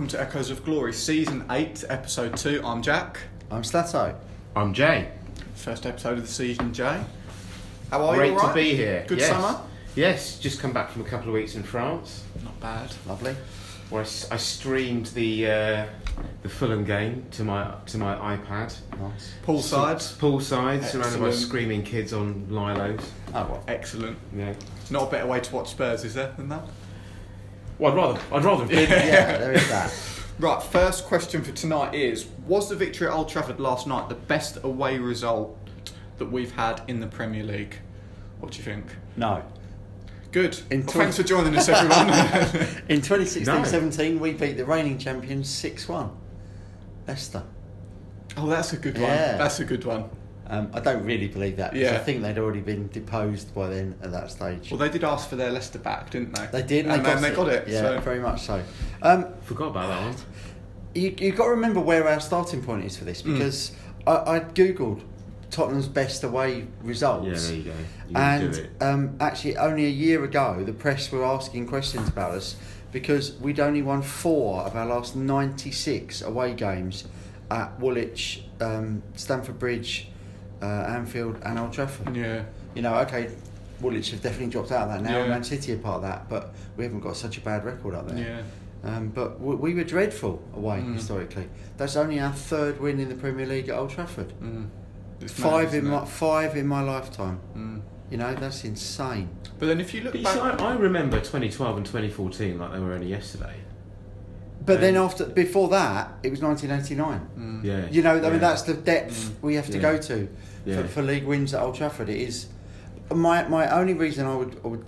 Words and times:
Hello 0.00 0.06
and 0.06 0.12
welcome 0.14 0.28
to 0.30 0.38
Echoes 0.38 0.50
of 0.50 0.64
Glory, 0.64 0.94
Season 0.94 1.44
8, 1.50 1.84
Episode 1.90 2.34
2. 2.34 2.62
I'm 2.64 2.80
Jack. 2.80 3.18
I'm 3.50 3.62
Slato. 3.62 4.14
I'm 4.56 4.72
Jay. 4.72 5.10
First 5.54 5.84
episode 5.84 6.16
of 6.16 6.22
the 6.22 6.32
season, 6.32 6.72
Jay. 6.72 7.04
How 7.90 8.06
are 8.06 8.14
Great 8.16 8.28
you? 8.28 8.32
all 8.32 8.40
to 8.40 8.46
right? 8.46 8.54
be 8.54 8.74
here. 8.74 9.04
Good 9.06 9.18
yes. 9.18 9.28
summer? 9.28 9.60
Yes, 9.94 10.38
just 10.38 10.58
come 10.58 10.72
back 10.72 10.90
from 10.90 11.02
a 11.02 11.04
couple 11.04 11.28
of 11.28 11.34
weeks 11.34 11.54
in 11.54 11.62
France, 11.62 12.24
Not 12.42 12.58
bad. 12.60 12.90
Lovely. 13.06 13.36
where 13.90 14.00
I 14.00 14.38
streamed 14.38 15.06
the 15.08 15.50
uh, 15.50 15.86
the 16.42 16.48
Fulham 16.48 16.84
game 16.84 17.26
to 17.32 17.44
my 17.44 17.74
to 17.84 17.98
my 17.98 18.38
iPad. 18.38 18.74
Nice. 18.98 19.34
Poolside? 19.44 19.96
Poolside, 20.18 20.82
surrounded 20.82 21.20
by 21.20 21.30
screaming 21.30 21.82
kids 21.82 22.14
on 22.14 22.46
lilos. 22.48 23.02
Oh 23.34 23.46
well. 23.50 23.64
Excellent. 23.68 24.16
Yeah. 24.34 24.54
Not 24.88 25.08
a 25.08 25.10
better 25.10 25.26
way 25.26 25.40
to 25.40 25.54
watch 25.54 25.72
Spurs, 25.72 26.04
is 26.04 26.14
there, 26.14 26.32
than 26.38 26.48
that? 26.48 26.64
Well, 27.80 27.92
I'd 27.92 27.96
rather 27.96 28.20
I'd 28.32 28.44
rather 28.44 28.60
have 28.64 28.68
been. 28.68 28.90
Yeah, 28.90 29.38
there 29.38 29.52
is 29.52 29.68
that. 29.68 29.92
Right, 30.38 30.62
first 30.62 31.04
question 31.04 31.42
for 31.44 31.52
tonight 31.52 31.94
is 31.94 32.26
Was 32.46 32.70
the 32.70 32.74
victory 32.76 33.06
at 33.08 33.12
Old 33.12 33.28
Trafford 33.28 33.60
last 33.60 33.86
night 33.86 34.08
the 34.08 34.14
best 34.14 34.56
away 34.62 34.96
result 34.98 35.54
that 36.16 36.32
we've 36.32 36.52
had 36.52 36.80
in 36.88 37.00
the 37.00 37.06
Premier 37.06 37.42
League? 37.44 37.76
What 38.38 38.52
do 38.52 38.56
you 38.58 38.64
think? 38.64 38.86
No. 39.18 39.42
Good. 40.32 40.58
In 40.70 40.80
Well, 40.80 40.88
twen- 40.88 41.02
thanks 41.04 41.16
for 41.18 41.24
joining 41.24 41.54
us, 41.56 41.68
everyone. 41.68 42.08
In 42.88 43.02
2016 43.02 43.44
No. 43.54 43.64
17, 43.64 44.18
we 44.18 44.32
beat 44.32 44.56
the 44.56 44.64
reigning 44.64 44.96
champions 44.96 45.50
6 45.50 45.86
1. 45.88 46.10
Leicester. 47.06 47.42
oh, 48.38 48.46
that's 48.46 48.72
a 48.72 48.78
good 48.78 48.94
one. 48.94 49.02
Yeah. 49.10 49.36
That's 49.36 49.60
a 49.60 49.64
good 49.66 49.84
one. 49.84 50.08
Um, 50.50 50.68
I 50.74 50.80
don't 50.80 51.04
really 51.04 51.28
believe 51.28 51.56
that 51.58 51.72
because 51.72 51.90
Yeah. 51.92 51.96
I 51.96 52.00
think 52.02 52.22
they'd 52.22 52.36
already 52.36 52.60
been 52.60 52.88
deposed 52.88 53.54
by 53.54 53.68
then 53.68 53.94
at 54.02 54.10
that 54.10 54.30
stage. 54.32 54.70
Well, 54.70 54.78
they 54.78 54.88
did 54.90 55.04
ask 55.04 55.28
for 55.28 55.36
their 55.36 55.50
Leicester 55.52 55.78
back, 55.78 56.10
didn't 56.10 56.34
they? 56.34 56.46
they 56.50 56.62
did, 56.66 56.86
and 56.86 57.04
they 57.04 57.08
then 57.14 57.22
they 57.22 57.30
got 57.30 57.48
it. 57.48 57.68
Yeah, 57.68 57.80
so. 57.82 58.00
very 58.00 58.18
much 58.18 58.42
so. 58.42 58.62
Um, 59.00 59.26
Forgot 59.42 59.68
about 59.68 59.88
that 59.88 60.02
one. 60.02 60.14
you, 60.94 61.14
you've 61.18 61.36
got 61.36 61.44
to 61.44 61.50
remember 61.50 61.78
where 61.80 62.08
our 62.08 62.18
starting 62.20 62.62
point 62.62 62.84
is 62.84 62.96
for 62.96 63.04
this 63.04 63.22
Mm. 63.22 63.34
because 63.34 63.72
I, 64.06 64.12
I 64.36 64.40
googled 64.40 65.02
Tottenham's 65.52 65.88
best 65.88 66.24
away 66.24 66.66
results. 66.82 67.26
Yeah, 67.26 67.48
there 67.48 67.56
you 67.56 67.62
go. 67.64 67.72
You 68.08 68.16
and 68.16 68.52
do 68.52 68.60
it. 68.60 68.70
um, 68.82 69.16
actually, 69.20 69.56
only 69.56 69.86
a 69.86 69.90
year 69.90 70.24
ago, 70.24 70.62
the 70.64 70.72
press 70.72 71.12
were 71.12 71.24
asking 71.24 71.68
questions 71.68 72.08
about 72.08 72.32
us 72.32 72.56
because 72.90 73.36
we'd 73.38 73.60
only 73.60 73.82
won 73.82 74.02
four 74.02 74.62
of 74.62 74.74
our 74.74 74.86
last 74.86 75.14
96 75.14 76.22
away 76.22 76.54
games 76.54 77.04
at 77.50 77.78
Woolwich, 77.80 78.42
um, 78.60 79.02
Stamford 79.14 79.58
Bridge, 79.58 80.08
uh, 80.62 80.66
Anfield, 80.66 81.38
and 81.44 81.58
Old 81.58 81.72
Trafford. 81.72 82.14
Yeah. 82.16 82.44
You 82.74 82.82
know, 82.82 82.94
okay, 83.00 83.30
Woolwich 83.80 84.10
have 84.10 84.22
definitely 84.22 84.48
dropped 84.48 84.72
out 84.72 84.88
of 84.88 84.94
that 84.94 85.02
now. 85.10 85.18
Yeah. 85.18 85.28
Man 85.28 85.44
City 85.44 85.72
are 85.72 85.78
part 85.78 85.96
of 85.96 86.02
that, 86.02 86.28
but 86.28 86.54
we 86.76 86.84
haven't 86.84 87.00
got 87.00 87.16
such 87.16 87.38
a 87.38 87.40
bad 87.40 87.64
record 87.64 87.94
up 87.94 88.08
there. 88.08 88.18
Yeah. 88.18 88.42
Um, 88.82 89.08
but 89.08 89.40
we, 89.40 89.54
we 89.56 89.74
were 89.74 89.84
dreadful 89.84 90.42
away 90.54 90.78
Mm. 90.80 90.94
historically. 90.94 91.48
That's 91.76 91.96
only 91.96 92.18
our 92.20 92.32
third 92.32 92.80
win 92.80 92.98
in 93.00 93.08
the 93.08 93.14
Premier 93.14 93.46
League 93.46 93.68
at 93.68 93.76
Old 93.78 93.90
Trafford. 93.90 94.32
Mm. 94.42 94.68
Five 95.28 95.72
mad, 95.72 95.74
in 95.84 95.90
my 95.90 96.02
it? 96.02 96.08
five 96.08 96.56
in 96.56 96.66
my 96.66 96.80
lifetime. 96.82 97.40
Mm. 97.56 97.82
You 98.10 98.16
know, 98.16 98.34
that's 98.34 98.64
insane. 98.64 99.28
But 99.58 99.66
then 99.66 99.80
if 99.80 99.92
you 99.94 100.00
look 100.02 100.14
But 100.14 100.22
back, 100.24 100.32
see, 100.34 100.40
I, 100.40 100.70
I 100.72 100.74
remember 100.76 101.18
2012 101.18 101.76
and 101.76 101.84
2014 101.86 102.58
like 102.58 102.72
they 102.72 102.78
were 102.80 102.92
only 102.94 103.06
yesterday. 103.08 103.54
But 104.64 104.80
then 104.80 104.96
after 104.96 105.24
before 105.26 105.68
that, 105.68 106.12
it 106.22 106.30
was 106.30 106.40
1989. 106.42 107.28
Mm. 107.38 107.64
Yeah. 107.64 107.88
You 107.90 108.02
know, 108.02 108.16
I 108.16 108.20
yeah. 108.22 108.30
mean, 108.30 108.40
that's 108.40 108.62
the 108.62 108.74
depth 108.74 109.14
Mm. 109.14 109.42
we 109.42 109.54
have 109.56 109.66
to 109.66 109.74
Yeah. 109.76 109.82
go 109.82 109.98
to 109.98 110.28
Yeah. 110.64 110.82
for, 110.82 110.88
for 110.88 111.02
league 111.02 111.24
wins 111.24 111.54
at 111.54 111.62
Old 111.62 111.74
Trafford. 111.74 112.08
It 112.08 112.18
is 112.20 112.46
my 113.12 113.46
my 113.48 113.68
only 113.70 113.94
reason 113.94 114.26
I 114.26 114.34
would, 114.34 114.60
I 114.64 114.68
would 114.68 114.84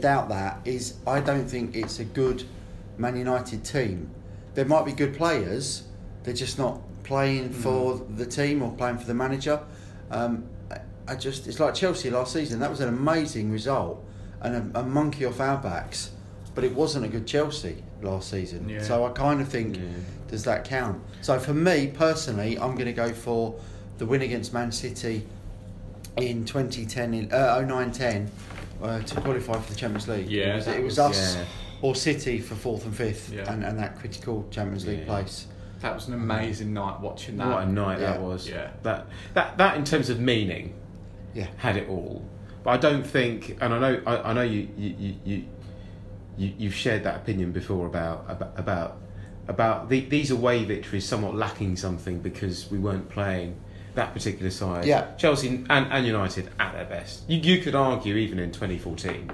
doubt 0.00 0.28
that 0.28 0.60
is 0.64 0.94
I 1.06 1.20
don't 1.20 1.46
think 1.48 1.74
it's 1.76 1.98
a 1.98 2.04
good 2.04 2.44
Man 2.98 3.16
United 3.16 3.64
team. 3.64 4.10
There 4.54 4.64
might 4.64 4.84
be 4.84 4.92
good 4.92 5.14
players, 5.16 5.84
they're 6.24 6.34
just 6.34 6.58
not 6.58 6.80
playing 7.04 7.50
Mm. 7.50 7.54
for 7.54 8.06
the 8.16 8.26
team 8.26 8.62
or 8.62 8.70
playing 8.72 8.98
for 8.98 9.06
the 9.06 9.14
manager. 9.14 9.60
Um, 10.10 10.44
I, 11.08 11.16
just 11.16 11.46
it's 11.48 11.58
like 11.58 11.74
Chelsea 11.74 12.10
last 12.10 12.32
season. 12.32 12.60
That 12.60 12.70
was 12.70 12.80
an 12.80 12.88
amazing 12.88 13.50
result 13.50 14.04
and 14.40 14.74
a, 14.76 14.80
a 14.80 14.82
monkey 14.84 15.24
off 15.24 15.40
our 15.40 15.56
backs, 15.58 16.10
but 16.54 16.62
it 16.64 16.74
wasn't 16.74 17.04
a 17.04 17.08
good 17.08 17.26
Chelsea 17.26 17.82
last 18.02 18.30
season. 18.30 18.68
Yeah. 18.68 18.82
So 18.82 19.04
I 19.04 19.10
kind 19.10 19.40
of 19.40 19.48
think 19.48 19.76
Yeah. 19.76 19.82
does 20.28 20.44
that 20.44 20.64
count? 20.64 21.02
So 21.22 21.38
for 21.40 21.54
me 21.54 21.88
personally, 21.88 22.56
I'm 22.58 22.74
going 22.74 22.86
to 22.86 22.92
go 22.92 23.12
for 23.12 23.54
the 23.98 24.06
win 24.06 24.22
against 24.22 24.52
Man 24.52 24.72
City 24.72 25.26
in 26.16 26.44
2010, 26.44 27.14
in, 27.14 27.32
uh, 27.32 27.56
09-10 27.58 28.28
uh, 28.82 29.00
to 29.00 29.20
qualify 29.20 29.54
for 29.58 29.72
the 29.72 29.78
Champions 29.78 30.08
League. 30.08 30.28
Yeah, 30.30 30.52
it 30.52 30.56
was, 30.56 30.66
it 30.68 30.82
was 30.82 30.98
was- 30.98 30.98
us 30.98 31.36
yeah. 31.36 31.44
or 31.82 31.94
City 31.94 32.38
for 32.40 32.54
fourth 32.54 32.84
and 32.84 32.94
fifth, 32.94 33.32
Yeah. 33.32 33.52
and, 33.52 33.64
and 33.64 33.78
that 33.78 33.98
critical 33.98 34.46
Champions 34.50 34.86
League 34.86 35.00
Yeah. 35.00 35.04
place. 35.06 35.46
that 35.80 35.94
was 35.94 36.06
an 36.06 36.14
amazing 36.14 36.72
night 36.72 37.00
watching 37.00 37.36
that. 37.38 37.48
What 37.48 37.62
a 37.64 37.66
night 37.66 37.98
that 37.98 38.20
was. 38.20 38.48
Yeah. 38.48 38.70
That 38.84 39.06
that 39.34 39.58
that 39.58 39.76
in 39.76 39.84
terms 39.84 40.10
of 40.10 40.20
meaning 40.20 40.74
Yeah, 41.34 41.48
had 41.56 41.76
it 41.76 41.88
all. 41.88 42.24
But 42.62 42.70
I 42.70 42.76
don't 42.76 43.04
think, 43.04 43.56
and 43.60 43.74
I 43.74 43.78
know, 43.80 44.02
I, 44.06 44.30
I 44.30 44.32
know 44.32 44.42
you, 44.42 44.68
you, 44.78 44.94
you, 44.96 45.14
you, 45.24 45.44
you, 46.36 46.54
you've 46.58 46.74
shared 46.74 47.02
that 47.02 47.16
opinion 47.16 47.50
before 47.50 47.86
about 47.86 48.26
about 48.28 48.52
about, 48.56 48.96
about 49.48 49.88
the, 49.88 50.00
these 50.02 50.30
away 50.30 50.64
victories 50.64 51.04
somewhat 51.08 51.34
lacking 51.34 51.74
something 51.76 52.20
because 52.20 52.70
we 52.70 52.78
weren't 52.78 53.08
playing 53.08 53.56
that 53.94 54.12
particular 54.14 54.50
side. 54.50 54.84
Yeah. 54.86 55.14
Chelsea 55.16 55.48
and, 55.48 55.66
and 55.92 56.06
United 56.06 56.48
at 56.58 56.72
their 56.72 56.84
best. 56.86 57.22
You, 57.28 57.38
you 57.38 57.60
could 57.62 57.74
argue 57.74 58.16
even 58.16 58.38
in 58.38 58.50
2014. 58.52 59.30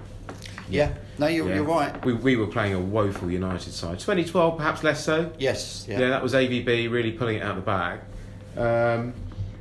yeah. 0.69 0.93
No, 1.19 1.27
you're, 1.27 1.49
yeah, 1.49 1.55
you're 1.57 1.65
right. 1.65 2.05
We, 2.05 2.13
we 2.13 2.37
were 2.37 2.47
playing 2.47 2.75
a 2.75 2.81
woeful 2.81 3.31
United 3.31 3.73
side. 3.73 3.99
2012, 3.99 4.57
perhaps 4.57 4.85
less 4.85 5.05
so. 5.05 5.33
Yes, 5.39 5.85
yeah. 5.89 5.99
Yeah, 6.01 6.09
that 6.11 6.23
was 6.23 6.35
AVB 6.35 6.91
really 6.91 7.11
pulling 7.13 7.37
it 7.37 7.43
out 7.43 7.57
of 7.59 7.65
the 7.65 7.71
bag. 7.71 8.01
Um, 8.57 9.15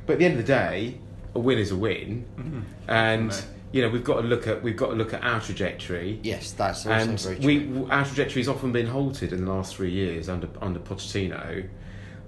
but 0.06 0.14
at 0.14 0.18
the 0.20 0.24
end 0.24 0.38
of 0.38 0.46
the 0.46 0.52
day, 0.52 0.98
a 1.34 1.38
win 1.38 1.58
is 1.58 1.70
a 1.70 1.76
win, 1.76 2.24
Mhm. 2.38 2.62
and 2.88 3.30
Right. 3.30 3.46
you 3.72 3.82
know 3.82 3.88
we've 3.90 4.02
got 4.04 4.22
to 4.22 4.26
look 4.26 4.46
at 4.46 4.62
we've 4.62 4.76
got 4.76 4.88
to 4.88 4.94
look 4.94 5.12
at 5.14 5.22
our 5.22 5.40
trajectory. 5.40 6.18
Yes, 6.22 6.52
that's 6.52 6.86
also 6.86 6.90
And 7.10 7.20
very 7.20 7.38
we, 7.58 7.90
our 7.90 8.04
trajectory 8.04 8.40
has 8.40 8.48
often 8.48 8.72
been 8.72 8.86
halted 8.86 9.32
in 9.32 9.44
the 9.44 9.52
last 9.52 9.76
three 9.76 9.90
years 9.90 10.28
under 10.28 10.48
under 10.62 10.80
Pochettino, 10.80 11.66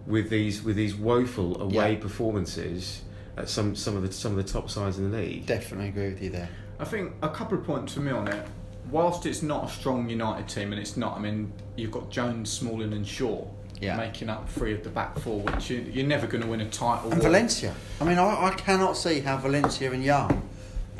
with 0.06 0.30
these 0.30 0.62
with 0.62 0.76
these 0.76 0.94
woeful 0.94 1.60
away 1.60 1.92
Yeah. 1.94 1.98
performances 2.00 3.02
at 3.36 3.48
some 3.48 3.74
some 3.76 3.96
of 3.96 4.02
the 4.02 4.12
some 4.12 4.36
of 4.36 4.44
the 4.44 4.52
top 4.52 4.70
sides 4.70 4.98
in 4.98 5.10
the 5.10 5.16
league. 5.18 5.46
Definitely 5.46 5.88
agree 5.88 6.08
with 6.08 6.22
you 6.22 6.30
there. 6.30 6.48
I 6.78 6.84
think 6.84 7.12
a 7.22 7.28
couple 7.28 7.58
of 7.58 7.64
points 7.64 7.94
for 7.94 8.00
me 8.00 8.10
on 8.10 8.28
it. 8.28 8.46
Whilst 8.90 9.26
it's 9.26 9.42
not 9.42 9.66
a 9.66 9.68
strong 9.68 10.08
United 10.08 10.48
team, 10.48 10.72
and 10.72 10.80
it's 10.80 10.96
not, 10.96 11.16
I 11.16 11.20
mean, 11.20 11.52
you've 11.76 11.92
got 11.92 12.10
Jones, 12.10 12.50
Smalling, 12.50 12.92
and 12.92 13.06
Shaw 13.06 13.46
Yeah. 13.80 13.96
making 13.96 14.28
up 14.30 14.48
three 14.48 14.72
of 14.74 14.82
the 14.82 14.88
back 14.90 15.18
four, 15.18 15.40
which 15.40 15.70
you, 15.70 15.86
you're 15.92 16.06
never 16.06 16.26
going 16.26 16.42
to 16.42 16.48
win 16.48 16.60
a 16.62 16.68
title. 16.68 17.12
And 17.12 17.22
Valencia. 17.22 17.74
I 18.00 18.04
mean, 18.04 18.18
I, 18.18 18.46
I 18.46 18.50
cannot 18.54 18.96
see 18.96 19.20
how 19.20 19.36
Valencia 19.36 19.92
and 19.92 20.02
Young 20.02 20.42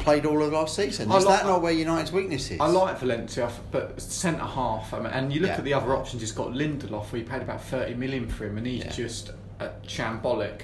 played 0.01 0.27
all 0.27 0.43
of 0.43 0.53
last 0.53 0.75
season. 0.75 1.11
I 1.13 1.17
Is 1.19 1.25
like- 1.25 1.41
that 1.41 1.47
not 1.47 1.63
where 1.63 1.73
United's 1.73 2.13
weakness 2.13 2.51
is? 2.51 2.59
I 2.61 2.67
like 2.67 2.99
Valencia, 2.99 3.51
but 3.71 4.01
centre 4.01 4.45
half. 4.45 4.93
I 4.93 4.99
mean, 4.99 5.07
and 5.13 5.33
you 5.33 5.41
look 5.41 5.51
Yeah. 5.51 5.59
at 5.59 5.65
the 5.65 5.75
other 5.75 5.95
options. 5.95 6.23
He's 6.23 6.33
got 6.33 6.49
Lindelof, 6.53 7.13
where 7.13 7.21
he 7.21 7.23
paid 7.23 7.43
about 7.43 7.63
thirty 7.63 7.95
million 7.95 8.29
for 8.29 8.47
him, 8.47 8.59
and 8.59 8.67
he's 8.67 8.85
Yeah. 8.85 8.91
just 8.91 9.31
uh, 9.61 9.69
shambolic. 9.87 10.63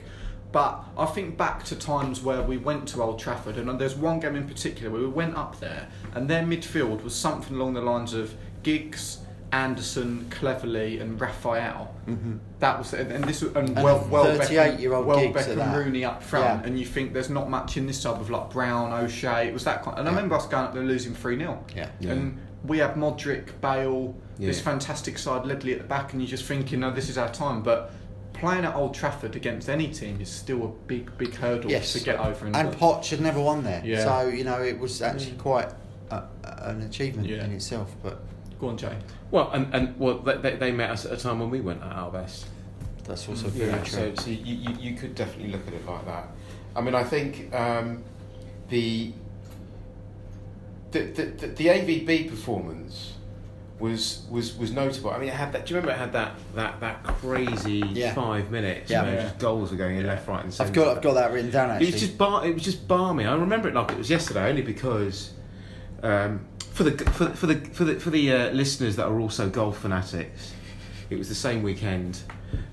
But 0.52 0.82
I 0.96 1.05
think 1.05 1.37
back 1.37 1.64
to 1.64 1.76
times 1.76 2.22
where 2.22 2.40
we 2.40 2.56
went 2.56 2.88
to 2.88 3.02
Old 3.02 3.19
Trafford, 3.19 3.58
and 3.58 3.78
there's 3.78 3.94
one 3.94 4.20
game 4.20 4.37
in 4.37 4.49
particular 4.49 4.90
where 4.90 5.02
we 5.02 5.08
went 5.08 5.37
up 5.37 5.60
there, 5.60 5.88
and 6.14 6.28
their 6.31 6.43
midfield 6.43 7.02
was 7.05 7.14
something 7.14 7.56
along 7.56 7.75
the 7.75 7.82
lines 7.82 8.14
of 8.14 8.34
Giggs, 8.62 9.19
Anderson, 9.52 10.26
Cleverley, 10.31 11.00
and 11.00 11.20
Raphael. 11.20 11.94
Mhm. 12.08 12.38
That 12.58 12.78
was 12.78 12.93
and 12.94 13.25
this 13.25 13.43
was 13.43 13.54
and, 13.54 13.69
And 13.70 13.82
well, 13.82 14.06
well 14.10 14.25
38-year-old 14.26 15.06
well 15.06 15.19
Beckham. 15.19 15.75
Rooney 15.75 16.04
up 16.04 16.22
front, 16.22 16.44
Yeah. 16.62 16.66
and 16.66 16.78
you 16.78 16.84
think 16.84 17.12
there's 17.12 17.31
not 17.31 17.48
much 17.48 17.76
in 17.76 17.87
this 17.87 18.00
side 18.00 18.20
of 18.20 18.28
like 18.31 18.50
Brown, 18.50 18.93
O'Shea. 18.93 19.48
It 19.48 19.54
was 19.54 19.64
that 19.64 19.82
kind. 19.82 19.98
And 19.98 20.08
I 20.08 20.10
remember 20.10 20.34
us 20.34 20.46
going 20.46 20.64
up 20.64 20.75
there 20.75 20.82
losing 20.82 21.14
three 21.14 21.38
0 21.38 21.64
Yeah. 21.75 21.88
Yeah. 22.00 22.12
and 22.12 22.38
we 22.64 22.78
had 22.78 22.94
Modric, 22.94 23.48
Bale, 23.60 24.14
this 24.38 24.60
fantastic 24.60 25.16
side, 25.19 25.46
Ledley 25.46 25.72
at 25.72 25.78
the 25.78 25.84
back, 25.84 26.12
and 26.12 26.20
you're 26.20 26.28
just 26.28 26.44
thinking, 26.44 26.81
no, 26.81 26.90
this 26.90 27.08
is 27.08 27.16
our 27.16 27.28
time. 27.31 27.62
But 27.62 27.93
playing 28.32 28.64
at 28.64 28.75
Old 28.75 28.93
Trafford 28.94 29.37
against 29.37 29.69
any 29.70 29.87
team 29.88 30.20
is 30.20 30.28
still 30.28 30.64
a 30.64 30.69
big, 30.88 31.16
big 31.16 31.34
hurdle 31.37 31.70
Yes. 31.70 31.93
to 31.94 32.00
get 32.00 32.19
over. 32.19 32.46
And 32.46 32.54
Poch 32.75 33.08
had 33.08 33.20
never 33.20 33.40
won 33.40 33.62
there. 33.62 33.81
Yeah. 33.84 34.04
So, 34.04 34.28
you 34.28 34.44
know, 34.44 34.60
it 34.60 34.78
was 34.78 35.00
actually 35.00 35.37
quite 35.38 35.69
a, 36.10 36.25
an 36.62 36.82
achievement 36.82 37.28
Yeah. 37.28 37.44
in 37.44 37.52
itself. 37.52 37.94
But 38.02 38.20
Go 38.58 38.69
on, 38.69 38.76
Jay. 38.78 38.96
Well, 39.31 39.50
and, 39.52 39.75
and 39.75 39.99
well, 39.99 40.19
they- 40.19 40.37
they, 40.38 40.56
they 40.56 40.73
met 40.73 40.90
us 40.90 41.05
at 41.06 41.12
a 41.12 41.17
time 41.17 41.40
when 41.40 41.50
we 41.50 41.61
weren't 41.61 41.82
at 41.82 41.93
our 41.93 42.11
best. 42.11 42.46
that's 43.05 43.28
also 43.28 43.46
Mm, 43.49 43.50
very 43.52 43.70
Yeah, 43.70 43.78
true. 43.78 43.88
so, 43.88 44.14
so 44.23 44.31
you, 44.31 44.37
you, 44.55 44.76
you 44.81 44.94
could 44.96 45.14
definitely 45.14 45.52
look 45.52 45.67
at 45.67 45.75
it 45.75 45.87
like 45.87 46.05
that. 46.06 46.28
I 46.75 46.81
mean, 46.81 46.94
I 46.94 47.05
think 47.05 47.55
um, 47.55 48.02
the, 48.69 49.12
the, 50.90 51.00
the 51.05 51.23
the 51.25 51.46
the 51.49 51.67
AVB 51.67 52.28
performance 52.31 53.12
was 53.78 54.26
was 54.31 54.56
was 54.56 54.73
notable. 54.73 55.11
I 55.11 55.19
mean, 55.19 55.29
it 55.29 55.34
had 55.34 55.52
that. 55.52 55.67
Do 55.67 55.75
you 55.75 55.81
remember 55.81 55.94
it 55.94 55.99
had 55.99 56.12
that 56.12 56.34
that 56.55 56.81
that 56.81 57.02
crazy 57.05 57.82
Yeah. 57.93 58.14
five 58.14 58.50
minutes? 58.50 58.90
Yeah. 58.90 59.02
where 59.02 59.14
Yeah. 59.14 59.22
just 59.22 59.38
goals 59.38 59.70
were 59.70 59.76
going 59.76 59.96
in 59.96 60.06
left, 60.06 60.26
right, 60.29 60.43
and 60.44 60.52
centre. 60.52 60.69
I've 60.70 60.75
got, 60.75 60.96
I've 60.96 61.02
got 61.02 61.14
that 61.14 61.32
written 61.32 61.50
down 61.50 61.70
Actually, 61.70 61.88
It 61.88 61.93
was 61.94 62.00
just 62.02 62.19
bar. 62.19 62.46
It 62.46 62.55
was 62.55 62.62
just 62.64 62.87
balmy. 62.88 63.25
I 63.26 63.34
remember 63.34 63.69
it 63.69 63.75
like 63.75 63.90
it 63.93 63.99
was 63.99 64.11
yesterday, 64.11 64.49
only 64.49 64.62
because 64.62 65.32
um, 66.02 66.46
for 66.76 66.84
the 66.84 67.05
for 67.12 67.28
for 67.31 67.46
the 67.46 67.56
for 67.70 67.84
the 67.84 67.94
for 67.99 68.11
the 68.11 68.31
uh, 68.32 68.50
listeners 68.52 68.96
that 68.96 69.06
are 69.06 69.19
also 69.19 69.49
golf 69.49 69.78
fanatics, 69.78 70.52
it 71.11 71.17
was 71.19 71.28
the 71.28 71.34
same 71.34 71.62
weekend 71.62 72.20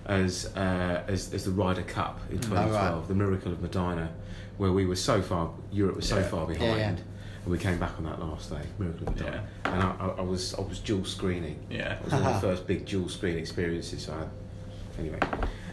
as 0.06 0.52
uh, 0.58 1.04
as, 1.08 1.34
as 1.34 1.46
the 1.46 1.52
Ryder 1.52 1.84
Cup 1.84 2.20
in 2.30 2.38
Mm. 2.40 2.42
2012, 2.50 2.74
Oh, 2.94 2.98
right. 3.00 3.08
the 3.08 3.16
Miracle 3.16 3.52
of 3.54 3.62
Medinah, 3.62 4.10
where 4.58 4.72
we 4.72 4.86
were 4.86 4.96
so 4.98 5.22
far, 5.22 5.52
Europe 5.72 5.96
was 5.96 6.08
so 6.08 6.18
Yeah. 6.18 6.24
far 6.24 6.42
Yeah, 6.52 6.58
behind, 6.60 6.80
yeah. 6.80 6.88
and 7.44 7.52
we 7.52 7.58
came 7.58 7.80
back 7.80 7.98
on 7.98 8.04
that 8.06 8.20
last 8.20 8.50
day, 8.50 8.62
Miracle 8.78 9.08
of 9.08 9.16
Medinah, 9.16 9.44
and 9.66 9.84
I, 9.84 9.96
I, 10.00 10.08
I 10.18 10.22
was 10.22 10.54
I 10.56 10.62
was 10.62 10.80
dual 10.80 11.06
screening. 11.06 11.58
Yeah. 11.70 11.94
It 11.94 12.04
was 12.04 12.14
one 12.14 12.24
of 12.24 12.34
the 12.42 12.48
first 12.48 12.68
big 12.68 12.86
dual 12.86 13.08
screen 13.10 13.38
experiences 13.38 14.10
I 14.10 14.18
had. 14.20 14.30
Anyway, 15.00 15.20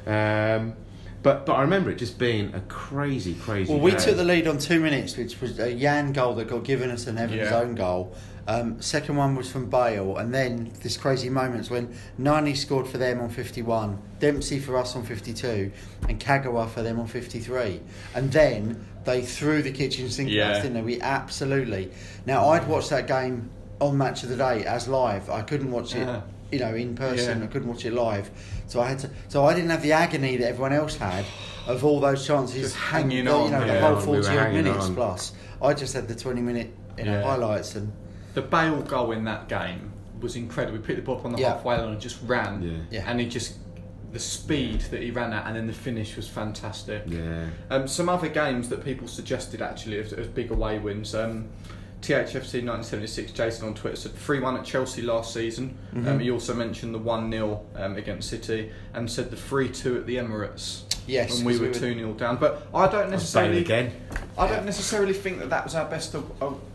um, 0.07 0.75
but 1.23 1.47
but 1.47 1.53
I 1.55 1.63
remember 1.63 1.91
it 1.91 1.97
just 1.97 2.19
being 2.19 2.53
a 2.55 2.61
crazy, 2.63 3.35
crazy. 3.35 3.73
Well, 3.73 3.81
we 3.83 3.93
took 3.93 4.17
the 4.17 4.25
lead 4.25 4.47
on 4.47 4.59
two 4.59 4.81
minutes, 4.81 5.17
which 5.17 5.41
was 5.41 5.59
a 5.59 5.75
Jan 5.75 6.13
goal 6.13 6.35
that 6.37 6.49
got 6.49 6.65
given 6.65 6.91
us 6.91 7.07
and 7.07 7.19
Evans' 7.19 7.51
Yeah. 7.51 7.59
own 7.59 7.75
goal. 7.75 8.15
Um, 8.49 8.81
second 8.83 9.17
one 9.17 9.37
was 9.37 9.49
from 9.51 9.71
Bale, 9.71 10.17
and 10.17 10.35
then 10.35 10.73
this 10.83 10.97
crazy 10.97 11.29
moments 11.29 11.71
when 11.71 11.95
Nani 12.19 12.55
scored 12.55 12.89
for 12.89 12.99
them 12.99 13.21
on 13.21 13.29
51, 13.29 13.99
Dempsey 14.19 14.59
for 14.59 14.77
us 14.77 14.97
on 14.97 15.05
52, 15.05 15.71
and 16.09 16.19
Kagawa 16.19 16.69
for 16.69 16.83
them 16.83 16.99
on 16.99 17.07
53. 17.07 17.81
And 18.15 18.33
then 18.33 18.85
they 19.05 19.23
threw 19.23 19.63
the 19.63 19.71
kitchen 19.71 20.09
sink 20.11 20.33
at 20.33 20.51
us, 20.57 20.63
didn't 20.63 20.75
they? 20.75 20.83
We 20.83 21.01
absolutely. 21.01 21.91
Now, 22.27 22.49
I'd 22.49 22.67
watched 22.67 22.91
that 22.91 23.07
game 23.07 23.51
on 23.81 23.97
Match 23.97 24.25
of 24.25 24.31
the 24.31 24.37
Day 24.37 24.65
as 24.65 24.89
live. 24.89 25.31
I 25.31 25.43
couldn't 25.43 25.71
watch 25.71 25.95
it, 25.95 26.09
Uh-huh. 26.09 26.21
You 26.53 26.59
know, 26.59 26.75
in 26.75 26.95
person. 26.95 27.39
Yeah. 27.39 27.45
I 27.45 27.49
couldn't 27.49 27.69
watch 27.69 27.85
it 27.85 27.93
live. 27.93 28.31
So 28.67 28.81
I 28.81 28.89
had 28.89 28.99
to. 29.01 29.11
So 29.29 29.45
I 29.45 29.55
didn't 29.55 29.71
have 29.71 29.83
the 29.83 29.93
agony 29.93 30.37
that 30.39 30.49
everyone 30.49 30.73
else 30.73 30.97
had 30.97 31.25
of 31.67 31.85
all 31.85 32.01
those 32.01 32.27
chances, 32.27 32.61
Just 32.63 32.77
hanging 32.77 33.19
and 33.21 33.29
the, 33.29 33.33
on. 33.35 33.45
You 33.45 33.51
know, 33.53 33.61
the 33.61 33.67
Yeah, 33.67 33.81
whole 33.81 33.97
we 33.97 34.23
40 34.23 34.39
odd 34.39 34.53
minutes 34.53 34.85
on. 34.87 34.95
plus. 34.95 35.33
I 35.63 35.75
just 35.75 35.95
had 35.95 36.09
the 36.09 36.15
20 36.15 36.41
minute 36.41 36.71
you 36.99 37.05
know, 37.05 37.13
Yeah. 37.13 37.23
highlights 37.23 37.75
and 37.77 37.93
The 38.35 38.43
Bale 38.43 38.81
goal 38.83 39.13
in 39.13 39.25
that 39.25 39.49
game 39.49 39.93
was 40.21 40.37
incredible. 40.37 40.79
We 40.79 40.85
picked 40.85 40.99
the 40.99 41.03
ball 41.05 41.19
up 41.19 41.25
on 41.25 41.33
the 41.33 41.39
Yeah. 41.41 41.55
halfway 41.55 41.77
line 41.79 41.91
and 41.91 42.01
just 42.01 42.19
ran. 42.27 42.63
Yeah. 42.63 42.99
Yeah. 43.01 43.11
And 43.11 43.21
he 43.21 43.27
just 43.27 43.55
the 44.13 44.19
speed 44.19 44.81
that 44.91 45.01
he 45.03 45.13
ran 45.13 45.33
at, 45.33 45.47
and 45.47 45.55
then 45.55 45.69
the 45.69 45.73
finish 45.73 46.17
was 46.17 46.27
fantastic. 46.27 47.05
Yeah. 47.07 47.45
Um, 47.71 47.87
some 47.87 48.09
other 48.09 48.29
games 48.29 48.69
that 48.71 48.85
people 48.85 49.07
suggested 49.07 49.63
actually 49.63 50.01
as, 50.01 50.13
as 50.13 50.27
big 50.27 50.51
away 50.51 50.81
wins. 50.81 51.15
Um, 51.15 51.49
THFC 52.03 52.63
1976, 52.65 53.33
Jason 53.33 53.69
on 53.69 53.75
Twitter 53.75 53.97
said 53.97 54.15
3 54.15 54.41
1 54.41 54.57
at 54.57 54.65
Chelsea 54.65 55.03
last 55.03 55.35
season. 55.35 55.77
Um, 55.95 56.05
Mhm. 56.05 56.21
he 56.23 56.31
also 56.31 56.55
mentioned 56.55 56.95
the 56.95 56.99
1 56.99 57.31
0 57.31 57.63
um, 57.77 57.97
against 57.97 58.29
City 58.31 58.71
and 58.95 59.11
said 59.11 59.31
the 59.31 59.37
3 59.37 59.69
2 59.69 59.97
at 59.99 60.07
the 60.07 60.17
Emirates 60.17 60.83
yes, 61.07 61.37
when 61.37 61.45
we 61.45 61.59
were 61.59 61.73
2 61.73 61.95
0 61.95 62.13
down. 62.15 62.37
But 62.37 62.67
I 62.75 62.89
don't 62.89 63.11
necessarily. 63.11 63.59
again. 63.61 63.93
I 64.39 64.47
don't 64.49 64.65
necessarily 64.65 65.13
think 65.13 65.41
that 65.41 65.51
that 65.51 65.65
was 65.65 65.75
our 65.75 65.85
best 65.89 66.15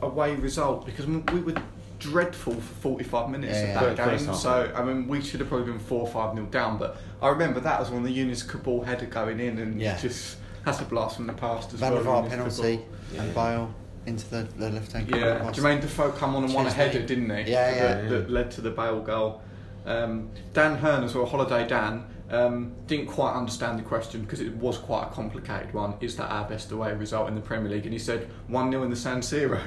away 0.02 0.36
result 0.36 0.86
because 0.86 1.08
we 1.08 1.40
were 1.42 1.54
dreadful 1.98 2.54
for 2.54 2.62
45 2.82 3.30
minutes 3.30 3.54
Yeah, 3.58 3.82
of 3.82 3.98
that 3.98 4.06
first 4.10 4.26
game. 4.26 4.36
So 4.36 4.72
I 4.76 4.84
mean, 4.84 5.08
we 5.08 5.22
should 5.22 5.40
have 5.40 5.50
probably 5.50 5.72
been 5.72 5.80
four 5.80 6.02
or 6.02 6.08
five 6.08 6.36
nil 6.36 6.46
down. 6.46 6.78
But 6.78 6.98
I 7.22 7.30
remember 7.30 7.60
that 7.62 7.80
was 7.80 7.90
when 7.90 8.04
the 8.04 8.16
Younes 8.16 8.46
Kaboul 8.46 8.86
header 8.86 9.06
going 9.08 9.40
in 9.40 9.58
and 9.58 9.82
Yeah. 9.82 9.98
just 9.98 10.38
that's 10.66 10.82
a 10.82 10.86
blast 10.86 11.16
from 11.16 11.26
the 11.28 11.34
past 11.34 11.74
as 11.74 11.80
Van 11.80 11.94
well. 11.94 12.04
Younes 12.24 12.30
penalty 12.30 12.82
Yeah. 13.14 13.24
and 13.24 13.34
Bale 13.34 13.74
into 14.06 14.30
the, 14.30 14.44
the 14.58 14.70
left 14.70 14.92
hand 14.92 15.08
Cabal. 15.08 15.22
Yeah, 15.22 15.52
Jermaine 15.52 15.82
Defoe 15.82 16.12
come 16.12 16.36
on 16.36 16.44
and 16.44 16.54
won 16.54 16.66
a 16.68 16.72
header, 16.72 17.02
didn't 17.02 17.30
he? 17.30 17.52
Yeah, 17.52 17.76
yeah. 17.76 18.02
That, 18.02 18.10
that 18.10 18.30
led 18.30 18.52
to 18.52 18.62
the 18.62 18.72
Bale 18.72 19.02
goal. 19.02 19.42
Um, 19.86 20.32
Dan 20.54 20.78
Hearn 20.78 21.04
as 21.04 21.16
well, 21.16 21.26
Holiday 21.26 21.68
Dan. 21.68 22.06
Um, 22.30 22.74
didn't 22.88 23.06
quite 23.06 23.34
understand 23.34 23.78
the 23.78 23.84
question 23.84 24.22
because 24.22 24.40
it 24.40 24.56
was 24.56 24.80
quite 24.80 25.04
a 25.04 25.12
complicated 25.12 25.74
one. 25.74 25.94
Is 26.02 26.16
that 26.18 26.32
our 26.32 26.48
best 26.50 26.72
away 26.72 26.92
result 26.94 27.28
in 27.28 27.36
the 27.36 27.42
Premier 27.42 27.70
League? 27.70 27.86
And 27.86 27.94
he 27.94 28.00
said 28.00 28.30
1 28.48 28.72
0 28.72 28.84
in 28.84 28.90
the 28.90 28.96
San 28.96 29.22
Siro. 29.22 29.62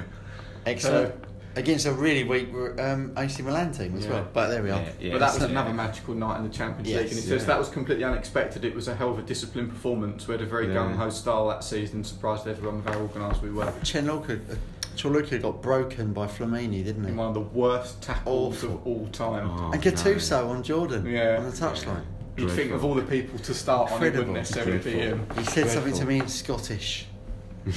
Excellent. 0.65 1.15
Against 1.55 1.85
a 1.87 1.91
really 1.91 2.23
weak 2.23 2.49
um, 2.79 3.11
AC 3.17 3.41
Milan 3.41 3.71
team 3.71 3.97
as 3.97 4.05
Yeah. 4.05 4.11
well. 4.11 4.27
But 4.33 4.49
there 4.49 4.61
we 4.63 4.69
are. 4.69 4.79
Yeah, 4.81 4.89
yeah. 4.99 5.11
but 5.13 5.19
that 5.19 5.33
was 5.33 5.43
Yeah. 5.43 5.49
another 5.49 5.73
magical 5.73 6.13
night 6.13 6.37
in 6.37 6.43
the 6.43 6.49
Champions 6.53 6.87
Yes, 6.87 7.01
League, 7.01 7.11
and 7.11 7.19
he 7.21 7.25
says 7.27 7.45
that 7.47 7.57
was 7.59 7.69
completely 7.69 8.03
unexpected. 8.03 8.63
It 8.63 8.75
was 8.75 8.87
a 8.87 8.95
hell 8.95 9.09
of 9.11 9.19
a 9.19 9.23
disciplined 9.23 9.69
performance. 9.69 10.27
We 10.27 10.33
had 10.33 10.41
a 10.41 10.45
very 10.45 10.67
Yeah. 10.67 10.75
gung 10.75 10.95
ho 10.95 11.09
style 11.09 11.47
that 11.49 11.63
season, 11.63 12.03
surprised 12.03 12.47
everyone 12.47 12.83
with 12.83 12.93
how 12.93 13.01
organised 13.01 13.41
we 13.41 13.49
were. 13.49 13.71
Chenluka, 13.83 14.39
uh, 14.51 14.55
Corluka 14.95 15.41
got 15.41 15.61
broken 15.61 16.13
by 16.13 16.27
Flamini, 16.27 16.83
didn't 16.83 17.03
he? 17.05 17.09
In 17.11 17.17
one 17.17 17.29
of 17.29 17.33
the 17.33 17.39
worst 17.39 18.01
tackles 18.01 18.57
Awful. 18.63 18.75
of 18.75 18.87
all 18.87 19.07
time. 19.11 19.49
Oh, 19.49 19.71
and 19.71 19.81
Gattuso 19.81 20.49
on 20.49 20.61
Jordan 20.61 21.05
Yeah. 21.05 21.37
on 21.39 21.45
the 21.45 21.51
touchline. 21.55 22.03
You'd 22.37 22.51
think 22.51 22.71
of 22.71 22.85
all 22.85 22.93
the 22.95 23.01
people 23.01 23.37
to 23.39 23.53
start 23.53 23.91
on, 23.91 23.97
it 24.03 24.13
wouldn't 24.13 24.15
Incredible. 24.15 24.33
necessarily 24.33 24.77
be 24.77 24.91
him. 24.91 25.25
He 25.37 25.43
said 25.45 25.69
something 25.69 25.93
to 25.93 26.05
me 26.05 26.19
in 26.19 26.27
Scottish. 26.27 27.07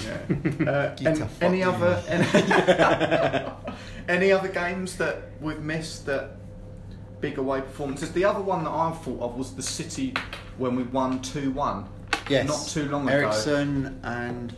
Yeah. 0.04 0.70
Uh, 0.70 0.94
Get 0.94 1.06
and 1.06 1.16
the 1.16 1.26
fuck 1.26 1.42
any 1.42 1.62
other 1.62 2.02
any, 2.08 3.52
any 4.08 4.32
other 4.32 4.48
games 4.48 4.96
that 4.96 5.22
we've 5.40 5.60
missed 5.60 6.06
that 6.06 6.36
big 7.20 7.38
away 7.38 7.60
performances? 7.60 8.12
The 8.12 8.24
other 8.24 8.40
one 8.40 8.64
that 8.64 8.70
I 8.70 8.90
thought 8.92 9.20
of 9.20 9.36
was 9.36 9.54
the 9.54 9.62
City 9.62 10.14
when 10.58 10.76
we 10.76 10.82
won 10.84 11.20
two 11.22 11.50
one. 11.52 11.86
Yes. 12.28 12.46
Not 12.48 12.66
too 12.68 12.88
long 12.90 13.08
ago. 13.08 13.18
Eriksen 13.18 14.00
and 14.04 14.54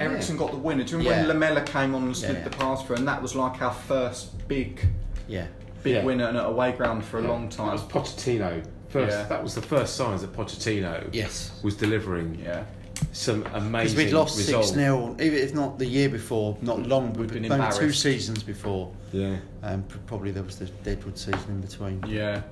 Eriksen 0.00 0.36
got 0.36 0.50
the 0.50 0.56
winner. 0.58 0.84
Do 0.84 0.92
you 0.92 0.98
remember 0.98 1.14
Yeah. 1.16 1.26
when 1.28 1.40
Lamela 1.40 1.62
came 1.64 1.94
on 1.94 2.04
and 2.04 2.16
slid 2.16 2.32
Yeah, 2.32 2.38
yeah. 2.38 2.44
the 2.44 2.50
pass 2.56 2.82
through? 2.82 2.96
And 2.96 3.08
that 3.08 3.22
was 3.22 3.34
like 3.34 3.62
our 3.62 3.72
first 3.72 4.46
big, 4.48 4.80
yeah. 5.28 5.46
big 5.82 5.94
Yeah. 5.94 6.04
winner 6.04 6.26
at 6.26 6.36
away 6.46 6.72
ground 6.72 7.04
for 7.04 7.18
a 7.18 7.22
Yeah. 7.22 7.28
long 7.28 7.44
It 7.46 7.52
time. 7.52 7.72
was 7.72 7.82
Pochettino. 7.82 8.62
First, 8.88 9.16
Yeah. 9.16 9.24
that 9.24 9.42
was 9.42 9.54
the 9.54 9.62
first 9.62 9.96
signs 9.96 10.20
that 10.22 10.32
Pochettino 10.34 11.08
Yes. 11.12 11.58
was 11.62 11.74
delivering 11.76 12.38
Yeah, 12.42 12.64
some 13.12 13.42
amazing 13.54 13.72
Because 13.72 13.96
we'd 13.96 14.12
lost 14.12 14.38
resolve. 14.38 14.64
6 14.64 14.74
0, 14.74 15.16
even 15.20 15.38
if 15.38 15.54
not 15.54 15.78
the 15.78 15.86
year 15.86 16.08
before, 16.08 16.56
not 16.60 16.80
long, 16.86 17.12
We'd 17.14 17.28
but 17.28 17.40
been 17.40 17.48
maybe 17.48 17.76
two 17.76 17.92
seasons 17.92 18.42
before. 18.42 18.92
Yeah. 19.12 19.36
Um, 19.62 19.84
probably 20.06 20.30
there 20.30 20.42
was 20.42 20.58
the 20.58 20.66
Deadwood 20.66 21.18
season 21.18 21.44
in 21.48 21.60
between. 21.60 22.02
yeah. 22.06 22.42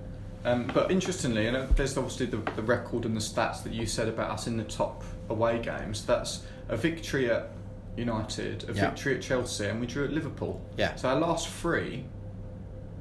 Um, 0.47 0.71
but 0.75 0.91
interestingly, 0.91 1.47
you 1.47 1.53
know, 1.53 1.67
there's 1.69 1.97
obviously 1.97 2.27
the, 2.27 2.37
the 2.55 2.63
record 2.63 3.07
and 3.07 3.17
the 3.17 3.21
stats 3.21 3.63
that 3.63 3.73
you 3.73 3.87
said 3.87 4.09
about 4.09 4.31
us 4.31 4.47
in 4.47 4.59
the 4.59 4.65
top 4.65 5.03
away 5.31 5.59
games. 5.59 6.05
That's 6.05 6.43
a 6.69 6.77
victory 6.77 7.31
at 7.31 7.49
United, 7.97 8.69
a 8.69 8.75
Yeah. 8.75 8.91
victory 8.91 9.15
at 9.17 9.23
Chelsea, 9.23 9.67
and 9.67 9.81
we 9.81 9.87
drew 9.87 10.05
at 10.05 10.13
Liverpool. 10.13 10.61
Yeah. 10.77 10.97
So 10.97 11.09
our 11.09 11.19
last 11.19 11.49
three, 11.49 12.05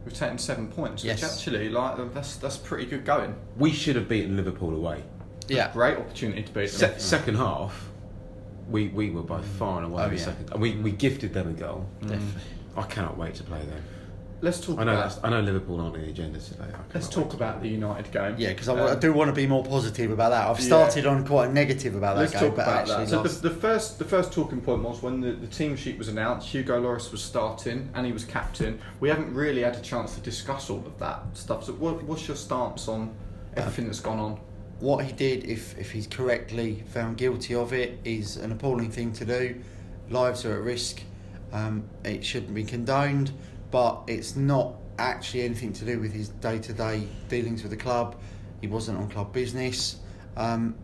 we've 0.06 0.14
taken 0.14 0.38
seven 0.38 0.70
points. 0.70 1.04
Yes. 1.04 1.22
Which 1.22 1.32
actually, 1.32 1.68
like, 1.70 2.14
that's 2.14 2.38
that's 2.38 2.56
pretty 2.58 2.86
good 2.86 3.04
going. 3.04 3.36
We 3.58 3.72
should 3.74 3.98
have 3.98 4.08
beaten 4.08 4.38
Liverpool 4.38 4.74
away. 4.74 5.04
Yeah. 5.48 5.72
Great 5.74 5.98
opportunity 5.98 6.44
to 6.44 6.52
beat 6.52 6.70
them. 6.72 6.92
Se- 6.92 7.00
second 7.00 7.36
half, 7.36 7.90
we, 8.70 8.88
we 8.90 9.10
were 9.10 9.24
by 9.24 9.42
far 9.42 9.78
and 9.84 9.92
away 9.92 10.04
Oh, 10.04 10.10
the 10.10 10.16
yeah. 10.16 10.22
second. 10.24 10.60
We, 10.60 10.76
we 10.78 10.92
gifted 10.92 11.34
them 11.34 11.50
a 11.50 11.54
goal. 11.54 11.86
Definitely. 12.02 12.28
I 12.78 12.84
cannot 12.84 13.18
wait 13.18 13.36
to 13.36 13.44
play 13.44 13.60
them. 13.60 13.82
Let's 14.42 14.60
talk 14.60 14.78
I 14.78 14.84
know 14.84 14.92
about 14.92 15.20
I 15.24 15.30
know 15.30 15.40
Liverpool 15.40 15.80
aren't 15.80 15.96
on 15.96 16.02
the 16.02 16.10
agenda 16.10 16.38
today. 16.38 16.66
Let's 16.94 17.08
talk 17.08 17.24
wait 17.26 17.30
to 17.30 17.36
about 17.38 17.62
the 17.62 17.70
United 17.70 18.12
game. 18.12 18.36
Yeah, 18.38 18.50
because 18.50 18.68
I, 18.68 18.78
Um, 18.78 18.98
I 18.98 19.00
do 19.00 19.14
want 19.14 19.30
to 19.30 19.34
be 19.34 19.48
more 19.48 19.64
positive 19.64 20.12
about 20.12 20.32
that. 20.32 20.50
I've 20.50 20.60
Yeah. 20.60 20.66
started 20.66 21.06
on 21.06 21.26
quite 21.26 21.50
a 21.50 21.54
negative 21.54 21.96
about 21.96 22.16
that 22.16 22.22
Let's 22.24 22.34
game, 22.34 22.42
talk 22.42 22.56
but 22.58 22.62
about 22.64 22.80
actually 22.82 23.06
that. 23.06 23.10
So 23.10 23.24
the, 23.24 23.50
the 23.50 23.56
first, 23.56 24.00
the 24.00 24.04
first 24.06 24.34
talking 24.34 24.60
point 24.60 24.84
was 24.84 25.02
when 25.02 25.22
the, 25.22 25.32
the 25.32 25.48
team 25.48 25.78
sheet 25.78 25.98
was 25.98 26.10
announced. 26.10 26.50
Hugo 26.50 26.82
Lloris 26.82 27.10
was 27.14 27.24
starting, 27.24 27.90
and 27.96 28.06
he 28.06 28.12
was 28.12 28.26
captain. 28.26 28.82
We 29.00 29.08
haven't 29.08 29.34
really 29.34 29.62
had 29.62 29.78
a 29.78 29.82
chance 29.82 30.14
to 30.16 30.20
discuss 30.20 30.70
all 30.70 30.84
of 30.86 31.00
that 31.00 31.22
stuff. 31.36 31.64
So, 31.64 31.72
what, 31.74 32.04
what's 32.04 32.28
your 32.28 32.36
stance 32.36 32.90
on 32.90 33.12
everything 33.56 33.86
that's 33.86 34.02
gone 34.02 34.20
on? 34.20 34.40
What 34.84 35.06
he 35.06 35.14
did, 35.14 35.46
if, 35.46 35.78
if 35.78 35.92
he's 35.92 36.08
correctly 36.08 36.84
found 36.88 37.16
guilty 37.16 37.56
of 37.56 37.72
it, 37.72 37.98
is 38.04 38.36
an 38.36 38.52
appalling 38.52 38.92
thing 38.92 39.14
to 39.14 39.24
do. 39.24 39.56
Lives 40.10 40.44
are 40.44 40.58
at 40.58 40.62
risk. 40.62 41.02
Um, 41.54 41.86
it 42.04 42.26
shouldn't 42.26 42.54
be 42.54 42.66
condoned, 42.66 43.32
but 43.72 44.02
it's 44.08 44.36
not 44.36 44.74
actually 45.00 45.44
anything 45.44 45.72
to 45.72 45.86
do 45.86 46.02
with 46.02 46.12
his 46.12 46.28
day 46.28 46.60
to 46.60 46.74
day 46.74 47.08
dealings 47.30 47.64
with 47.64 47.72
the 47.72 47.78
club. 47.78 48.18
He 48.60 48.68
wasn't 48.68 48.98
on 48.98 49.10
club 49.10 49.32
business. 49.32 50.00
Um, 50.36 50.76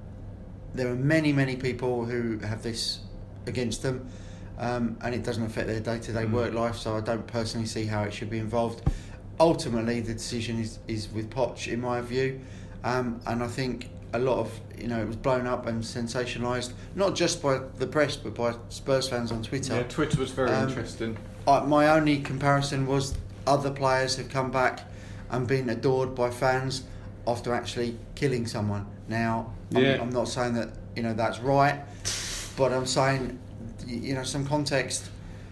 there 0.73 0.89
are 0.89 0.95
many, 0.95 1.33
many 1.33 1.57
people 1.57 2.05
who 2.05 2.39
have 2.39 2.63
this 2.63 2.99
against 3.47 3.83
them, 3.83 4.07
um, 4.59 4.97
and 5.01 5.13
it 5.13 5.23
doesn't 5.23 5.43
affect 5.43 5.67
their 5.67 5.81
day 5.81 5.99
to 5.99 6.13
day 6.13 6.23
work 6.23 6.53
life, 6.53 6.77
so 6.77 6.95
I 6.95 7.01
don't 7.01 7.27
personally 7.27 7.67
see 7.67 7.83
how 7.83 8.03
it 8.03 8.13
should 8.13 8.29
be 8.29 8.39
involved. 8.39 8.81
Ultimately, 9.41 9.99
the 9.99 10.13
decision 10.13 10.57
is, 10.57 10.79
is 10.87 11.11
with 11.11 11.29
Poch, 11.29 11.67
in 11.67 11.81
my 11.81 11.99
view. 11.99 12.39
Um, 12.83 13.19
and 13.25 13.43
I 13.43 13.47
think 13.47 13.89
a 14.13 14.19
lot 14.19 14.39
of 14.39 14.59
you 14.77 14.87
know 14.87 14.99
it 15.01 15.07
was 15.07 15.15
blown 15.17 15.45
up 15.47 15.67
and 15.67 15.83
sensationalised, 15.83 16.71
not 16.95 17.15
just 17.15 17.41
by 17.43 17.59
the 17.77 17.85
press 17.87 18.15
but 18.15 18.35
by 18.35 18.55
Spurs 18.69 19.07
fans 19.09 19.31
on 19.31 19.43
Twitter. 19.43 19.75
Yeah, 19.75 19.83
Twitter 19.83 20.17
was 20.19 20.31
very 20.31 20.49
Um, 20.51 20.67
interesting. 20.69 21.17
I, 21.47 21.61
my 21.61 21.89
only 21.89 22.19
comparison 22.21 22.85
was 22.87 23.15
other 23.45 23.71
players 23.71 24.15
have 24.17 24.29
come 24.29 24.51
back 24.51 24.81
and 25.29 25.47
been 25.47 25.69
adored 25.69 26.15
by 26.15 26.29
fans 26.31 26.83
after 27.27 27.53
actually 27.53 27.97
killing 28.15 28.47
someone. 28.47 28.85
Now, 29.07 29.53
Yeah. 29.69 29.95
I'm, 29.95 30.01
I'm 30.01 30.09
not 30.09 30.27
saying 30.27 30.53
that 30.55 30.69
you 30.95 31.03
know 31.03 31.13
that's 31.13 31.39
right, 31.39 31.79
but 32.57 32.71
I'm 32.71 32.85
saying 32.85 33.37
you 33.85 34.13
know 34.15 34.23
some 34.23 34.45
context 34.45 35.09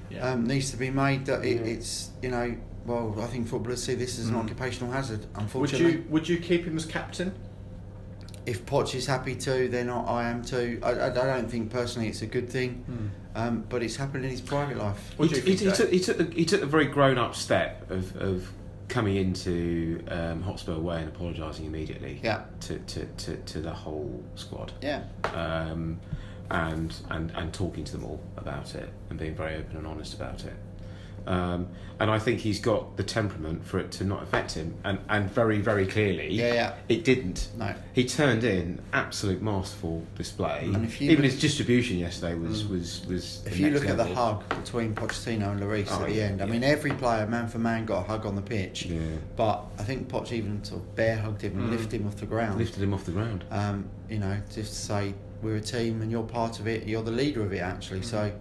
Yeah. 0.09 0.31
um, 0.31 0.47
needs 0.47 0.71
to 0.71 0.77
be 0.77 0.89
made 0.89 1.25
that 1.25 1.43
it, 1.45 1.57
Yeah. 1.61 1.73
it's 1.73 2.09
you 2.23 2.29
know 2.31 2.55
well 2.87 3.13
I 3.21 3.27
think 3.27 3.47
footballers 3.47 3.83
see 3.83 3.93
this 3.95 4.17
as 4.17 4.29
an 4.29 4.35
Mm. 4.35 4.43
occupational 4.45 4.91
hazard. 4.91 5.25
Unfortunately, 5.35 5.85
would 5.85 5.93
you 6.05 6.05
would 6.09 6.29
you 6.29 6.37
keep 6.39 6.65
him 6.65 6.75
as 6.77 6.85
captain? 6.85 7.33
if 8.45 8.65
Poch 8.65 8.95
is 8.95 9.05
happy 9.05 9.35
to, 9.35 9.67
then 9.67 9.89
I, 9.89 9.99
I 10.03 10.29
am 10.29 10.41
too. 10.41 10.79
I, 10.81 10.91
I, 10.91 11.05
I 11.07 11.09
don't 11.09 11.51
think 11.51 11.69
personally 11.69 12.07
it's 12.07 12.21
a 12.21 12.25
good 12.25 12.49
thing, 12.49 13.11
um, 13.35 13.65
but 13.67 13.83
it's 13.83 13.97
happened 13.97 14.23
in 14.23 14.31
his 14.31 14.39
private 14.39 14.77
life. 14.77 15.01
He, 15.19 15.27
do 15.27 15.35
he, 15.35 15.41
think, 15.41 15.59
he 15.59 15.71
took, 15.75 15.89
he 15.91 15.99
took 15.99 16.17
the, 16.17 16.23
he 16.33 16.45
took 16.45 16.61
the 16.61 16.65
very 16.65 16.85
grown 16.85 17.17
up 17.17 17.35
step 17.35 17.91
of, 17.91 18.15
of 18.15 18.49
coming 18.87 19.17
into 19.17 20.01
um, 20.07 20.41
Hotspur 20.43 20.75
away 20.75 20.99
and 21.01 21.09
apologising 21.09 21.65
immediately 21.65 22.21
Yeah. 22.23 22.45
to, 22.61 22.79
to, 22.79 23.05
to, 23.05 23.35
to 23.35 23.59
the 23.59 23.73
whole 23.73 24.23
squad. 24.35 24.71
Yeah. 24.81 25.03
um, 25.33 25.99
and, 26.49 26.95
and 27.09 27.31
and 27.35 27.53
talking 27.53 27.83
to 27.83 27.91
them 27.91 28.05
all 28.05 28.21
about 28.37 28.75
it 28.75 28.87
and 29.09 29.19
being 29.19 29.35
very 29.35 29.55
open 29.55 29.75
and 29.75 29.85
honest 29.85 30.13
about 30.13 30.45
it. 30.45 30.53
Um, 31.27 31.67
and 31.99 32.11
I 32.11 32.19
think 32.19 32.39
he's 32.41 32.59
got 32.59 32.95
the 32.95 33.01
temperament 33.01 33.65
for 33.65 33.79
it 33.79 33.91
to 33.93 34.03
not 34.03 34.21
affect 34.21 34.53
him, 34.53 34.75
and, 34.83 34.99
and 35.09 35.29
very 35.31 35.59
very 35.61 35.87
clearly, 35.87 36.31
Yeah, 36.31 36.53
yeah. 36.53 36.73
it 36.87 37.03
didn't. 37.03 37.49
No. 37.57 37.73
He 37.93 38.05
turned 38.05 38.43
in 38.43 38.79
absolute 38.93 39.41
masterful 39.41 40.05
display. 40.15 40.69
And 40.71 40.85
if 40.85 41.01
you 41.01 41.09
Even 41.09 41.23
look- 41.23 41.31
his 41.31 41.41
distribution 41.41 41.97
yesterday 41.97 42.35
was 42.35 42.67
was 42.67 43.03
was. 43.07 43.41
If 43.47 43.57
you 43.59 43.71
look 43.71 43.85
at 43.87 43.97
the 43.97 44.05
hug 44.05 44.47
between 44.49 44.93
Pochettino 44.93 45.51
and 45.51 45.59
Lloris 45.59 45.87
Oh, 45.89 46.01
at 46.03 46.09
the 46.09 46.13
yeah, 46.13 46.23
end, 46.25 46.41
I 46.43 46.45
mean, 46.45 46.63
every 46.63 46.91
player, 46.91 47.25
man 47.25 47.47
for 47.47 47.57
man, 47.57 47.85
got 47.85 48.05
a 48.05 48.07
hug 48.07 48.27
on 48.27 48.35
the 48.35 48.43
pitch. 48.43 48.85
Yeah. 48.85 48.99
But 49.35 49.65
I 49.79 49.83
think 49.83 50.07
Poch 50.07 50.31
even 50.31 50.63
sort 50.63 50.81
of 50.81 50.95
bear 50.95 51.17
hugged 51.17 51.41
him 51.41 51.57
and 51.59 51.67
Mm. 51.69 51.71
lifted 51.71 51.99
him 52.01 52.05
off 52.07 52.17
the 52.17 52.27
ground. 52.27 52.59
lifted 52.59 52.83
him 52.83 52.93
off 52.93 53.05
the 53.05 53.11
ground. 53.11 53.43
Um, 53.49 53.85
you 54.07 54.19
know, 54.19 54.37
just 54.53 54.71
to 54.73 54.79
say 54.79 55.13
we're 55.41 55.55
a 55.57 55.61
team 55.61 56.01
and 56.01 56.11
you're 56.11 56.23
part 56.23 56.59
of 56.59 56.67
it. 56.67 56.87
You're 56.87 57.03
the 57.03 57.11
leader 57.11 57.41
of 57.43 57.53
it, 57.53 57.59
actually. 57.59 58.01
So, 58.01 58.31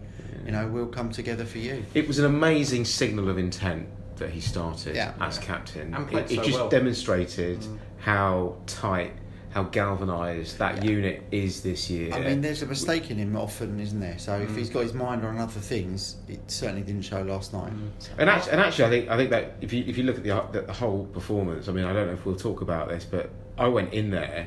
you 0.44 0.52
know, 0.52 0.66
we'll 0.68 0.86
come 0.86 1.10
together 1.10 1.44
for 1.44 1.58
you. 1.58 1.84
It 1.94 2.06
was 2.08 2.18
an 2.18 2.24
amazing 2.26 2.84
signal 2.84 3.28
of 3.28 3.38
intent 3.38 3.88
that 4.16 4.30
he 4.30 4.40
started 4.40 4.96
Yeah. 4.96 5.12
as 5.20 5.38
captain. 5.38 5.94
And 5.94 6.08
played 6.08 6.24
it 6.26 6.32
it 6.32 6.36
so 6.36 6.42
just 6.42 6.58
well. 6.58 6.68
demonstrated 6.70 7.60
Mm. 7.60 7.78
how 7.98 8.56
tight, 8.66 9.12
how 9.50 9.64
galvanised 9.64 10.56
that 10.58 10.82
Yeah. 10.82 10.90
unit 10.90 11.22
is 11.30 11.60
this 11.60 11.90
year. 11.90 12.14
I 12.14 12.20
mean, 12.20 12.40
there's 12.40 12.62
a 12.62 12.66
mistake 12.66 13.10
in 13.10 13.18
him 13.18 13.36
often, 13.36 13.78
isn't 13.78 14.00
there? 14.00 14.18
So 14.18 14.36
if 14.36 14.50
Mm. 14.50 14.56
he's 14.56 14.70
got 14.70 14.84
his 14.84 14.94
mind 14.94 15.24
on 15.24 15.36
other 15.36 15.60
things, 15.60 16.16
it 16.28 16.40
certainly 16.50 16.82
didn't 16.82 17.02
show 17.02 17.20
last 17.22 17.52
night. 17.52 17.72
Mm. 17.72 17.90
So- 17.98 18.12
and 18.18 18.30
actually, 18.30 18.52
and 18.52 18.60
actually, 18.62 18.84
I 18.86 18.88
think 18.90 19.08
I 19.10 19.16
think 19.18 19.30
that 19.30 19.56
if 19.60 19.72
you 19.74 19.84
if 19.86 19.98
you 19.98 20.04
look 20.04 20.16
at 20.16 20.24
the 20.24 20.42
the, 20.52 20.66
the 20.66 20.72
whole 20.72 21.04
performance, 21.06 21.68
I 21.68 21.72
mean, 21.72 21.84
I 21.84 21.92
don't 21.92 22.06
know 22.06 22.14
if 22.14 22.24
we'll 22.24 22.36
talk 22.36 22.62
about 22.62 22.88
this, 22.88 23.04
but 23.04 23.28
I 23.58 23.68
went 23.68 23.92
in 23.92 24.10
there. 24.10 24.46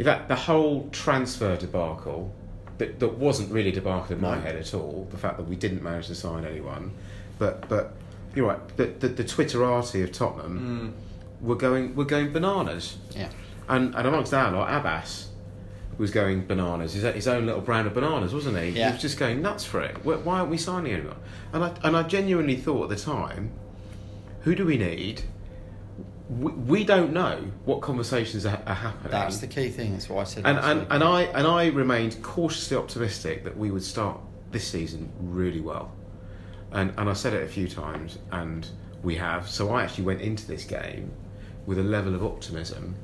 In 0.00 0.06
fact, 0.06 0.28
the 0.28 0.34
whole 0.34 0.88
transfer 0.92 1.56
debacle 1.58 2.32
that, 2.78 2.98
that 3.00 3.18
wasn't 3.18 3.52
really 3.52 3.70
debacle 3.70 4.16
in 4.16 4.22
my 4.22 4.36
No. 4.36 4.40
head 4.40 4.56
at 4.56 4.72
all. 4.72 5.06
The 5.10 5.18
fact 5.18 5.36
that 5.36 5.46
we 5.46 5.56
didn't 5.56 5.82
manage 5.82 6.06
to 6.06 6.14
sign 6.14 6.46
anyone, 6.46 6.92
but 7.38 7.68
but 7.68 7.92
you're 8.34 8.46
right. 8.48 8.76
The 8.78 8.86
the, 8.86 9.08
the 9.08 9.24
Twitterati 9.24 10.02
of 10.02 10.10
Tottenham 10.10 10.94
Mm. 11.42 11.46
were 11.46 11.54
going 11.54 11.94
were 11.94 12.06
going 12.06 12.32
bananas. 12.32 12.96
Yeah. 13.14 13.28
And, 13.68 13.94
and 13.94 14.06
amongst 14.08 14.30
that 14.30 14.54
lot, 14.54 14.72
Abbas 14.72 15.28
was 15.98 16.10
going 16.10 16.46
bananas. 16.46 16.94
His, 16.94 17.02
his 17.14 17.28
own 17.28 17.44
little 17.44 17.60
brand 17.60 17.86
of 17.86 17.92
bananas, 17.92 18.32
wasn't 18.32 18.56
he? 18.56 18.70
Yeah. 18.70 18.86
He 18.86 18.92
was 18.94 19.02
just 19.02 19.18
going 19.18 19.42
nuts 19.42 19.66
for 19.66 19.82
it. 19.82 20.02
Why 20.02 20.14
why 20.16 20.38
aren't 20.38 20.50
we 20.50 20.56
signing 20.56 20.92
anyone? 20.94 21.18
And 21.52 21.62
I, 21.62 21.72
and 21.84 21.94
I 21.94 22.04
genuinely 22.04 22.56
thought 22.56 22.84
at 22.84 22.88
the 22.88 22.96
time, 22.96 23.50
who 24.44 24.54
do 24.54 24.64
we 24.64 24.78
need? 24.78 25.24
We, 26.30 26.52
we 26.52 26.84
don't 26.84 27.12
know 27.12 27.44
what 27.64 27.80
conversations 27.80 28.46
are, 28.46 28.62
are 28.66 28.74
happening. 28.74 29.10
That's 29.10 29.38
the 29.38 29.46
key 29.48 29.68
thing. 29.70 29.92
That's 29.92 30.08
what 30.08 30.20
I 30.20 30.24
said. 30.24 30.46
and, 30.46 30.58
and, 30.58 30.86
and 30.90 31.02
I 31.02 31.22
and 31.22 31.46
I 31.46 31.66
remained 31.68 32.22
cautiously 32.22 32.76
optimistic 32.76 33.42
that 33.44 33.56
we 33.56 33.70
would 33.70 33.82
start 33.82 34.20
this 34.52 34.66
season 34.66 35.10
really 35.20 35.60
well. 35.60 35.92
And 36.72 36.92
and 36.98 37.08
I 37.10 37.14
said 37.14 37.34
it 37.34 37.42
a 37.42 37.48
few 37.48 37.66
times, 37.68 38.18
and 38.30 38.68
we 39.02 39.16
have. 39.16 39.48
So 39.48 39.70
I 39.74 39.82
actually 39.82 40.04
went 40.04 40.20
into 40.20 40.46
this 40.46 40.64
game 40.64 41.10
with 41.66 41.78
a 41.78 41.82
level 41.82 42.14
of 42.14 42.24
optimism 42.24 42.94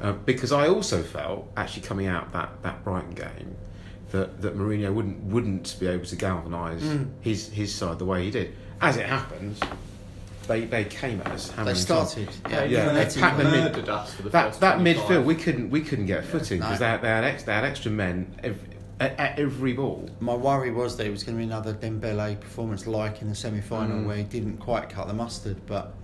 uh, 0.00 0.12
because 0.12 0.50
I 0.52 0.68
also 0.68 1.02
felt 1.02 1.46
actually 1.56 1.82
coming 1.82 2.06
out 2.06 2.32
that, 2.32 2.50
that 2.62 2.82
Brighton 2.84 3.12
game 3.14 3.56
that 4.12 4.40
that 4.42 4.56
Mourinho 4.56 4.94
wouldn't 4.94 5.22
wouldn't 5.24 5.76
be 5.78 5.86
able 5.88 6.06
to 6.06 6.16
galvanise 6.16 6.82
Mm. 6.82 7.10
his 7.20 7.48
his 7.50 7.74
side 7.74 7.98
the 7.98 8.04
way 8.06 8.24
he 8.24 8.30
did. 8.30 8.54
As 8.80 8.96
it 8.96 9.06
happens, 9.06 9.60
they 10.46 10.64
they 10.66 10.84
came 10.84 11.20
at 11.22 11.28
us. 11.28 11.50
hammer 11.50 11.64
they 11.66 11.70
and 11.70 11.78
started. 11.78 12.28
Yeah, 12.48 12.64
Yeah, 12.64 12.82
even 12.82 12.94
they 12.94 13.20
packed 13.20 13.36
we 13.38 13.44
them 13.44 13.54
in. 13.54 13.64
murdered 13.64 13.88
us 13.88 14.14
for 14.14 14.22
the 14.22 14.30
that 14.30 14.46
first 14.48 14.60
that 14.60 14.78
midfield 14.78 15.24
we 15.24 15.34
couldn't 15.34 15.70
we 15.70 15.80
couldn't 15.80 16.06
get 16.06 16.20
a 16.20 16.22
footing 16.22 16.60
no. 16.60 16.66
because 16.66 16.78
they, 16.80 16.86
had- 16.86 17.02
they 17.02 17.08
had 17.08 17.24
ex, 17.24 17.42
they 17.44 17.52
had 17.52 17.64
extra 17.64 17.90
men 17.90 18.34
ev 18.42 18.58
at, 19.00 19.18
at 19.18 19.38
every 19.40 19.72
ball. 19.72 20.08
My 20.20 20.34
worry 20.34 20.70
was 20.70 20.96
that 20.98 21.06
it 21.06 21.10
was 21.10 21.24
going 21.24 21.36
to 21.36 21.38
be 21.40 21.44
another 21.44 21.74
Dembele 21.74 22.38
performance 22.40 22.86
like 22.86 23.22
in 23.22 23.28
the 23.28 23.34
semi-final 23.34 23.98
Mm. 24.00 24.06
where 24.06 24.16
he 24.18 24.22
didn't 24.22 24.58
quite 24.58 24.88
cut 24.88 25.08
the 25.08 25.14
mustard. 25.14 25.56
But 25.66 25.94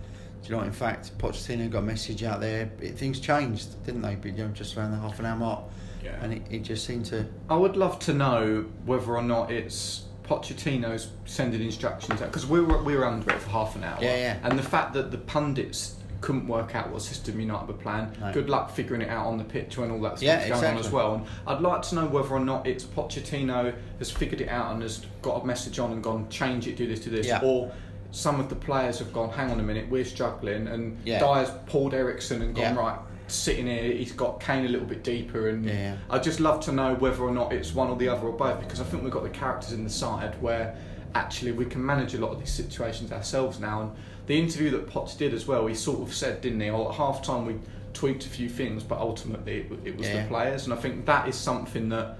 do 0.41 0.47
you 0.47 0.51
know 0.51 0.57
what? 0.57 0.67
In 0.67 0.73
fact, 0.73 1.17
Pochettino 1.17 1.69
got 1.71 1.79
a 1.79 1.83
message 1.83 2.23
out 2.23 2.41
there. 2.41 2.69
It, 2.81 2.97
things 2.97 3.21
changed, 3.21 3.81
didn't 3.85 4.01
they? 4.01 4.15
But, 4.15 4.35
you 4.37 4.43
know, 4.43 4.49
just 4.49 4.75
around 4.75 4.91
the 4.91 4.97
half 4.97 5.19
an 5.19 5.25
hour 5.25 5.37
mark, 5.37 5.63
Yeah. 6.03 6.17
and 6.21 6.33
it, 6.33 6.41
it 6.49 6.59
just 6.63 6.85
seemed 6.85 7.05
to. 7.05 7.25
I 7.49 7.55
would 7.55 7.77
love 7.77 7.97
to 7.99 8.13
know 8.13 8.65
whether 8.85 9.15
or 9.15 9.21
not 9.23 9.51
it's 9.51 10.03
Pochettino's 10.31 11.09
sending 11.25 11.61
instructions 11.61 12.21
out 12.21 12.27
because 12.29 12.45
we 12.45 12.61
were 12.61 12.81
we 12.81 12.95
were 12.95 13.05
under 13.05 13.29
it 13.31 13.39
for 13.39 13.49
half 13.49 13.75
an 13.75 13.83
hour. 13.83 13.97
Yeah, 14.01 14.15
yeah. 14.15 14.37
And 14.43 14.57
the 14.57 14.63
fact 14.63 14.93
that 14.93 15.11
the 15.11 15.17
pundits 15.17 15.95
couldn't 16.21 16.47
work 16.47 16.75
out 16.75 16.89
what 16.91 17.01
system 17.01 17.39
United 17.39 17.67
were 17.67 17.73
playing. 17.73 18.07
No. 18.21 18.31
Good 18.31 18.47
luck 18.47 18.69
figuring 18.71 19.01
it 19.01 19.09
out 19.09 19.25
on 19.25 19.37
the 19.39 19.43
pitch 19.43 19.77
when 19.77 19.89
all 19.91 19.99
that 20.01 20.19
stuff's 20.19 20.23
Yeah, 20.23 20.49
going 20.49 20.63
on 20.63 20.77
as 20.77 20.91
well. 20.91 21.15
And 21.15 21.25
I'd 21.47 21.61
like 21.61 21.81
to 21.83 21.95
know 21.95 22.05
whether 22.05 22.29
or 22.29 22.39
not 22.39 22.67
it's 22.67 22.83
Pochettino 22.83 23.73
has 23.97 24.11
figured 24.11 24.39
it 24.39 24.47
out 24.47 24.71
and 24.71 24.83
has 24.83 25.03
got 25.23 25.41
a 25.41 25.45
message 25.45 25.79
on 25.79 25.91
and 25.91 26.03
gone 26.03 26.29
change 26.29 26.67
it, 26.67 26.77
do 26.77 26.85
this, 26.87 26.99
do 26.99 27.09
this, 27.09 27.25
Yeah. 27.25 27.41
or 27.43 27.71
some 28.11 28.39
of 28.39 28.49
the 28.49 28.55
players 28.55 28.99
have 28.99 29.11
gone, 29.11 29.31
hang 29.31 29.49
on 29.49 29.59
a 29.59 29.63
minute, 29.63 29.89
we're 29.89 30.05
struggling, 30.05 30.67
and 30.67 30.95
Yeah. 31.05 31.19
Dier's 31.19 31.49
pulled 31.65 31.95
Eriksen 31.95 32.43
and 32.43 32.53
gone 32.53 32.75
Yeah. 32.75 32.79
right. 32.79 32.99
Sitting 33.31 33.67
here, 33.67 33.91
he's 33.93 34.11
got 34.11 34.39
Kane 34.41 34.65
a 34.65 34.69
little 34.69 34.85
bit 34.87 35.03
deeper, 35.03 35.47
and 35.49 35.65
Yeah, 35.65 35.73
yeah. 35.73 35.95
I'd 36.09 36.23
just 36.23 36.39
love 36.39 36.59
to 36.65 36.71
know 36.71 36.95
whether 36.95 37.23
or 37.23 37.31
not 37.31 37.53
it's 37.53 37.73
one 37.73 37.87
or 37.89 37.95
the 37.95 38.09
other 38.09 38.27
or 38.27 38.33
both 38.33 38.59
because 38.59 38.81
I 38.81 38.83
think 38.83 39.03
we've 39.03 39.11
got 39.11 39.23
the 39.23 39.29
characters 39.29 39.71
in 39.73 39.83
the 39.83 39.89
side 39.89 40.35
where 40.41 40.75
actually 41.15 41.51
we 41.53 41.65
can 41.65 41.85
manage 41.85 42.13
a 42.13 42.19
lot 42.19 42.31
of 42.31 42.39
these 42.39 42.51
situations 42.51 43.11
ourselves 43.11 43.59
now. 43.59 43.81
And 43.81 43.91
the 44.27 44.37
interview 44.39 44.69
that 44.71 44.87
Potts 44.87 45.15
did 45.15 45.33
as 45.33 45.47
well, 45.47 45.65
he 45.67 45.75
sort 45.75 46.01
of 46.07 46.13
said, 46.13 46.41
didn't 46.41 46.59
he? 46.61 46.69
Or 46.69 46.89
at 46.89 46.95
half 46.95 47.21
time 47.23 47.45
we 47.45 47.55
tweaked 47.93 48.25
a 48.25 48.29
few 48.29 48.47
things, 48.49 48.83
but 48.83 48.97
ultimately 48.99 49.57
it, 49.61 49.71
it 49.85 49.97
was 49.97 50.07
Yeah. 50.07 50.23
the 50.23 50.27
players. 50.29 50.65
And 50.65 50.73
I 50.73 50.77
think 50.77 51.05
that 51.05 51.27
is 51.27 51.35
something 51.35 51.89
that 51.89 52.17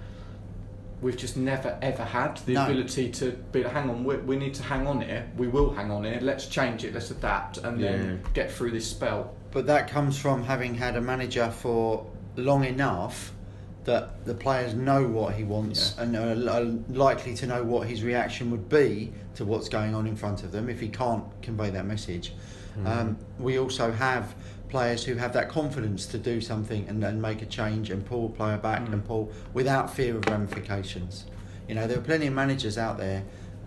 we've 1.02 1.18
just 1.18 1.36
never 1.36 1.78
ever 1.82 2.04
had 2.04 2.38
the 2.46 2.54
No. 2.54 2.66
ability 2.66 3.10
to 3.10 3.32
be 3.52 3.64
hang 3.64 3.90
on 3.90 4.04
we, 4.04 4.18
we 4.18 4.36
need 4.36 4.54
to 4.54 4.62
hang 4.64 4.86
on 4.86 5.02
here 5.02 5.28
we 5.36 5.48
will 5.48 5.72
hang 5.74 5.90
on 5.90 6.04
here 6.04 6.20
let's 6.22 6.46
change 6.46 6.84
it 6.86 6.94
let's 6.94 7.10
adapt 7.10 7.58
and 7.58 7.84
then 7.84 8.22
get 8.36 8.52
through 8.52 8.70
this 8.70 8.86
spell 8.86 9.34
But 9.52 9.68
that 9.68 9.90
comes 9.90 10.18
from 10.18 10.44
having 10.44 10.76
had 10.76 10.96
a 10.96 11.02
manager 11.02 11.50
for 11.52 12.06
long 12.36 12.64
enough 12.64 13.32
that 13.84 14.26
the 14.26 14.34
players 14.34 14.74
know 14.76 15.08
what 15.08 15.34
he 15.34 15.44
wants 15.44 15.96
Yeah. 15.98 16.04
and 16.04 16.16
are, 16.50 16.66
likely 16.96 17.34
to 17.36 17.48
know 17.48 17.64
what 17.64 17.88
his 17.88 18.04
reaction 18.04 18.52
would 18.52 18.70
be 18.70 19.12
to 19.36 19.44
what's 19.44 19.70
going 19.70 19.96
on 19.96 20.06
in 20.08 20.16
front 20.16 20.44
of 20.44 20.52
them 20.52 20.70
if 20.70 20.80
he 20.80 20.88
can't 20.88 21.24
convey 21.42 21.70
that 21.72 21.86
message. 21.86 22.34
Um, 22.86 23.18
we 23.38 23.60
also 23.60 23.92
have 23.92 24.34
players 24.70 25.04
who 25.04 25.16
have 25.16 25.34
that 25.34 25.50
confidence 25.50 26.06
to 26.06 26.18
do 26.18 26.40
something 26.40 26.86
and 26.88 27.04
then 27.04 27.20
make 27.20 27.42
a 27.42 27.46
change 27.46 27.90
and 27.90 28.06
pull 28.06 28.28
a 28.28 28.30
player 28.30 28.58
back 28.58 28.82
Mm. 28.86 28.94
and 28.94 29.06
pull 29.06 29.30
without 29.54 29.94
fear 29.94 30.16
of 30.16 30.26
ramifications. 30.28 31.26
You 31.68 31.76
know, 31.76 31.86
there 31.88 31.98
are 31.98 32.02
plenty 32.02 32.28
of 32.28 32.34
managers 32.34 32.78
out 32.78 32.98
there, 32.98 33.24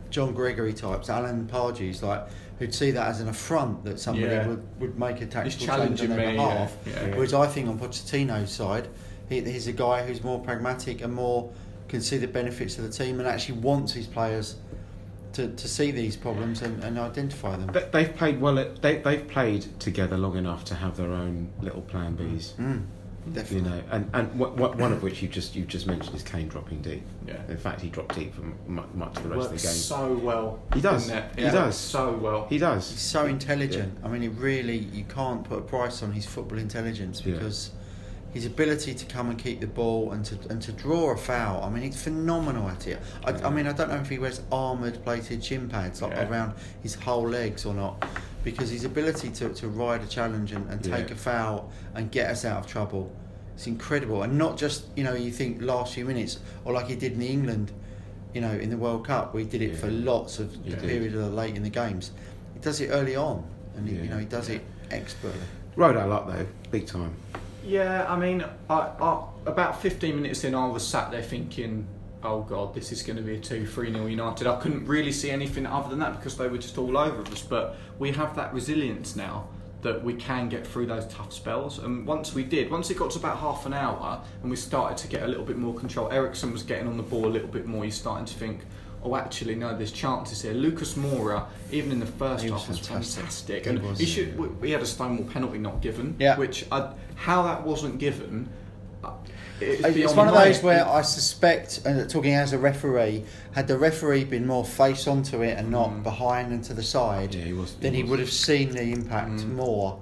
John 0.09 0.33
Gregory 0.33 0.73
types, 0.73 1.11
Alan 1.11 1.47
Pardews, 1.53 2.03
like 2.03 2.25
who'd 2.59 2.75
see 2.75 2.91
that 2.93 3.09
as 3.09 3.21
an 3.21 3.29
affront 3.29 3.85
that 3.85 3.99
somebody 3.99 4.27
Yeah. 4.33 4.47
would, 4.47 4.63
would 4.81 4.99
make 4.99 5.17
a 5.21 5.27
tactical 5.27 5.51
change 5.51 5.67
challenging 5.67 6.11
on 6.13 6.17
their 6.17 6.27
me, 6.31 6.37
behalf. 6.37 6.77
yeah, 6.87 7.07
yeah. 7.07 7.15
Whereas 7.17 7.35
I 7.35 7.47
think 7.47 7.69
on 7.69 7.79
Pochettino's 7.79 8.51
side, 8.53 8.89
he, 9.29 9.41
he's 9.41 9.67
a 9.67 9.73
guy 9.73 10.05
who's 10.07 10.23
more 10.23 10.39
pragmatic 10.41 11.03
and 11.03 11.13
more 11.13 11.51
can 11.89 12.01
see 12.01 12.17
the 12.19 12.29
benefits 12.29 12.79
of 12.79 12.85
the 12.85 12.91
team 12.91 13.19
and 13.21 13.29
actually 13.29 13.59
wants 13.59 13.93
his 13.93 14.07
players 14.07 14.57
to, 15.33 15.49
to 15.49 15.67
see 15.69 15.91
these 15.91 16.17
problems 16.17 16.63
and, 16.63 16.83
and 16.85 16.97
identify 16.99 17.57
them. 17.57 17.67
They- 17.73 17.89
They've 17.93 18.15
played 18.17 18.41
well. 18.41 18.59
At, 18.59 18.81
they 18.83 18.99
they've 18.99 19.27
played 19.27 19.67
together 19.81 20.17
long 20.17 20.37
enough 20.37 20.65
to 20.67 20.75
have 20.77 20.97
their 20.97 21.11
own 21.13 21.51
little 21.61 21.83
plan 21.83 22.17
Bs. 22.17 22.53
Mm, 22.55 22.85
You 23.27 23.33
definitely. 23.33 23.71
know, 23.71 23.83
and 23.91 24.11
and 24.13 24.29
wh- 24.41 24.53
wh- 24.55 24.79
one 24.79 24.93
of 24.93 25.03
which 25.03 25.23
you 25.23 25.29
just 25.29 25.57
you 25.57 25.65
just 25.65 25.87
mentioned 25.87 26.15
is 26.15 26.23
Kane 26.23 26.49
dropping 26.49 26.83
deep. 26.83 27.03
yeah 27.27 27.37
In 27.49 27.57
fact, 27.57 27.81
he 27.81 27.89
dropped 27.89 28.15
deep 28.15 28.35
for 28.35 28.43
mu- 28.71 28.83
much 28.95 29.17
of 29.17 29.23
the 29.23 29.29
rest 29.31 29.51
works 29.51 29.53
of 29.53 29.61
the 29.63 29.67
game. 29.69 29.77
so 29.77 30.13
well 30.23 30.59
He 30.75 30.81
does. 30.81 31.09
doesn't? 31.09 31.39
He 31.39 31.45
does. 31.45 31.77
so 31.77 32.13
well 32.13 32.47
He 32.49 32.59
does. 32.59 32.91
He's 32.91 33.01
so 33.01 33.27
intelligent. 33.27 33.97
I 34.05 34.09
mean, 34.09 34.23
he 34.23 34.29
really, 34.29 34.77
you 34.77 35.05
can't 35.05 35.43
put 35.43 35.59
a 35.59 35.63
price 35.63 36.03
on 36.03 36.13
his 36.13 36.27
football 36.27 36.59
intelligence 36.59 37.23
Yeah. 37.25 37.35
because 37.35 37.71
his 38.35 38.45
ability 38.47 38.93
to 38.95 39.07
come 39.07 39.31
and 39.31 39.39
keep 39.39 39.61
the 39.61 39.67
ball 39.69 40.11
and 40.13 40.25
to 40.25 40.37
and 40.51 40.61
to 40.61 40.73
draw 40.73 41.13
a 41.13 41.17
foul. 41.17 41.63
I 41.63 41.71
mean, 41.71 41.85
he's 41.85 42.03
phenomenal 42.03 42.69
at 42.69 42.87
it. 42.89 43.01
I, 43.25 43.31
I 43.31 43.51
mean, 43.51 43.67
I 43.67 43.73
don't 43.73 43.89
know 43.89 43.97
if 43.97 44.09
he 44.11 44.19
wears 44.19 44.43
armoured 44.53 45.03
plated 45.05 45.43
shin 45.43 45.69
pads 45.69 46.03
like 46.03 46.13
Yeah. 46.13 46.29
around 46.29 46.53
his 46.83 46.95
whole 46.97 47.29
legs 47.29 47.65
or 47.65 47.73
not, 47.75 48.05
because 48.45 48.71
his 48.71 48.85
ability 48.85 49.31
to, 49.31 49.49
to 49.55 49.69
ride 49.69 50.03
a 50.03 50.07
challenge 50.07 50.53
and, 50.53 50.69
and 50.71 50.85
take 50.85 51.09
Yeah. 51.09 51.15
a 51.15 51.17
foul 51.17 51.73
and 51.95 52.11
get 52.13 52.31
us 52.31 52.45
out 52.45 52.59
of 52.59 52.67
trouble, 52.67 53.11
it's 53.55 53.67
incredible. 53.67 54.23
And 54.23 54.39
not 54.39 54.57
just 54.57 54.85
you 54.97 55.03
know 55.03 55.15
you 55.15 55.33
think 55.33 55.63
last 55.63 55.95
few 55.95 56.05
minutes 56.05 56.39
or 56.65 56.73
like 56.73 56.87
he 56.87 56.95
did 56.95 57.13
in 57.13 57.19
the 57.19 57.29
England, 57.29 57.73
you 58.35 58.41
know, 58.41 58.53
in 58.53 58.69
the 58.71 58.77
World 58.77 59.07
Cup, 59.07 59.33
where 59.33 59.43
he 59.43 59.49
did 59.49 59.63
it 59.63 59.71
Yeah. 59.73 59.77
for 59.79 59.91
lots 59.91 60.39
of 60.39 60.53
He 60.63 60.71
did. 60.71 60.81
period 60.81 61.15
of 61.15 61.21
the 61.23 61.31
late 61.31 61.57
in 61.57 61.63
the 61.63 61.71
games. 61.71 62.13
He 62.53 62.61
does 62.61 62.81
it 62.81 62.89
early 62.89 63.17
on, 63.17 63.45
and 63.77 63.89
he, 63.89 63.97
you 63.97 64.09
know 64.09 64.19
he 64.19 64.27
does 64.27 64.49
it 64.51 64.63
expertly. 64.91 65.41
Rode 65.77 65.97
out 65.97 66.09
luck 66.09 66.27
though, 66.29 66.47
big 66.71 66.87
time. 66.87 67.15
Yeah, 67.67 68.05
I 68.13 68.19
mean, 68.19 68.45
I, 68.69 68.75
I, 68.75 69.25
about 69.47 69.81
15 69.81 70.17
minutes 70.21 70.45
in, 70.45 70.55
I 70.55 70.67
was 70.69 70.87
sat 70.87 71.11
there 71.11 71.23
thinking, 71.23 71.87
oh 72.25 72.41
god, 72.43 72.75
this 72.75 72.91
is 72.91 73.03
going 73.03 73.17
to 73.17 73.23
be 73.23 73.37
a 73.37 73.41
2 73.41 73.67
3 73.67 73.93
0 73.93 74.07
United. 74.07 74.47
I 74.47 74.57
couldn't 74.61 74.87
really 74.87 75.13
see 75.13 75.31
anything 75.31 75.67
other 75.67 75.89
than 75.91 75.99
that 76.01 76.17
because 76.17 76.37
they 76.37 76.49
were 76.49 76.59
just 76.59 76.79
all 76.79 76.97
over 76.97 77.23
us. 77.23 77.43
But 77.43 77.77
we 77.99 78.11
have 78.13 78.35
that 78.37 78.53
resilience 78.53 79.15
now 79.17 79.49
that 79.83 80.03
we 80.03 80.15
can 80.15 80.49
get 80.49 80.67
through 80.67 80.87
those 80.87 81.07
tough 81.09 81.33
spells. 81.33 81.79
And 81.79 82.07
once 82.07 82.33
we 82.35 82.43
did, 82.43 82.71
once 82.71 82.91
it 82.91 82.97
got 82.97 83.11
to 83.13 83.19
about 83.19 83.39
half 83.39 83.67
an 83.67 83.75
hour 83.75 84.23
and 84.41 84.51
we 84.51 84.57
started 84.57 84.97
to 84.99 85.09
get 85.09 85.23
a 85.25 85.27
little 85.29 85.45
bit 85.45 85.59
more 85.59 85.75
control, 85.75 86.11
Eriksen 86.11 86.53
was 86.53 86.63
getting 86.63 86.87
on 86.89 86.97
the 86.97 87.03
ball 87.03 87.27
a 87.27 87.29
little 87.29 87.49
bit 87.49 87.67
more. 87.67 87.85
You're 87.85 87.91
starting 87.93 88.25
to 88.25 88.35
think, 88.35 88.61
oh, 89.03 89.15
actually, 89.15 89.55
no, 89.55 89.77
there's 89.77 89.93
chances 89.93 90.41
here. 90.41 90.55
Lucas 90.55 90.95
Moura, 90.95 91.45
even 91.71 91.93
in 91.93 92.01
the 92.01 92.07
first 92.07 92.43
He 92.45 92.51
half, 92.51 92.67
was 92.67 92.79
fantastic. 92.79 93.17
fantastic. 93.19 93.67
And 93.67 93.83
was. 93.83 93.99
he 93.99 94.07
should. 94.07 94.39
we- 94.39 94.49
We 94.49 94.71
had 94.71 94.81
a 94.81 94.87
Stonewall 94.87 95.29
penalty 95.29 95.59
not 95.59 95.83
given, 95.83 96.17
Yeah. 96.19 96.39
which 96.39 96.65
I, 96.73 96.91
how 97.17 97.43
that 97.43 97.63
wasn't 97.63 97.99
given. 97.99 98.49
Uh, 99.61 99.65
It's, 99.65 99.97
It's 99.97 100.15
one 100.15 100.29
of 100.29 100.35
those 100.35 100.63
where 100.63 100.87
I 100.87 101.03
suspect, 101.03 101.81
and 101.85 102.09
talking 102.11 102.35
as 102.35 102.53
a 102.53 102.59
referee, 102.59 103.25
had 103.53 103.69
the 103.69 103.79
referee 103.79 104.25
been 104.25 104.47
more 104.47 104.65
face 104.65 105.07
onto 105.07 105.43
it 105.43 105.59
and 105.59 105.71
not 105.71 105.91
Mm. 105.91 106.03
behind 106.03 106.53
and 106.53 106.63
to 106.65 106.75
the 106.75 106.83
side, 106.83 107.35
Yeah, 107.35 107.45
he 107.45 107.53
was- 107.53 107.71
he 107.73 107.77
then 107.81 107.95
he 107.95 108.03
was. 108.03 108.11
would 108.11 108.19
have 108.21 108.31
seen 108.33 108.71
the 108.71 108.83
impact 108.83 109.41
Mm. 109.41 109.55
more. 109.55 109.99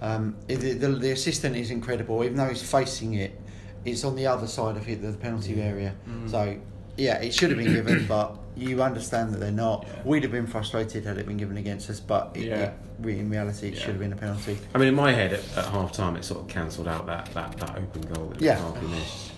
Um, 0.00 0.36
the, 0.46 0.54
the, 0.56 0.88
the 0.88 1.10
assistant 1.12 1.56
is 1.56 1.70
incredible, 1.70 2.22
even 2.24 2.36
though 2.36 2.48
he's 2.48 2.62
facing 2.62 3.14
it, 3.14 3.38
it's 3.84 4.04
on 4.04 4.16
the 4.16 4.26
other 4.26 4.46
side 4.46 4.76
of 4.76 4.88
it, 4.88 5.02
the 5.02 5.12
penalty 5.12 5.54
Yeah. 5.54 5.64
area. 5.64 5.94
Mm. 6.08 6.30
So, 6.30 6.56
yeah, 6.98 7.18
it 7.20 7.32
should 7.34 7.50
have 7.50 7.58
been 7.58 7.72
given, 7.72 8.06
but 8.08 8.36
you 8.56 8.82
understand 8.82 9.32
that 9.32 9.38
they're 9.38 9.50
not. 9.52 9.86
Yeah. 9.86 10.02
We'd 10.04 10.22
have 10.24 10.32
been 10.32 10.46
frustrated 10.46 11.04
had 11.04 11.16
it 11.16 11.26
been 11.26 11.36
given 11.36 11.56
against 11.56 11.88
us, 11.88 12.00
but 12.00 12.32
it, 12.34 12.44
Yeah. 12.44 12.72
it, 13.04 13.08
in 13.08 13.30
reality, 13.30 13.68
it 13.68 13.74
Yeah. 13.74 13.80
should 13.80 13.90
have 13.90 14.00
been 14.00 14.12
a 14.12 14.16
penalty. 14.16 14.58
I 14.74 14.78
mean, 14.78 14.88
in 14.88 14.94
my 14.94 15.12
head, 15.12 15.32
at, 15.32 15.56
at 15.56 15.66
half 15.66 15.92
time, 15.92 16.16
it 16.16 16.24
sort 16.24 16.40
of 16.40 16.48
cancelled 16.48 16.88
out 16.88 17.06
that, 17.06 17.32
that, 17.34 17.56
that 17.58 17.70
open 17.78 18.02
goal 18.02 18.26
that 18.26 18.40
Yeah. 18.42 18.58
Lukaku 18.58 18.90
missed. 18.90 19.32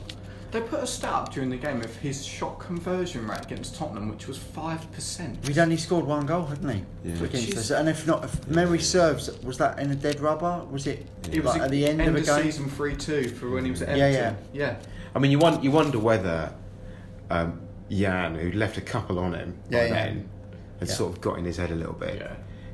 They 0.52 0.60
put 0.60 0.80
a 0.82 0.86
stat 0.86 1.12
up 1.12 1.32
during 1.32 1.48
the 1.48 1.56
game 1.56 1.80
of 1.80 1.94
his 1.98 2.24
shot 2.24 2.58
conversion 2.58 3.28
rate 3.28 3.42
against 3.44 3.76
Tottenham, 3.76 4.08
which 4.08 4.26
was 4.26 4.36
five 4.36 4.90
percent. 4.90 5.46
He'd 5.46 5.58
only 5.58 5.76
scored 5.76 6.04
one 6.06 6.26
goal, 6.26 6.44
hadn't 6.46 6.68
he? 6.68 6.84
Yeah. 7.04 7.22
Against 7.22 7.52
us. 7.52 7.58
is- 7.66 7.70
And 7.70 7.88
if 7.88 8.04
not, 8.04 8.24
if 8.24 8.48
memory 8.48 8.80
serves, 8.80 9.30
was 9.44 9.58
that 9.58 9.78
in 9.78 9.92
a 9.92 9.94
dead 9.94 10.18
rubber? 10.18 10.64
Was 10.68 10.88
it, 10.88 11.06
It 11.30 11.36
was 11.44 11.52
like, 11.52 11.60
a- 11.60 11.64
at 11.66 11.70
the 11.70 11.86
end, 11.86 12.00
of 12.00 12.16
a 12.16 12.20
game? 12.22 12.42
season 12.42 12.68
three 12.68 12.96
two 12.96 13.28
for 13.28 13.48
when 13.50 13.64
he 13.64 13.70
was 13.70 13.82
at 13.82 13.96
Yeah, 13.96 14.04
Everton. 14.06 14.36
Yeah, 14.52 14.76
I 15.14 15.18
mean, 15.20 15.30
you, 15.30 15.38
won- 15.38 15.62
you 15.62 15.70
wonder 15.70 16.00
whether 16.00 16.52
um, 17.30 17.60
Jan, 17.90 18.34
who'd 18.34 18.54
left 18.54 18.76
a 18.76 18.80
couple 18.80 19.18
on 19.18 19.34
him 19.34 19.56
by 19.70 19.76
Yeah, 19.78 19.84
yeah. 19.84 19.92
then, 19.92 20.28
had 20.78 20.88
Yeah. 20.88 20.94
sort 20.94 21.12
of 21.14 21.20
got 21.20 21.38
in 21.38 21.44
his 21.44 21.56
head 21.56 21.70
a 21.70 21.74
little 21.74 21.92
bit. 21.94 22.28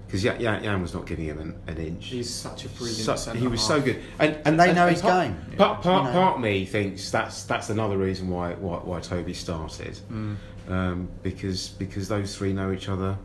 Because 0.06 0.22
Jan, 0.22 0.40
Jan, 0.40 0.62
Jan 0.62 0.82
was 0.82 0.94
not 0.94 1.06
giving 1.06 1.24
him 1.24 1.38
an, 1.40 1.54
an 1.66 1.78
inch. 1.78 2.06
He's 2.06 2.32
such 2.32 2.64
a 2.64 2.68
brilliant. 2.68 3.18
So- 3.18 3.32
he 3.32 3.46
was 3.48 3.60
so 3.60 3.80
good, 3.80 4.00
and 4.18 4.38
And 4.44 4.58
they 4.60 4.72
know 4.72 4.86
his 4.88 5.02
part, 5.02 5.26
game. 5.26 5.36
Part, 5.56 5.82
part, 5.82 6.02
You 6.02 6.08
know. 6.08 6.12
part 6.12 6.34
of 6.36 6.40
me 6.42 6.64
thinks 6.64 7.10
that's 7.10 7.42
that's 7.44 7.70
another 7.70 7.96
reason 7.98 8.28
why 8.28 8.52
why, 8.54 8.76
why 8.78 9.00
Toby 9.00 9.34
started, 9.34 9.98
Mm. 10.12 10.36
um, 10.68 11.08
because 11.24 11.68
because 11.70 12.06
those 12.08 12.36
three 12.36 12.52
know 12.52 12.70
each 12.72 12.88
other 12.88 13.16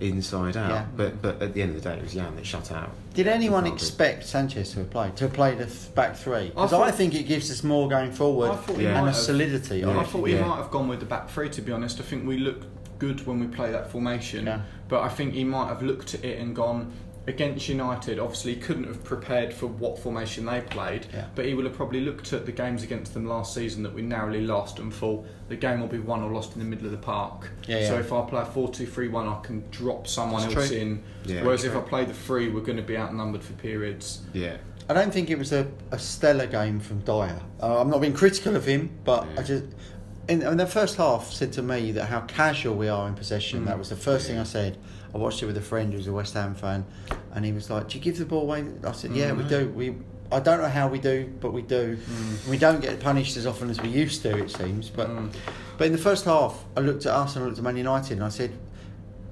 inside 0.00 0.56
out. 0.56 0.70
Yeah. 0.70 0.86
But 0.96 1.22
but 1.22 1.40
at 1.42 1.54
the 1.54 1.62
end 1.62 1.74
of 1.76 1.82
the 1.82 1.88
day, 1.90 1.96
it 1.96 2.02
was 2.02 2.14
Jan 2.14 2.34
that 2.36 2.46
shut 2.46 2.70
out. 2.72 2.90
Did 3.14 3.26
anyone 3.28 3.66
expect 3.66 4.26
Sanchez 4.26 4.70
to 4.72 4.80
have 4.80 4.90
played 4.90 5.16
to 5.16 5.24
have 5.24 5.32
played 5.32 5.60
a 5.60 5.66
th- 5.66 5.94
back 5.94 6.16
three? 6.16 6.48
Because 6.48 6.72
I 6.72 6.82
I, 6.82 6.90
think 6.90 7.14
it 7.14 7.24
gives 7.24 7.50
us 7.50 7.62
more 7.62 7.88
going 7.88 8.12
forward 8.12 8.50
I 8.50 8.56
thought 8.56 8.76
he 8.76 8.82
Yeah. 8.84 8.88
and 8.90 8.98
might 9.04 9.10
a 9.10 9.12
have- 9.12 9.16
solidity. 9.22 9.78
Yeah. 9.80 9.98
I 9.98 10.04
thought 10.04 10.24
he 10.24 10.34
Yeah. 10.34 10.46
might 10.46 10.56
have 10.56 10.70
gone 10.70 10.88
with 10.88 11.00
the 11.00 11.06
back 11.06 11.28
three. 11.30 11.48
To 11.50 11.62
be 11.62 11.72
honest, 11.72 12.00
I 12.00 12.02
think 12.02 12.26
we 12.26 12.38
looked 12.38 12.66
good 12.98 13.26
when 13.26 13.40
we 13.40 13.46
play 13.46 13.70
that 13.72 13.90
formation. 13.90 14.46
Yeah. 14.46 14.60
But 14.88 15.02
I 15.02 15.08
think 15.08 15.34
he 15.34 15.44
might 15.44 15.68
have 15.68 15.82
looked 15.82 16.14
at 16.14 16.24
it 16.24 16.38
and 16.38 16.54
gone 16.54 16.92
against 17.26 17.68
United. 17.68 18.18
Obviously, 18.18 18.56
couldn't 18.56 18.84
have 18.84 19.02
prepared 19.02 19.52
for 19.52 19.66
what 19.66 19.98
formation 19.98 20.44
they 20.46 20.60
played. 20.60 21.06
Yeah. 21.12 21.26
But 21.34 21.46
he 21.46 21.54
would 21.54 21.64
have 21.64 21.74
probably 21.74 22.00
looked 22.00 22.32
at 22.32 22.46
the 22.46 22.52
games 22.52 22.82
against 22.82 23.14
them 23.14 23.26
last 23.26 23.54
season 23.54 23.82
that 23.84 23.94
we 23.94 24.02
narrowly 24.02 24.46
lost 24.46 24.78
and 24.78 24.92
thought 24.92 25.26
the 25.48 25.56
game 25.56 25.80
will 25.80 25.88
be 25.88 25.98
won 25.98 26.22
or 26.22 26.30
lost 26.30 26.52
in 26.54 26.58
the 26.58 26.64
middle 26.64 26.86
of 26.86 26.92
the 26.92 26.98
park. 26.98 27.50
Yeah, 27.66 27.86
So 27.86 27.94
yeah. 27.94 28.00
if 28.00 28.12
I 28.12 28.22
play 28.22 28.42
a 28.42 28.46
4-2-3-1, 28.46 29.38
I 29.40 29.40
can 29.44 29.64
drop 29.70 30.06
someone 30.06 30.42
That's 30.42 30.56
else 30.56 30.68
true. 30.68 30.76
in. 30.76 31.02
Yeah. 31.24 31.42
Whereas 31.42 31.64
if 31.64 31.74
I 31.74 31.80
play 31.80 32.04
the 32.04 32.14
three, 32.14 32.48
we're 32.50 32.60
going 32.60 32.76
to 32.76 32.82
be 32.82 32.96
outnumbered 32.96 33.42
for 33.42 33.52
periods. 33.54 34.22
Yeah. 34.32 34.56
I 34.88 34.92
don't 34.92 35.12
think 35.12 35.30
it 35.30 35.38
was 35.38 35.52
a, 35.52 35.66
a 35.92 35.98
stellar 35.98 36.46
game 36.46 36.78
from 36.78 37.00
Dier. 37.00 37.40
Uh, 37.62 37.80
I'm 37.80 37.88
not 37.88 38.02
being 38.02 38.12
critical 38.12 38.54
of 38.54 38.66
him, 38.66 38.90
but 39.04 39.26
Yeah. 39.34 39.40
I 39.40 39.42
just 39.42 39.64
in, 40.28 40.42
in 40.42 40.56
the 40.56 40.66
first 40.66 40.96
half 40.96 41.30
said 41.32 41.52
to 41.52 41.62
me 41.62 41.92
that 41.92 42.06
how 42.06 42.20
casual 42.22 42.74
we 42.76 42.88
are 42.88 43.06
in 43.08 43.14
possession. 43.14 43.62
Mm. 43.62 43.66
That 43.66 43.78
was 43.78 43.90
the 43.90 43.96
first 43.96 44.26
thing 44.26 44.38
I 44.38 44.44
said. 44.44 44.78
I 45.14 45.18
watched 45.18 45.42
it 45.42 45.46
with 45.46 45.56
a 45.56 45.62
friend 45.62 45.92
who's 45.92 46.08
a 46.08 46.12
West 46.12 46.34
Ham 46.34 46.54
fan, 46.54 46.84
and 47.34 47.44
he 47.44 47.52
was 47.52 47.70
like, 47.70 47.88
"Do 47.88 47.98
you 47.98 48.02
give 48.04 48.18
the 48.18 48.24
ball 48.24 48.42
away?" 48.42 48.64
I 48.84 48.92
said, 48.92 49.12
"Yeah, 49.12 49.32
we 49.32 49.44
Mm. 49.44 49.48
do. 49.48 49.68
We 49.70 49.94
I 50.32 50.40
don't 50.40 50.60
know 50.60 50.68
how 50.68 50.88
we 50.88 50.98
do, 50.98 51.30
but 51.40 51.52
we 51.52 51.62
do. 51.62 51.96
Mm. 51.96 52.48
We 52.48 52.56
don't 52.58 52.80
get 52.80 52.98
punished 52.98 53.36
as 53.36 53.46
often 53.46 53.70
as 53.70 53.80
we 53.80 53.88
used 53.90 54.22
to, 54.22 54.36
it 54.36 54.50
seems. 54.50 54.88
But 54.90 55.08
Mm. 55.10 55.28
but 55.78 55.86
in 55.86 55.92
the 55.92 55.98
first 55.98 56.24
half, 56.24 56.64
I 56.76 56.80
looked 56.80 57.06
at 57.06 57.12
us 57.14 57.36
and 57.36 57.44
I 57.44 57.46
looked 57.46 57.58
at 57.58 57.64
Man 57.64 57.76
United, 57.76 58.14
and 58.14 58.24
I 58.24 58.30
said, 58.30 58.50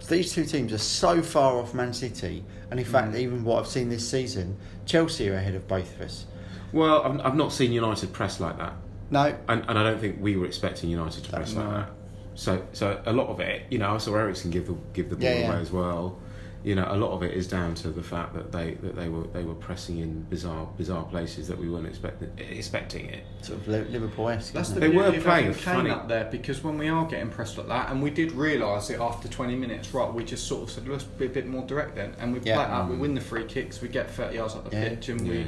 these 0.08 0.32
two 0.32 0.44
teams 0.44 0.72
are 0.72 0.78
so 0.78 1.22
far 1.22 1.56
off 1.56 1.74
Man 1.74 1.92
City, 1.92 2.44
and 2.70 2.78
in 2.78 2.86
fact, 2.86 3.12
Mm. 3.14 3.18
even 3.18 3.44
what 3.44 3.58
I've 3.60 3.66
seen 3.68 3.88
this 3.88 4.08
season, 4.08 4.56
Chelsea 4.84 5.28
are 5.30 5.34
ahead 5.34 5.54
of 5.54 5.66
both 5.66 5.94
of 5.96 6.02
us. 6.02 6.26
Well, 6.72 7.02
I've, 7.02 7.20
I've 7.26 7.36
not 7.36 7.52
seen 7.52 7.72
United 7.72 8.12
press 8.12 8.38
like 8.38 8.58
that, 8.58 8.74
No, 9.10 9.34
and, 9.48 9.64
and 9.68 9.78
I 9.78 9.82
don't 9.82 10.00
think 10.00 10.18
we 10.20 10.36
were 10.36 10.46
expecting 10.46 10.90
United 10.90 11.24
to 11.24 11.30
press 11.32 11.54
like 11.54 11.68
that. 11.68 11.90
So 12.34 12.62
so 12.72 13.00
a 13.06 13.12
lot 13.12 13.28
of 13.28 13.40
it, 13.40 13.62
you 13.70 13.78
know, 13.78 13.94
I 13.94 13.98
saw 13.98 14.14
Eriksen 14.14 14.50
give 14.50 14.66
the 14.66 14.76
give 14.92 15.10
the 15.10 15.16
ball 15.16 15.24
Yeah, 15.28 15.38
yeah. 15.40 15.48
away 15.52 15.60
as 15.60 15.70
well. 15.70 16.18
You 16.64 16.76
know, 16.76 16.86
a 16.88 16.94
lot 16.96 17.10
of 17.10 17.24
it 17.24 17.32
is 17.34 17.48
down 17.48 17.74
to 17.76 17.88
the 17.88 18.04
fact 18.04 18.34
that 18.34 18.52
they 18.52 18.74
that 18.82 18.94
they 18.94 19.08
were 19.08 19.26
they 19.32 19.42
were 19.42 19.54
pressing 19.54 19.98
in 19.98 20.22
bizarre 20.30 20.68
bizarre 20.78 21.02
places 21.04 21.48
that 21.48 21.58
we 21.58 21.68
weren't 21.68 21.88
expecting 21.88 22.30
expecting 22.38 23.06
it. 23.06 23.24
sort 23.42 23.58
of 23.58 23.66
Liverpool-esque. 23.68 24.52
That's 24.52 24.70
the 24.70 24.76
it? 24.76 24.80
They 24.80 24.88
were 24.96 25.10
playing 25.10 25.46
having 25.46 25.54
funny. 25.54 25.90
up 25.90 26.06
there 26.08 26.26
because 26.30 26.62
when 26.62 26.78
we 26.78 26.88
are 26.88 27.04
getting 27.06 27.30
pressed 27.30 27.58
like 27.58 27.66
that, 27.66 27.90
and 27.90 28.00
we 28.00 28.10
did 28.10 28.30
realise 28.32 28.90
it 28.90 29.00
after 29.00 29.26
20 29.28 29.56
minutes, 29.56 29.92
right? 29.92 30.12
We 30.12 30.22
just 30.24 30.46
sort 30.46 30.62
of 30.62 30.70
said, 30.70 30.86
let's 30.88 31.02
be 31.02 31.26
a 31.26 31.28
bit 31.28 31.48
more 31.48 31.66
direct 31.66 31.96
then, 31.96 32.14
and 32.20 32.32
we 32.32 32.38
Yeah. 32.44 32.54
play 32.54 32.64
it 32.66 32.70
up. 32.70 32.88
We 32.88 32.94
Mm. 32.94 33.00
win 33.00 33.14
the 33.16 33.20
free 33.20 33.44
kicks, 33.44 33.80
we 33.82 33.88
get 33.88 34.08
30 34.08 34.36
yards 34.36 34.54
up 34.54 34.70
the 34.70 34.76
Yeah. 34.76 34.88
pitch, 34.90 35.08
and 35.08 35.26
Yeah. 35.26 35.32
we 35.32 35.46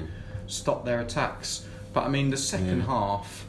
stop 0.48 0.84
their 0.84 1.00
attacks. 1.00 1.64
But 1.92 2.04
I 2.04 2.08
mean, 2.08 2.30
the 2.30 2.36
second 2.36 2.78
Yeah. 2.78 2.86
half. 2.86 3.46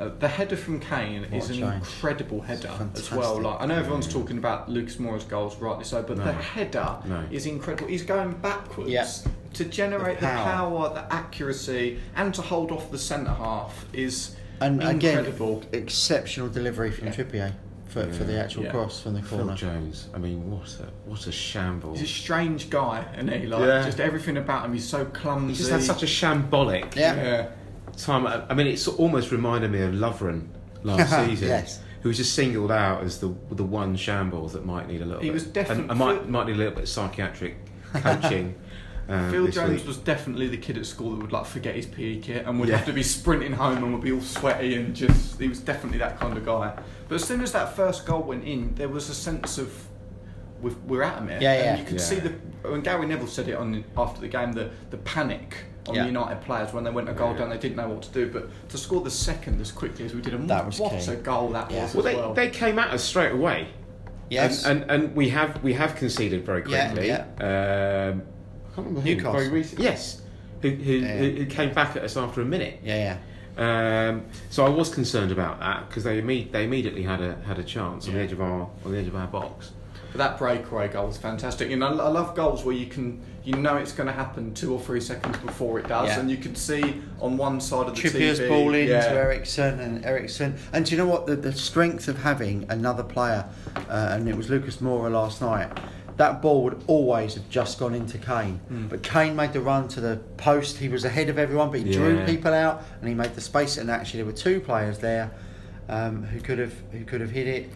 Uh, 0.00 0.08
the 0.18 0.28
header 0.28 0.56
from 0.56 0.80
Kane 0.80 1.22
What 1.24 1.34
is 1.34 1.50
an 1.50 1.56
change. 1.56 1.74
incredible 1.74 2.40
header 2.40 2.70
as 2.94 3.12
well. 3.12 3.38
Like 3.42 3.60
I 3.60 3.66
know 3.66 3.74
everyone's 3.74 4.06
Yeah. 4.06 4.12
talking 4.14 4.38
about 4.38 4.66
Lucas 4.70 4.98
Moura's 4.98 5.24
goals, 5.24 5.56
rightly 5.60 5.84
so, 5.84 6.02
but 6.02 6.16
No. 6.16 6.24
the 6.24 6.32
header 6.32 6.96
No. 7.04 7.24
is 7.30 7.44
incredible. 7.44 7.86
He's 7.88 8.02
going 8.02 8.32
backwards 8.40 8.88
Yeah. 8.90 9.06
to 9.52 9.64
generate 9.66 10.18
The 10.20 10.26
the 10.26 10.32
power. 10.32 10.88
power. 10.88 10.94
the 10.94 11.12
accuracy, 11.12 11.98
and 12.16 12.32
to 12.34 12.40
hold 12.40 12.72
off 12.72 12.90
the 12.90 12.96
centre 12.98 13.30
half 13.34 13.84
is 13.92 14.36
and 14.62 14.82
incredible. 14.82 15.58
again, 15.70 15.82
exceptional 15.82 16.48
delivery 16.48 16.90
from 16.90 17.08
Yeah. 17.08 17.12
Trippier 17.14 17.52
for, 17.86 18.10
for 18.10 18.24
the 18.24 18.38
actual 18.40 18.64
Yeah. 18.64 18.70
cross 18.70 19.00
from 19.00 19.12
the 19.14 19.20
corner. 19.20 19.54
Phil 19.54 19.68
corner. 19.68 19.80
Jones, 19.80 20.08
I 20.14 20.18
mean, 20.18 20.50
what 20.50 20.68
a 20.80 21.08
what 21.10 21.26
a 21.26 21.32
shambles. 21.32 22.00
He's 22.00 22.08
a 22.08 22.12
strange 22.12 22.70
guy, 22.70 23.04
and 23.14 23.28
he 23.28 23.46
like 23.46 23.60
Yeah. 23.60 23.84
just 23.84 24.00
everything 24.00 24.38
about 24.38 24.64
him. 24.64 24.72
He's 24.72 24.88
so 24.88 25.04
clumsy. 25.04 25.52
He 25.52 25.58
just 25.58 25.70
had 25.70 25.82
such 25.82 26.02
a 26.02 26.06
shambolic 26.06 26.96
Yeah. 26.96 27.48
Yeah. 28.00 28.06
time. 28.06 28.26
I 28.26 28.44
I 28.50 28.54
mean, 28.54 28.66
it 28.66 28.78
sort- 28.78 28.98
almost 28.98 29.30
reminded 29.30 29.70
me 29.70 29.80
of 29.82 29.92
Lovren 29.94 30.48
last 30.82 31.10
season. 31.28 31.48
Yes. 31.48 31.80
Who 32.02 32.08
was 32.08 32.16
just 32.16 32.34
singled 32.34 32.72
out 32.72 33.02
as 33.02 33.20
the 33.20 33.34
the 33.50 33.64
one 33.64 33.94
shambles 33.96 34.52
that 34.54 34.64
might 34.64 34.88
need 34.88 35.02
a 35.02 35.04
little 35.04 35.20
He 35.22 35.28
bit. 35.28 35.34
was 35.34 35.44
definitely- 35.44 35.82
and 35.84 35.92
I 35.92 35.94
might 35.94 36.28
might 36.28 36.46
need 36.46 36.54
a 36.54 36.58
little 36.58 36.74
bit 36.74 36.84
of 36.84 36.88
psychiatric 36.88 37.56
coaching. 37.92 38.54
um, 39.08 39.30
Phil 39.30 39.48
Jones 39.48 39.80
week. 39.80 39.86
was 39.86 39.96
definitely 39.98 40.46
the 40.48 40.56
kid 40.56 40.78
at 40.78 40.86
school 40.86 41.10
that 41.10 41.20
would 41.20 41.32
like 41.32 41.44
forget 41.44 41.74
his 41.74 41.84
PE 41.86 42.20
kit 42.20 42.46
and 42.46 42.58
would 42.60 42.68
Yeah. 42.68 42.76
have 42.76 42.86
to 42.86 42.92
be 42.92 43.02
sprinting 43.02 43.52
home 43.52 43.82
and 43.82 43.92
would 43.92 44.02
be 44.02 44.12
all 44.12 44.20
sweaty 44.20 44.76
and 44.76 44.94
just 44.94 45.40
he 45.40 45.48
was 45.48 45.60
definitely 45.60 45.98
that 45.98 46.18
kind 46.20 46.36
of 46.38 46.44
guy. 46.46 46.72
But 47.08 47.16
as 47.16 47.24
soon 47.24 47.40
as 47.42 47.52
that 47.52 47.74
first 47.76 48.06
goal 48.06 48.22
went 48.22 48.44
in, 48.44 48.74
there 48.76 48.88
was 48.88 49.10
a 49.10 49.14
sense 49.14 49.58
of 49.58 49.70
we've, 50.62 50.76
we're 50.86 51.02
at 51.02 51.18
him 51.18 51.28
here. 51.28 51.38
Yeah, 51.40 51.52
And 51.52 51.64
yeah. 51.64 51.76
you 51.78 51.84
could 51.84 51.98
Yeah. 52.00 52.04
see 52.04 52.16
the 52.20 52.32
when 52.68 52.80
Gary 52.82 53.06
Neville 53.06 53.26
said 53.26 53.48
it 53.48 53.54
on 53.56 53.84
after 53.96 54.20
the 54.20 54.28
game 54.28 54.52
the 54.52 54.70
the 54.90 54.98
panic 54.98 55.56
on 55.88 55.94
Yeah. 55.94 56.02
the 56.02 56.08
United 56.08 56.42
players 56.42 56.72
when 56.72 56.84
they 56.84 56.90
went 56.90 57.08
a 57.08 57.12
goal 57.14 57.32
Yeah. 57.32 57.38
down, 57.38 57.50
they 57.50 57.58
didn't 57.58 57.76
know 57.76 57.88
what 57.88 58.02
to 58.02 58.10
do. 58.10 58.30
But 58.30 58.50
to 58.68 58.78
score 58.78 59.00
the 59.00 59.10
second 59.10 59.60
as 59.60 59.72
quickly 59.72 60.04
as 60.04 60.14
we 60.14 60.20
did, 60.20 60.34
and 60.34 60.48
That 60.50 60.66
was 60.66 60.78
what 60.78 60.92
key. 60.92 61.10
a 61.10 61.16
goal 61.16 61.48
that 61.50 61.70
Yeah. 61.70 61.84
was 61.84 61.94
Well, 61.94 62.06
as 62.06 62.12
they, 62.14 62.20
well. 62.20 62.34
they 62.34 62.50
came 62.50 62.78
at 62.78 62.90
us 62.92 63.02
straight 63.02 63.32
away. 63.32 63.68
Yes. 64.28 64.64
and, 64.64 64.82
and 64.82 64.90
and 65.06 65.16
we 65.16 65.30
have 65.30 65.60
we 65.62 65.72
have 65.74 65.96
conceded 65.96 66.44
very 66.46 66.62
Yeah, 66.68 66.90
quickly. 66.92 67.10
Um, 67.12 67.18
I 67.40 68.74
can't 68.74 68.86
remember 68.86 69.00
who, 69.00 69.06
Newcastle. 69.14 69.32
Very 69.32 69.48
recent, 69.48 69.80
yes, 69.80 70.20
who 70.62 70.68
who, 70.70 70.92
Yeah. 70.92 71.16
who 71.16 71.30
who 71.30 71.46
came 71.46 71.72
back 71.74 71.96
at 71.96 72.04
us 72.04 72.16
after 72.16 72.40
a 72.40 72.44
minute. 72.44 72.78
yeah, 72.84 72.96
yeah. 72.96 73.16
Um, 73.58 74.22
so 74.48 74.64
I 74.64 74.68
was 74.68 74.88
concerned 74.94 75.32
about 75.32 75.58
that 75.58 75.88
because 75.88 76.04
they 76.04 76.22
imme- 76.22 76.52
they 76.52 76.62
immediately 76.64 77.02
had 77.02 77.20
a 77.20 77.36
had 77.44 77.58
a 77.58 77.64
chance 77.64 78.06
on 78.06 78.14
the 78.14 78.20
edge 78.20 78.30
of 78.32 78.40
our 78.40 78.68
on 78.84 78.92
the 78.92 78.98
edge 78.98 79.08
of 79.08 79.16
our 79.16 79.26
box. 79.26 79.72
But 80.12 80.18
that 80.18 80.38
breakaway 80.38 80.88
goal 80.88 81.06
was 81.06 81.16
fantastic. 81.16 81.70
And 81.70 81.84
I, 81.84 81.88
I 81.88 82.08
love 82.08 82.34
goals 82.34 82.64
where 82.64 82.74
you 82.74 82.86
can 82.86 83.20
you 83.42 83.54
know 83.54 83.76
it's 83.76 83.92
going 83.92 84.06
to 84.06 84.12
happen 84.12 84.52
two 84.52 84.72
or 84.74 84.78
three 84.80 85.00
seconds 85.00 85.38
before 85.38 85.78
it 85.78 85.88
does, 85.88 86.08
Yeah. 86.08 86.20
and 86.20 86.30
you 86.30 86.36
can 86.36 86.54
see 86.54 87.00
on 87.20 87.36
one 87.38 87.58
side 87.60 87.86
of 87.88 87.94
the 87.94 88.00
Trippier's 88.00 88.38
TV. 88.38 88.48
ball 88.48 88.74
in 88.74 88.88
yeah. 88.88 89.04
Eriksen 89.06 89.80
and 89.80 90.04
Eriksen. 90.04 90.56
And 90.74 90.84
do 90.84 90.90
you 90.92 90.98
know 90.98 91.06
what? 91.06 91.26
The, 91.26 91.36
the 91.36 91.52
strength 91.52 92.06
of 92.08 92.18
having 92.22 92.66
another 92.68 93.02
player, 93.02 93.46
uh, 93.88 94.08
and 94.12 94.28
it 94.28 94.36
was 94.36 94.50
Lucas 94.50 94.76
Moura 94.78 95.10
last 95.10 95.40
night, 95.40 95.70
that 96.18 96.42
ball 96.42 96.64
would 96.64 96.84
always 96.86 97.32
have 97.34 97.48
just 97.48 97.78
gone 97.78 97.94
into 97.94 98.18
Kane. 98.18 98.60
Mm. 98.70 98.90
But 98.90 99.02
Kane 99.02 99.34
made 99.34 99.54
the 99.54 99.60
run 99.62 99.88
to 99.88 100.02
the 100.02 100.16
post. 100.36 100.76
He 100.76 100.90
was 100.90 101.06
ahead 101.06 101.30
of 101.30 101.38
everyone, 101.38 101.70
but 101.70 101.80
he 101.80 101.90
drew 101.92 102.22
people 102.26 102.52
out 102.52 102.82
and 103.00 103.08
he 103.08 103.14
made 103.14 103.34
the 103.34 103.40
space. 103.40 103.78
And 103.78 103.90
actually, 103.90 104.18
there 104.18 104.26
were 104.26 104.32
two 104.32 104.60
players 104.60 104.98
there. 104.98 105.30
um, 105.88 106.22
who 106.24 106.40
could 106.40 106.58
have 106.58 106.74
who 106.92 107.04
could 107.04 107.20
have 107.22 107.30
hit 107.30 107.46
it. 107.48 107.70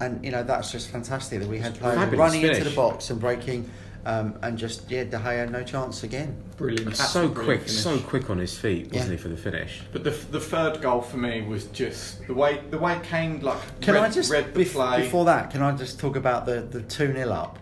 And 0.00 0.22
you 0.24 0.30
know 0.30 0.42
that's 0.42 0.70
just 0.70 0.90
fantastic 0.90 1.40
that 1.40 1.48
we 1.48 1.58
had 1.58 1.74
players 1.78 1.96
Fabulous 1.96 2.18
running 2.18 2.42
into 2.42 2.64
the 2.64 2.76
box 2.76 3.08
and 3.08 3.18
breaking, 3.18 3.70
um, 4.04 4.38
and 4.42 4.58
just 4.58 4.90
yeah, 4.90 5.04
De 5.04 5.16
Gea 5.16 5.38
had 5.38 5.50
no 5.50 5.62
chance 5.62 6.02
again. 6.02 6.36
Brilliant. 6.58 6.94
so 6.96 7.02
absolutely 7.02 7.34
quick, 7.44 7.60
brilliant 7.60 7.70
so 7.70 7.98
quick 8.00 8.28
on 8.28 8.36
his 8.38 8.56
feet, 8.58 8.92
wasn't 8.92 9.04
Yeah. 9.10 9.10
he, 9.12 9.16
for 9.16 9.28
the 9.28 9.36
finish? 9.38 9.80
But 9.92 10.04
the 10.04 10.10
the 10.10 10.40
third 10.40 10.82
goal 10.82 11.00
for 11.00 11.16
me 11.16 11.40
was 11.42 11.64
just 11.68 12.26
the 12.26 12.34
way 12.34 12.60
the 12.70 12.76
way 12.76 13.00
Kane 13.02 13.40
like 13.40 13.58
Can 13.80 13.94
read, 13.94 14.02
I 14.04 14.10
just 14.10 14.30
read 14.30 14.52
the 14.52 14.64
bef- 14.64 14.72
play. 14.72 15.02
before 15.02 15.24
that? 15.24 15.50
Can 15.50 15.62
I 15.62 15.72
just 15.74 15.98
talk 15.98 16.14
about 16.16 16.44
the 16.44 16.60
the 16.60 16.82
two 16.82 17.12
0 17.14 17.30
up, 17.30 17.58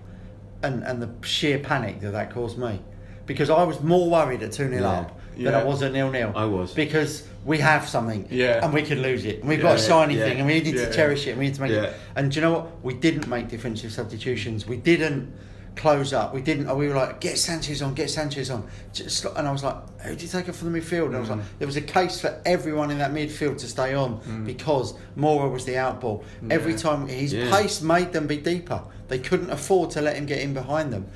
and 0.64 0.83
and 0.83 1.01
the 1.01 1.11
sheer 1.25 1.61
panic 1.61 2.01
that 2.01 2.11
that 2.11 2.33
caused 2.33 2.59
me, 2.59 2.81
because 3.27 3.49
I 3.49 3.62
was 3.62 3.81
more 3.81 4.11
worried 4.11 4.42
at 4.42 4.51
two 4.51 4.68
0 4.68 4.83
Yeah. 4.83 4.90
up 4.90 5.20
than 5.37 5.55
I 5.55 5.62
was 5.62 5.83
at 5.83 5.92
nil 5.92 6.11
nil. 6.11 6.33
I 6.35 6.47
was. 6.47 6.73
because 6.75 7.23
we 7.44 7.59
have 7.59 7.87
something, 7.88 8.26
Yeah. 8.30 8.64
and 8.64 8.72
we 8.72 8.83
could 8.83 8.98
lose 8.98 9.24
it, 9.24 9.40
and 9.40 9.48
we've 9.48 9.59
Yeah, 9.59 9.64
got 9.64 9.78
a 9.78 9.83
shiny 9.83 10.16
yeah, 10.16 10.24
thing, 10.24 10.38
and 10.38 10.46
we 10.46 10.61
need 10.61 10.74
yeah. 10.74 10.87
to 10.87 10.92
cherish 10.92 11.26
it, 11.26 11.30
and 11.30 11.38
we 11.38 11.46
need 11.46 11.54
to 11.54 11.61
make 11.62 11.72
it. 11.72 11.94
And 12.16 12.30
do 12.30 12.37
you 12.37 12.40
know 12.40 12.52
what? 12.52 12.83
We 12.83 12.94
didn't 12.94 13.28
make 13.28 13.48
defensive 13.48 13.92
substitutions. 13.92 14.66
We 14.66 14.76
didn't 14.78 15.33
close 15.76 16.12
up. 16.12 16.33
We 16.33 16.40
didn't. 16.40 16.74
We 16.76 16.87
were 16.88 16.94
like, 16.94 17.20
get 17.20 17.37
Sanchez 17.37 17.83
on, 17.83 17.94
get 17.94 18.09
Sanchez 18.09 18.48
on. 18.48 18.64
Just, 18.92 19.24
and 19.24 19.46
I 19.48 19.50
was 19.52 19.64
like, 19.64 19.76
who 20.02 20.11
did 20.11 20.22
you 20.22 20.28
take 20.28 20.46
it 20.48 20.54
from 20.54 20.72
the 20.72 20.78
midfield? 20.80 21.07
And 21.07 21.16
I 21.16 21.20
was 21.20 21.28
Mm. 21.28 21.37
like, 21.38 21.59
there 21.59 21.66
was 21.66 21.76
a 21.76 21.80
case 21.83 22.20
for 22.20 22.40
everyone 22.46 22.90
in 22.92 22.98
that 22.98 23.12
midfield 23.12 23.59
to 23.59 23.66
stay 23.66 23.92
on 23.92 24.20
Mm. 24.20 24.46
because 24.46 24.94
Moura 25.18 25.50
was 25.50 25.64
the 25.64 25.72
outball. 25.74 26.22
Every 26.48 26.74
time 26.74 27.09
his 27.09 27.35
pace 27.35 27.83
made 27.83 28.12
them 28.12 28.26
be 28.28 28.37
deeper. 28.37 28.83
They 29.09 29.18
couldn't 29.18 29.50
afford 29.50 29.90
to 29.90 30.00
let 30.00 30.16
him 30.16 30.26
get 30.26 30.38
in 30.40 30.54
behind 30.54 30.92
them. 30.92 31.07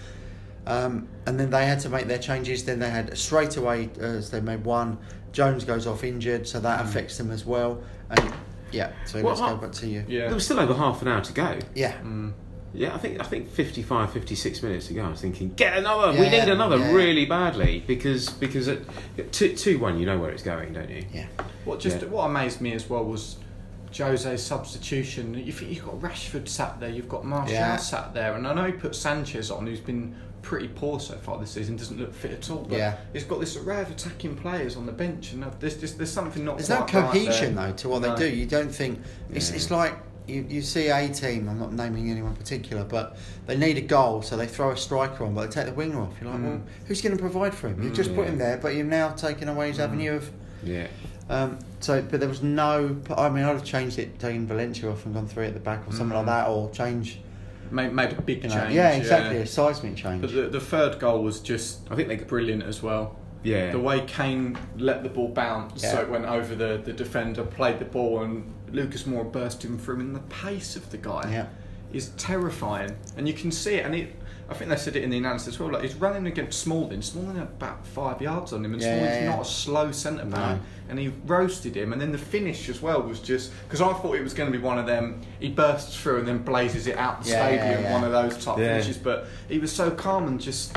Um, 0.67 1.09
and 1.25 1.41
then 1.41 1.51
they 1.51 1.65
had 1.65 1.81
to 1.81 1.89
make 1.89 2.09
their 2.09 2.19
changes. 2.19 2.65
Then 2.65 2.79
they 2.79 2.91
had 2.91 3.17
straight 3.17 3.57
away 3.57 3.89
uh, 3.99 4.05
as 4.05 4.31
they 4.31 4.41
made 4.41 4.65
one. 4.65 4.99
Jones 5.33 5.65
goes 5.65 5.87
off 5.87 6.05
injured, 6.05 6.47
so 6.49 6.61
that 6.61 6.85
affects 6.85 7.19
them 7.19 7.31
as 7.31 7.45
well. 7.45 7.83
And 8.11 8.33
yeah, 8.73 8.93
so 9.05 9.23
Well, 9.23 9.35
let's 9.35 9.41
go 9.41 9.57
back 9.57 9.73
to 9.73 9.87
you. 9.87 10.05
yeah. 10.09 10.27
There 10.27 10.35
was 10.35 10.45
still 10.45 10.61
over 10.61 10.75
half 10.75 11.03
an 11.03 11.09
hour 11.09 11.21
to 11.21 11.33
go. 11.33 11.59
Yeah, 11.75 11.93
Mm. 12.03 12.33
Yeah, 12.75 12.95
I 12.95 12.99
think 12.99 13.19
I 13.19 13.25
think 13.25 13.49
55, 13.49 14.13
56 14.13 14.63
minutes 14.63 14.89
to 14.89 14.95
go. 14.95 15.03
I 15.03 15.09
was 15.09 15.23
thinking, 15.23 15.55
get 15.55 15.79
another. 15.79 16.13
we 16.13 16.29
need 16.29 16.49
another 16.51 16.77
yeah. 16.77 16.93
really 16.93 17.25
badly 17.25 17.83
because 17.87 18.29
because 18.29 18.69
at 18.69 18.83
two 19.33 19.57
two 19.57 19.79
one, 19.79 19.99
you 19.99 20.05
know 20.05 20.19
where 20.19 20.31
it's 20.31 20.43
going, 20.43 20.75
don't 20.75 20.91
you? 20.91 21.05
yeah, 21.13 21.27
What 21.65 21.81
just 21.81 22.03
Yeah. 22.03 22.09
what 22.09 22.25
amazed 22.27 22.61
me 22.61 22.75
as 22.75 22.89
well 22.89 23.05
was 23.07 23.37
Jose's 23.97 24.43
substitution. 24.45 25.35
You 25.35 25.53
think 25.53 25.71
you've 25.73 25.85
got 25.85 26.01
Rashford 26.01 26.49
sat 26.49 26.79
there, 26.81 26.89
you've 26.91 27.09
got 27.09 27.25
Martial 27.25 27.55
Yeah. 27.55 27.77
sat 27.77 28.15
there, 28.15 28.35
and 28.35 28.47
I 28.47 28.55
know 28.55 28.65
he 28.65 28.73
put 28.73 28.95
Sanchez 28.95 29.51
on, 29.51 29.67
who's 29.67 29.81
been 29.81 30.15
pretty 30.43 30.69
poor 30.69 31.01
so 31.01 31.15
far 31.17 31.39
this 31.39 31.51
season, 31.51 31.77
doesn't 31.77 31.99
look 31.99 32.15
fit 32.15 32.31
at 32.33 32.51
all. 32.51 32.65
But 32.69 32.79
Yeah. 32.79 32.97
he's 33.13 33.25
got 33.25 33.41
this 33.41 33.57
array 33.57 33.81
of 33.83 33.91
attacking 33.91 34.37
players 34.37 34.77
on 34.77 34.87
the 34.87 34.93
bench, 34.93 35.33
and 35.33 35.45
there's 35.61 35.77
just 35.77 35.99
there's 35.99 36.13
something 36.13 36.45
not. 36.45 36.59
There's 36.59 36.69
no 36.69 36.81
right 36.81 36.89
cohesion 36.89 37.55
there. 37.55 37.69
though 37.69 37.73
to 37.75 37.89
what 37.89 38.03
No. 38.03 38.15
they 38.15 38.31
do. 38.31 38.37
You 38.37 38.47
don't 38.47 38.71
think 38.75 39.01
it's 39.33 39.51
Yeah. 39.51 39.57
it's 39.57 39.71
like 39.71 39.95
you, 40.27 40.45
you 40.49 40.61
see 40.61 40.89
a 40.89 41.09
team. 41.09 41.49
I'm 41.49 41.59
not 41.59 41.73
naming 41.73 42.11
anyone 42.11 42.37
particular, 42.37 42.85
but 42.85 43.17
they 43.47 43.57
need 43.57 43.79
a 43.79 43.83
goal, 43.83 44.21
so 44.21 44.37
they 44.37 44.47
throw 44.47 44.71
a 44.73 44.77
striker 44.77 45.25
on, 45.25 45.33
but 45.35 45.51
they 45.51 45.63
take 45.63 45.67
the 45.67 45.73
winger 45.73 46.01
off. 46.03 46.13
You're 46.21 46.31
like, 46.31 46.41
Mm. 46.41 46.45
well, 46.49 46.61
who's 46.87 47.01
going 47.01 47.17
to 47.17 47.21
provide 47.21 47.55
for 47.55 47.69
him? 47.69 47.83
You've 47.83 47.95
just 47.95 48.15
put 48.15 48.27
yeah. 48.27 48.33
him 48.33 48.39
there, 48.39 48.59
but 48.59 48.75
you've 48.75 48.87
now 48.89 49.09
taken 49.13 49.49
away 49.49 49.69
his 49.69 49.79
Mm. 49.79 49.85
avenue 49.85 50.13
of. 50.17 50.31
Yeah. 50.65 50.87
Um, 51.31 51.59
so, 51.81 52.03
but 52.03 52.21
there 52.21 52.29
was 52.29 52.43
no. 52.43 52.97
I 53.17 53.29
mean, 53.29 53.45
I'd 53.45 53.49
have 53.53 53.65
changed 53.65 53.99
it, 53.99 54.19
taken 54.19 54.47
Valencia 54.47 54.91
off 54.91 55.05
and 55.07 55.15
gone 55.15 55.27
three 55.29 55.47
at 55.47 55.55
the 55.55 55.61
back 55.61 55.87
or 55.87 55.93
something 55.93 56.15
Mm. 56.17 56.27
like 56.27 56.27
that, 56.27 56.49
or 56.49 56.71
change. 56.71 57.21
Made, 57.71 57.93
made 57.93 58.13
a 58.13 58.23
big 58.23 58.43
You 58.45 58.49
know, 58.49 58.55
change. 58.63 58.75
yeah, 58.75 58.91
exactly, 58.93 59.37
a 59.39 59.47
seismic 59.47 59.95
change. 59.97 60.23
But 60.23 60.33
the, 60.33 60.43
the 60.49 60.61
third 60.61 60.99
goal 60.99 61.23
was 61.23 61.41
just 61.41 61.81
I 61.91 61.97
think 61.97 62.09
they 62.09 62.17
brilliant 62.17 62.63
as 62.63 62.83
well. 62.83 63.17
yeah. 63.43 63.71
The 63.71 63.79
way 63.79 64.01
Kane 64.07 64.57
let 64.79 65.03
the 65.03 65.11
ball 65.11 65.29
bounce, 65.29 65.83
so 65.83 66.01
it 66.01 66.09
went 66.09 66.25
over 66.25 66.55
the, 66.55 66.81
the 66.83 66.93
defender, 66.95 67.45
played 67.45 67.79
the 67.79 67.85
ball, 67.85 68.23
and 68.23 68.53
Lucas 68.73 69.03
Moura 69.03 69.31
burst 69.31 69.63
him 69.65 69.79
through. 69.79 70.01
And 70.01 70.15
the 70.17 70.21
pace 70.31 70.77
of 70.77 70.91
the 70.91 70.97
guy 70.97 71.29
Yeah. 71.31 71.47
is 71.93 72.09
terrifying, 72.17 72.97
and 73.19 73.29
you 73.29 73.35
can 73.35 73.53
see 73.53 73.75
it. 73.75 73.85
And 73.85 73.95
it, 73.95 74.15
I 74.51 74.55
think 74.55 74.71
they 74.71 74.77
said 74.77 74.97
it 74.97 75.03
in 75.05 75.11
the 75.11 75.19
analysis 75.19 75.55
as 75.55 75.61
well. 75.61 75.71
Like 75.73 75.83
he's 75.83 75.95
running 75.95 76.27
against 76.27 76.61
Smalling. 76.61 77.03
Smalling 77.03 77.37
had 77.37 77.49
about 77.49 77.87
five 77.87 78.23
yards 78.23 78.53
on 78.55 78.65
him, 78.65 78.73
and 78.73 78.83
Yeah, 78.83 78.97
Smalling's 78.97 79.15
yeah, 79.17 79.23
yeah. 79.25 79.31
not 79.37 79.41
a 79.43 79.45
slow 79.45 79.93
centre 79.93 80.25
back. 80.25 80.57
No. 80.57 80.63
And 80.89 80.99
he 80.99 81.13
roasted 81.27 81.77
him, 81.77 81.93
and 81.93 82.01
then 82.01 82.13
the 82.13 82.19
finish 82.19 82.71
as 82.71 82.81
well 82.81 83.03
was 83.03 83.21
just 83.21 83.53
because 83.65 83.83
I 83.83 83.93
thought 83.93 84.15
it 84.17 84.23
was 84.23 84.33
going 84.33 84.51
to 84.51 84.59
be 84.59 84.63
one 84.63 84.79
of 84.79 84.87
them. 84.87 85.21
He 85.39 85.51
bursts 85.51 86.01
through 86.01 86.21
and 86.21 86.29
then 86.29 86.39
blazes 86.39 86.87
it 86.87 86.97
out 86.97 87.23
the 87.23 87.29
stadium, 87.29 87.93
one 87.93 88.05
of 88.05 88.13
those 88.13 88.43
type 88.43 88.57
Yeah. 88.59 88.73
finishes. 88.73 88.97
But 88.97 89.27
he 89.49 89.59
was 89.59 89.71
so 89.71 89.91
calm 89.91 90.27
and 90.29 90.41
just 90.41 90.77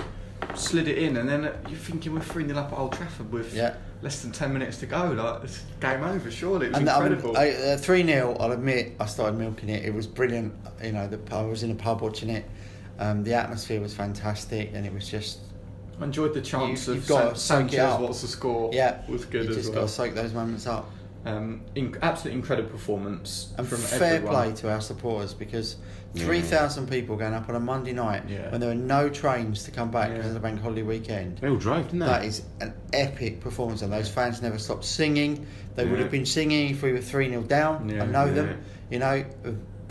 slid 0.56 0.90
it 0.90 0.98
in, 0.98 1.16
and 1.16 1.30
then 1.30 1.46
uh, 1.46 1.54
you're 1.70 1.80
thinking 1.80 2.14
we're 2.14 2.20
three 2.20 2.46
0 2.46 2.58
up 2.60 2.74
at 2.74 2.78
Old 2.78 2.92
Trafford 2.94 3.32
with 3.32 3.56
less 4.02 4.22
than 4.22 4.32
ten 4.34 4.52
minutes 4.52 4.80
to 4.80 4.86
go. 4.86 5.12
Like 5.12 5.46
it's 5.46 5.64
game 5.80 6.04
over. 6.04 6.30
Surely 6.30 6.66
it 6.66 6.70
was 6.70 6.78
And 6.80 6.88
mean, 6.88 6.96
incredible. 7.14 7.38
Uh, 7.38 7.78
three 7.78 8.04
0 8.06 8.36
I'll 8.38 8.52
admit, 8.52 8.96
I 9.00 9.06
started 9.06 9.38
milking 9.40 9.70
it. 9.70 9.86
It 9.86 9.94
was 9.94 10.08
brilliant. 10.08 10.54
You 10.84 10.92
know, 10.92 11.08
the, 11.08 11.20
I 11.34 11.44
was 11.44 11.64
in 11.64 11.72
a 11.72 11.76
pub 11.76 12.02
watching 12.02 12.30
it. 12.30 12.44
Um, 13.00 13.24
the 13.24 13.34
atmosphere 13.34 13.82
was 13.82 13.94
fantastic, 13.94 14.72
and 14.74 14.86
it 14.86 14.94
was 14.94 15.08
just 15.10 15.40
I 16.00 16.06
enjoyed 16.06 16.34
the 16.34 16.42
chance 16.42 16.88
You- 16.88 16.94
of 16.94 17.00
you've 17.00 17.08
got 17.08 17.38
San- 17.38 17.60
soak 17.64 17.74
it 17.74 17.76
Sanchez. 17.76 17.80
up. 17.80 18.02
What's 18.02 18.22
the 18.22 18.28
score? 18.28 18.72
yeah, 18.74 19.02
was 19.08 19.26
good 19.26 19.44
You 19.46 19.50
as 19.52 19.56
just 19.58 19.70
well. 19.70 19.82
got 19.82 19.88
to 19.88 19.94
soak 19.94 20.16
those 20.16 20.34
moments 20.34 20.66
up. 20.68 20.90
Um, 21.24 21.62
in, 21.76 21.96
absolutely 22.02 22.40
incredible 22.40 22.72
performance 22.72 23.54
And 23.60 23.68
from 23.68 23.78
fair 23.78 24.16
everyone. 24.16 24.34
play 24.36 24.54
to 24.62 24.72
our 24.72 24.82
supporters 24.82 25.36
because 25.36 25.76
Yeah. 26.16 26.26
3,000 26.26 26.90
people 26.90 27.16
going 27.18 27.36
up 27.36 27.48
on 27.48 27.54
a 27.56 27.60
Monday 27.60 27.94
night 27.94 28.24
Yeah. 28.28 28.50
when 28.50 28.60
there 28.60 28.70
were 28.70 28.76
no 28.76 29.08
trains 29.10 29.62
to 29.66 29.72
come 29.72 29.92
back 29.92 30.10
because 30.10 30.24
Yeah. 30.24 30.28
of 30.30 30.34
the 30.34 30.40
bank 30.40 30.60
holiday 30.62 30.82
weekend. 30.82 31.38
They 31.38 31.48
all 31.50 31.58
drove, 31.58 31.84
didn't 31.86 32.00
they? 32.00 32.06
That 32.08 32.26
is 32.26 32.42
an 32.60 32.74
epic 32.92 33.40
performance, 33.40 33.84
and 33.84 33.94
those 33.94 34.10
fans 34.10 34.42
never 34.42 34.58
stopped 34.58 34.84
singing. 34.84 35.46
They 35.76 35.86
would 35.86 36.00
have 36.00 36.10
been 36.10 36.26
singing 36.26 36.72
if 36.72 36.82
we 36.82 36.92
were 36.92 37.02
3 37.02 37.30
0 37.30 37.44
down. 37.44 37.88
Yeah. 37.90 38.02
I 38.02 38.06
know 38.08 38.26
Yeah. 38.26 38.32
them. 38.32 38.58
You 38.90 38.98
know, 39.00 39.24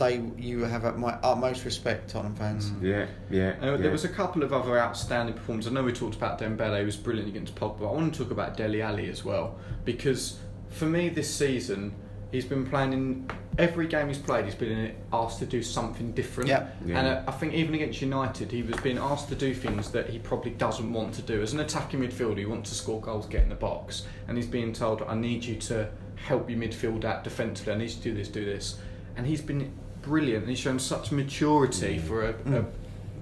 they 0.01 0.21
you 0.37 0.65
have 0.65 0.85
at 0.85 0.99
my 0.99 1.13
utmost 1.23 1.65
respect, 1.65 2.11
Tottenham 2.11 2.35
fans. 2.35 2.71
Mm. 2.71 2.83
Yeah, 2.83 3.07
yeah. 3.31 3.55
Uh, 3.63 3.73
yeah. 3.73 3.77
There 3.77 3.93
was 3.93 4.05
a 4.05 4.09
couple 4.09 4.43
of 4.43 4.53
other 4.53 4.77
outstanding 4.79 5.35
performances. 5.35 5.71
I 5.71 5.75
know 5.75 5.85
we 5.85 5.93
talked 5.93 6.17
about 6.17 6.41
Dembele, 6.41 6.81
who 6.81 6.87
was 6.87 6.97
brilliant 6.97 7.29
against 7.29 7.55
Pogba. 7.55 7.83
I 7.83 7.93
want 7.93 8.13
to 8.13 8.23
talk 8.23 8.33
about 8.33 8.57
Dele 8.57 8.83
Alli 8.83 9.09
as 9.09 9.25
well 9.25 9.59
because 9.85 10.39
for 10.71 10.87
me 10.87 11.09
this 11.09 11.33
season 11.33 11.95
he's 12.33 12.45
been 12.45 12.65
playing 12.65 12.93
in 12.93 13.31
every 13.59 13.87
game 13.87 14.09
he's 14.09 14.19
played. 14.19 14.45
He's 14.45 14.55
been 14.55 14.95
asked 15.13 15.39
to 15.41 15.47
do 15.47 15.63
something 15.63 16.13
different. 16.13 16.49
Yeah. 16.49 16.69
Yeah. 16.85 16.99
And 16.99 17.09
uh, 17.09 17.23
I 17.27 17.33
think 17.33 17.55
even 17.55 17.75
against 17.75 18.01
United, 18.01 18.51
he 18.51 18.63
was 18.63 18.77
being 18.81 18.99
asked 18.99 19.29
to 19.29 19.35
do 19.35 19.53
things 19.53 19.91
that 19.91 20.09
he 20.09 20.19
probably 20.19 20.53
doesn't 20.53 20.93
want 20.93 21.15
to 21.15 21.23
do. 21.23 21.43
As 21.43 21.53
an 21.53 21.61
attacking 21.61 22.01
midfielder, 22.01 22.39
he 22.39 22.47
wants 22.47 22.71
to 22.71 22.77
score 22.77 23.01
goals, 23.01 23.27
get 23.27 23.43
in 23.43 23.49
the 23.49 23.55
box, 23.55 24.07
and 24.29 24.37
he's 24.37 24.47
being 24.47 24.73
told, 24.73 25.03
"I 25.03 25.15
need 25.15 25.45
you 25.45 25.57
to 25.57 25.91
help 26.15 26.49
your 26.49 26.59
midfield 26.59 27.05
out 27.05 27.25
defensively. 27.25 27.73
I 27.73 27.77
need 27.77 27.91
you 27.91 27.97
to 27.97 28.03
do 28.03 28.15
this, 28.15 28.29
do 28.29 28.45
this." 28.45 28.79
And 29.17 29.27
he's 29.27 29.43
been 29.43 29.73
brilliant. 30.03 30.43
And 30.45 30.51
he's 30.51 30.59
shown 30.59 30.79
such 30.79 31.13
maturity 31.13 31.99
Mm. 31.99 32.03
for 32.03 32.23
a, 32.25 32.31
a 32.31 32.33
Mm. 32.63 32.67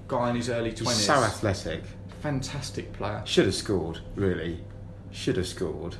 guy 0.07 0.29
in 0.31 0.35
his 0.35 0.49
early 0.49 0.71
twenties. 0.71 1.05
so 1.05 1.13
athletic. 1.13 1.83
Fantastic 2.21 2.91
player. 2.93 3.21
Should 3.25 3.45
have 3.45 3.55
scored, 3.55 3.99
really. 4.15 4.59
Should 5.11 5.37
have 5.37 5.47
scored. 5.47 5.95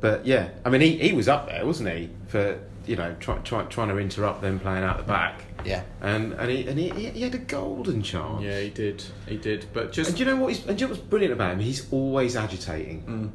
But 0.00 0.26
yeah, 0.26 0.48
I 0.64 0.68
mean, 0.70 0.80
he, 0.82 0.98
he 0.98 1.12
was 1.12 1.28
up 1.28 1.48
there, 1.48 1.64
wasn't 1.64 1.88
he? 1.90 2.10
For 2.28 2.58
you 2.86 2.96
know, 2.96 3.16
try, 3.18 3.38
try, 3.38 3.62
trying 3.64 3.88
to 3.88 3.96
interrupt 3.96 4.42
them 4.42 4.58
playing 4.60 4.84
out 4.84 4.98
the 4.98 5.02
back, 5.04 5.42
Yeah. 5.64 5.84
and 6.02 6.34
and 6.34 6.50
he 6.50 6.66
and 6.68 6.78
he, 6.78 6.90
he 6.90 7.22
had 7.22 7.34
a 7.34 7.38
golden 7.38 8.02
chance. 8.02 8.42
Yeah, 8.42 8.60
he 8.60 8.68
did. 8.68 9.02
He 9.26 9.38
did. 9.38 9.64
But 9.72 9.90
just 9.90 10.10
And 10.10 10.18
do 10.18 10.24
you 10.24 10.30
know 10.30 10.36
what? 10.36 10.48
He's, 10.52 10.66
and 10.66 10.76
do 10.76 10.82
you 10.82 10.88
know 10.88 10.94
what's 10.94 11.06
brilliant 11.06 11.32
about 11.32 11.52
him? 11.54 11.60
He's 11.60 11.90
always 11.90 12.36
agitating. 12.36 13.02
Mm. 13.08 13.30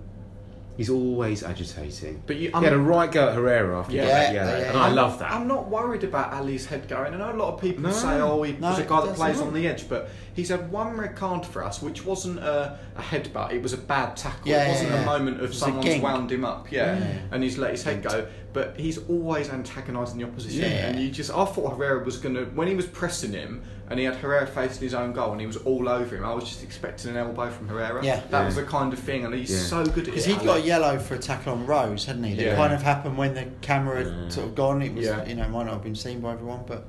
He's 0.80 0.90
always 0.90 1.44
agitating. 1.44 2.24
But 2.26 2.38
you, 2.38 2.52
he 2.58 2.64
had 2.64 2.72
a 2.72 2.80
right 2.80 3.12
go 3.12 3.28
at 3.28 3.36
Herrera 3.36 3.80
after 3.80 3.92
Yeah. 3.98 4.06
that 4.06 4.34
Yeah, 4.34 4.46
yellow, 4.46 4.60
yeah, 4.60 4.70
and 4.70 4.78
I 4.78 4.86
I'm- 4.86 4.96
love 4.96 5.20
that. 5.20 5.30
I'm 5.30 5.46
not 5.46 5.68
worried 5.70 6.06
about 6.06 6.32
Alli's 6.32 6.68
head 6.68 6.88
going. 6.88 7.14
I 7.14 7.18
know 7.18 7.32
a 7.32 7.36
lot 7.36 7.54
of 7.56 7.60
people 7.60 7.84
No. 7.84 7.92
say, 7.92 8.14
"Oh, 8.22 8.42
he 8.44 8.54
No, 8.54 8.70
was 8.70 8.80
a 8.80 8.84
guy 8.84 9.02
that 9.02 9.08
doesn't. 9.08 9.16
plays 9.16 9.42
on 9.42 9.54
the 9.54 9.68
edge," 9.68 9.90
but 9.90 10.08
he's 10.34 10.48
had 10.48 10.72
one 10.72 10.96
red 10.96 11.18
card 11.18 11.46
for 11.46 11.66
us, 11.66 11.82
which 11.82 12.06
wasn't 12.06 12.40
a, 12.40 12.78
a 12.96 13.02
headbutt. 13.02 13.52
It 13.52 13.62
was 13.62 13.74
a 13.74 13.78
bad 13.78 14.16
tackle. 14.16 14.50
Yeah, 14.50 14.68
it 14.68 14.70
wasn't 14.70 14.90
yeah, 14.92 14.96
a 14.96 15.00
yeah. 15.02 15.06
moment 15.06 15.42
of 15.42 15.54
someone's 15.54 16.02
wound 16.02 16.32
him 16.32 16.46
up. 16.46 16.72
Yeah, 16.72 16.98
Yeah. 16.98 17.06
and 17.34 17.44
he's 17.44 17.58
let 17.58 17.72
his 17.72 17.84
head 17.84 18.02
go. 18.02 18.28
But 18.54 18.76
he's 18.78 18.98
always 19.10 19.50
antagonising 19.50 20.18
the 20.18 20.24
opposition, 20.24 20.62
Yeah. 20.62 20.88
and 20.88 21.00
you 21.02 21.12
just 21.12 21.30
I 21.30 21.44
thought 21.44 21.74
Herrera 21.76 22.06
was 22.06 22.16
gonna 22.16 22.46
when 22.56 22.70
he 22.70 22.76
was 22.76 22.86
pressing 22.86 23.34
him. 23.34 23.64
And 23.90 23.98
he 23.98 24.06
had 24.06 24.16
Herrera 24.18 24.46
facing 24.46 24.84
his 24.84 24.94
own 24.94 25.14
goal, 25.14 25.32
and 25.32 25.42
he 25.42 25.48
was 25.48 25.58
all 25.58 25.90
over 25.90 26.16
him. 26.16 26.24
I 26.24 26.34
was 26.34 26.44
just 26.44 26.64
expecting 26.64 27.10
an 27.12 27.18
elbow 27.18 27.50
from 27.50 27.68
Herrera. 27.68 28.04
Yeah. 28.06 28.18
that 28.30 28.40
Yeah. 28.42 28.46
was 28.46 28.56
the 28.56 28.64
kind 28.64 28.94
of 28.94 29.00
thing, 29.00 29.26
and 29.26 29.34
he's 29.34 29.50
Yeah. 29.52 29.58
so 29.58 29.84
good 29.86 30.00
at 30.08 30.14
Because 30.14 30.28
it. 30.28 30.38
he 30.38 30.46
got 30.46 30.64
yellow 30.64 31.00
for 31.00 31.16
a 31.16 31.18
tackle 31.20 31.54
on 31.54 31.66
Rose, 31.66 32.06
hadn't 32.06 32.24
he? 32.24 32.36
That 32.36 32.46
Yeah. 32.46 32.56
kind 32.56 32.72
of 32.72 32.84
happened 32.84 33.18
when 33.18 33.34
the 33.34 33.46
camera 33.62 34.04
had 34.04 34.08
Yeah. 34.08 34.30
sort 34.30 34.46
of 34.48 34.56
gone. 34.56 34.82
It 34.84 34.94
was, 34.94 35.06
Yeah. 35.06 35.26
you 35.26 35.34
know, 35.36 35.48
might 35.50 35.64
not 35.66 35.74
have 35.74 35.84
been 35.84 35.96
seen 35.96 36.20
by 36.20 36.34
everyone, 36.34 36.62
but 36.68 36.86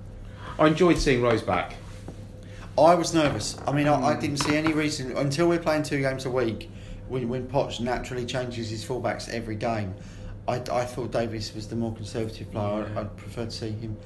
I 0.59 0.67
enjoyed 0.67 0.99
seeing 0.99 1.23
Rose 1.23 1.41
back. 1.43 1.75
I 2.79 2.95
was 2.95 3.13
nervous. 3.15 3.57
I 3.67 3.73
mean, 3.73 3.89
I, 3.89 3.95
I 4.11 4.15
Mm. 4.15 4.21
didn't 4.21 4.37
see 4.39 4.57
any 4.57 4.73
reason 4.73 5.17
until 5.17 5.49
we're 5.49 5.59
playing 5.59 5.83
two 5.85 6.01
games 6.01 6.27
a 6.27 6.31
week. 6.31 6.71
When, 7.09 7.29
when 7.29 7.47
Poch 7.49 7.81
naturally 7.81 8.25
changes 8.27 8.71
his 8.71 8.85
fullbacks 8.85 9.29
every 9.29 9.57
game, 9.57 9.95
I, 10.47 10.57
I 10.71 10.85
thought 10.85 11.11
Davies 11.13 11.53
was 11.55 11.67
the 11.69 11.77
more 11.77 11.93
conservative 11.95 12.51
player. 12.53 12.87
Yeah. 12.95 13.01
I'd 13.01 13.17
prefer 13.17 13.47
to 13.47 13.51
see 13.51 13.71
him. 13.71 13.97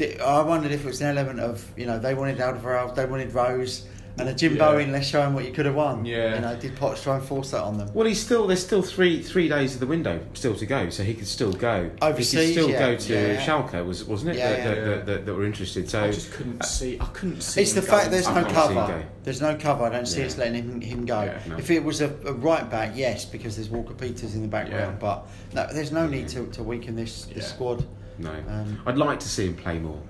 Di- 0.00 0.18
I 0.18 0.40
wondered 0.42 0.72
if 0.72 0.82
it 0.82 0.86
was 0.86 1.02
an 1.02 1.08
element 1.18 1.40
of 1.40 1.62
you 1.76 1.84
know 1.86 1.98
they 1.98 2.14
wanted 2.14 2.40
Alvarez, 2.40 2.92
they 2.94 3.04
wanted 3.04 3.34
Rose, 3.34 3.84
And 4.18 4.28
a 4.28 4.34
Jim 4.34 4.56
Yeah. 4.56 4.58
Bowen, 4.70 4.92
let's 4.92 5.06
show 5.06 5.22
him 5.22 5.34
what 5.34 5.44
you 5.44 5.52
could 5.52 5.66
have 5.66 5.74
won. 5.74 6.04
Yeah. 6.04 6.34
You 6.36 6.40
know, 6.40 6.56
did 6.56 6.74
Potts 6.76 7.02
try 7.02 7.16
and 7.16 7.24
force 7.24 7.50
that 7.52 7.62
on 7.62 7.78
them? 7.78 7.88
Well, 7.94 8.06
he's 8.06 8.20
still 8.20 8.46
there's 8.46 8.64
still 8.64 8.82
three 8.82 9.22
three 9.22 9.46
days 9.48 9.74
of 9.74 9.80
the 9.80 9.86
window 9.86 10.20
still 10.32 10.54
to 10.56 10.64
go, 10.66 10.88
so 10.90 11.02
he 11.02 11.12
could 11.14 11.26
still 11.28 11.52
go. 11.52 11.90
Overseas, 12.00 12.32
he 12.32 12.54
could 12.54 12.62
still 12.62 12.70
yeah, 12.70 12.78
go 12.78 12.96
to 12.96 13.12
yeah. 13.12 13.46
Schalke, 13.46 13.84
was 13.86 14.04
wasn't 14.04 14.30
it? 14.30 14.36
Yeah, 14.38 14.48
that, 14.50 14.58
yeah. 14.58 14.64
that, 14.64 14.76
Yeah. 14.76 14.84
That, 14.84 15.06
that, 15.06 15.26
that 15.26 15.34
were 15.34 15.44
interested. 15.44 15.88
So 15.90 16.02
I 16.04 16.10
just 16.10 16.32
couldn't 16.32 16.62
uh, 16.62 16.64
see. 16.64 16.98
I 16.98 17.04
couldn't 17.06 17.42
see. 17.42 17.60
It's 17.60 17.72
him 17.72 17.76
the 17.76 17.82
fact 17.82 18.04
going 18.04 18.12
there's 18.12 18.26
I 18.26 18.34
no 18.40 18.48
can't 18.48 18.54
see 18.68 18.74
him 18.74 18.86
cover. 18.86 19.04
There's 19.22 19.40
no 19.42 19.56
cover. 19.56 19.84
I 19.84 19.88
don't 19.90 20.06
see 20.06 20.20
Yeah. 20.20 20.26
us 20.26 20.38
letting 20.38 20.54
him, 20.54 20.80
him 20.80 21.04
go. 21.06 21.22
Yeah, 21.22 21.38
no. 21.46 21.56
If 21.58 21.70
it 21.70 21.84
was 21.84 22.00
a, 22.00 22.08
a 22.26 22.32
right 22.32 22.68
back, 22.70 22.92
yes, 22.94 23.24
because 23.26 23.56
there's 23.56 23.68
Walker 23.68 23.94
Peters 23.94 24.34
in 24.34 24.40
the 24.42 24.48
background. 24.48 24.98
Yeah. 24.98 24.98
But 24.98 25.26
no, 25.54 25.66
there's 25.74 25.92
no 25.92 26.06
need 26.06 26.28
to, 26.30 26.46
to 26.46 26.62
weaken 26.62 26.96
this, 26.96 27.26
this 27.26 27.44
Yeah. 27.44 27.54
squad. 27.54 27.86
No, 28.20 28.32
Um, 28.48 28.80
I'd 28.86 28.96
like 28.98 29.20
to 29.20 29.28
see 29.28 29.46
him 29.46 29.54
play 29.56 29.78
more. 29.78 30.00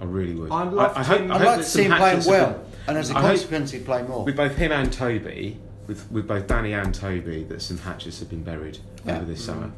I 0.00 0.04
really 0.04 0.34
would. 0.34 0.50
I'd 0.50 0.72
love 0.72 0.96
I, 0.96 1.00
I 1.00 1.02
to- 1.02 1.08
hope, 1.08 1.20
I'd 1.22 1.30
hope 1.30 1.46
like 1.46 1.58
to 1.58 1.64
see 1.64 1.82
him 1.84 1.92
playing 1.92 2.02
hatchets 2.16 2.26
well, 2.26 2.50
been- 2.52 2.60
and 2.88 2.98
as 2.98 3.10
a 3.10 3.16
I 3.16 3.20
consequence, 3.20 3.70
he'd 3.70 3.84
play 3.84 4.02
more. 4.02 4.24
with 4.24 4.36
both 4.36 4.56
him 4.56 4.72
and 4.72 4.92
Toby, 4.92 5.58
with 5.86 6.10
with 6.10 6.26
both 6.26 6.46
Danny 6.46 6.72
and 6.72 6.94
Toby, 6.94 7.44
that 7.44 7.62
some 7.62 7.78
hatchets 7.78 8.18
have 8.20 8.28
been 8.28 8.42
buried 8.42 8.78
Yeah. 9.06 9.16
over 9.16 9.24
this 9.24 9.44
summer. 9.44 9.70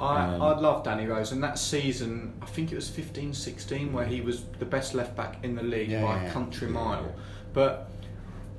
I, 0.00 0.24
Um, 0.34 0.42
I'd 0.42 0.58
love 0.60 0.84
Danny 0.84 1.06
Rose, 1.06 1.32
and 1.32 1.42
that 1.42 1.58
season, 1.58 2.34
I 2.42 2.46
think 2.46 2.70
it 2.72 2.74
was 2.74 2.88
15 2.88 3.32
16, 3.32 3.92
where 3.92 4.04
he 4.06 4.20
was 4.20 4.42
the 4.58 4.64
best 4.66 4.94
left 4.94 5.16
back 5.16 5.38
in 5.42 5.54
the 5.54 5.62
league 5.62 5.90
Yeah, 5.90 6.02
by 6.02 6.16
yeah, 6.16 6.20
a 6.20 6.24
yeah. 6.24 6.32
country 6.32 6.68
mile. 6.68 7.14
But 7.54 7.88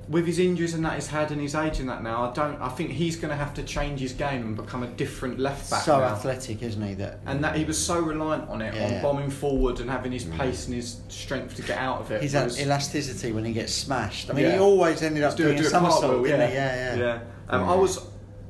with 0.08 0.26
his 0.26 0.38
injuries 0.38 0.72
and 0.72 0.84
that 0.86 0.94
he's 0.94 1.06
had 1.08 1.30
and 1.32 1.40
his 1.40 1.54
age 1.54 1.80
and 1.80 1.88
that 1.90 2.02
now, 2.02 2.30
I 2.30 2.32
don't. 2.32 2.58
I 2.62 2.68
think 2.70 2.90
he's 2.90 3.16
going 3.16 3.28
to 3.30 3.36
have 3.36 3.52
to 3.54 3.62
change 3.62 4.00
his 4.00 4.12
game 4.14 4.42
and 4.42 4.56
become 4.56 4.82
a 4.82 4.86
different 4.86 5.38
left 5.38 5.70
back 5.70 5.82
so 5.82 5.98
now. 5.98 6.04
athletic, 6.06 6.62
isn't 6.62 6.80
he? 6.82 6.94
That 6.94 7.20
And 7.26 7.44
that 7.44 7.56
he 7.56 7.64
was 7.64 7.76
so 7.76 8.00
reliant 8.00 8.48
on 8.48 8.62
it, 8.62 8.74
Yeah. 8.74 8.96
on 8.96 9.02
bombing 9.02 9.30
forward 9.30 9.80
and 9.80 9.90
having 9.90 10.12
his 10.12 10.24
Mm. 10.24 10.38
pace 10.38 10.66
and 10.66 10.74
his 10.74 10.96
strength 11.08 11.56
to 11.56 11.62
get 11.62 11.76
out 11.76 12.00
of 12.00 12.10
it. 12.10 12.22
his 12.22 12.32
was- 12.34 12.58
elasticity 12.58 13.32
when 13.32 13.44
he 13.44 13.52
gets 13.52 13.74
smashed. 13.74 14.30
I 14.30 14.32
mean, 14.32 14.44
Yeah. 14.46 14.52
he 14.52 14.58
always 14.58 15.02
ended 15.02 15.24
up 15.24 15.36
do- 15.36 15.44
doing 15.44 15.58
do 15.58 15.66
a 15.66 15.70
somersault, 15.70 16.26
yeah. 16.26 16.46
he? 16.46 16.54
Yeah, 16.54 16.74
yeah. 16.74 16.96
Yeah, 16.96 17.18
um, 17.50 17.60
Yeah. 17.62 17.72
I 17.72 17.74
was. 17.76 18.00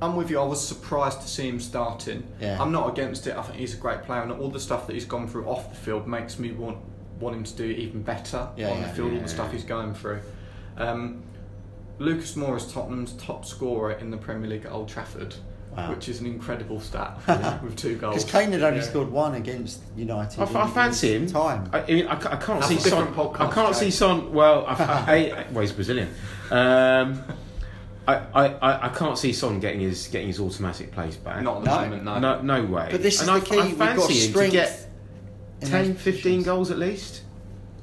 I'm 0.00 0.14
with 0.14 0.30
you. 0.30 0.38
I 0.38 0.44
was 0.44 0.64
surprised 0.64 1.22
to 1.22 1.28
see 1.28 1.48
him 1.48 1.58
starting. 1.58 2.22
Yeah. 2.40 2.62
I'm 2.62 2.70
not 2.70 2.88
against 2.88 3.26
it. 3.26 3.36
I 3.36 3.42
think 3.42 3.58
he's 3.58 3.74
a 3.74 3.78
great 3.78 4.04
player, 4.04 4.22
and 4.22 4.30
all 4.30 4.48
the 4.48 4.60
stuff 4.60 4.86
that 4.86 4.92
he's 4.92 5.04
gone 5.06 5.26
through 5.26 5.46
off 5.48 5.70
the 5.70 5.76
field 5.76 6.06
makes 6.06 6.38
me 6.38 6.52
want 6.52 6.76
want 7.18 7.34
him 7.34 7.42
to 7.42 7.52
do 7.56 7.64
even 7.64 8.00
better 8.02 8.38
on 8.38 8.82
the 8.82 8.88
field. 8.94 9.12
All 9.12 9.18
the 9.18 9.26
stuff 9.26 9.50
he's 9.50 9.64
going 9.64 9.92
through. 9.92 10.20
Um, 10.76 11.24
Lucas 11.98 12.34
Moura 12.34 12.56
is 12.58 12.72
Tottenham's 12.72 13.12
top 13.14 13.44
scorer 13.44 13.92
in 13.92 14.10
the 14.10 14.16
Premier 14.16 14.48
League 14.48 14.64
at 14.64 14.72
Old 14.72 14.88
Trafford, 14.88 15.34
Wow. 15.76 15.90
which 15.90 16.08
is 16.08 16.20
an 16.20 16.26
incredible 16.26 16.80
stat 16.80 17.18
with 17.62 17.76
two 17.76 17.96
goals. 17.96 18.24
Because 18.24 18.30
Kane 18.30 18.52
had 18.52 18.62
only 18.62 18.78
Yeah. 18.80 18.84
scored 18.86 19.10
one 19.10 19.34
against 19.34 19.80
United. 19.96 20.40
I, 20.40 20.44
I 20.44 20.64
in- 20.66 20.70
fancy 20.72 21.14
him. 21.14 21.26
Time. 21.26 21.68
I, 21.72 21.80
I 21.82 21.86
mean, 21.86 22.06
I, 22.06 22.12
I 22.14 22.16
can't 22.36 22.60
That's 22.60 22.68
see 22.68 22.78
Son. 22.78 23.14
podcast, 23.14 23.40
I 23.40 23.52
can't 23.52 23.76
see 23.76 23.90
Son. 23.90 24.32
Well, 24.32 24.64
I, 24.66 24.72
I, 24.74 25.14
I, 25.40 25.46
well, 25.52 25.60
he's 25.62 25.72
Brazilian. 25.72 26.08
Um, 26.50 27.22
I, 28.06 28.14
I, 28.34 28.46
I, 28.46 28.86
I 28.86 28.88
can't 28.90 29.18
see 29.18 29.32
Son 29.32 29.60
getting 29.60 29.80
his 29.80 30.06
getting 30.08 30.28
his 30.28 30.40
automatic 30.40 30.92
place 30.92 31.16
back. 31.16 31.42
Not 31.42 31.58
at 31.58 31.64
the 31.64 31.70
No. 31.70 31.80
moment, 31.82 32.04
no. 32.04 32.18
no, 32.18 32.40
no 32.42 32.64
way. 32.64 32.88
But 32.90 33.02
this 33.02 33.20
and 33.20 33.28
is 33.28 33.36
I, 33.36 33.38
the 33.40 33.46
key. 33.46 33.58
I 33.60 33.64
We've 33.66 33.78
got 33.78 33.96
fancy 33.96 34.14
him 34.14 34.20
to 34.20 34.28
strength 34.30 34.52
get 34.52 34.88
10, 35.60 35.94
15 35.94 35.94
positions. 35.94 36.44
goals 36.46 36.70
at 36.70 36.78
least. 36.78 37.22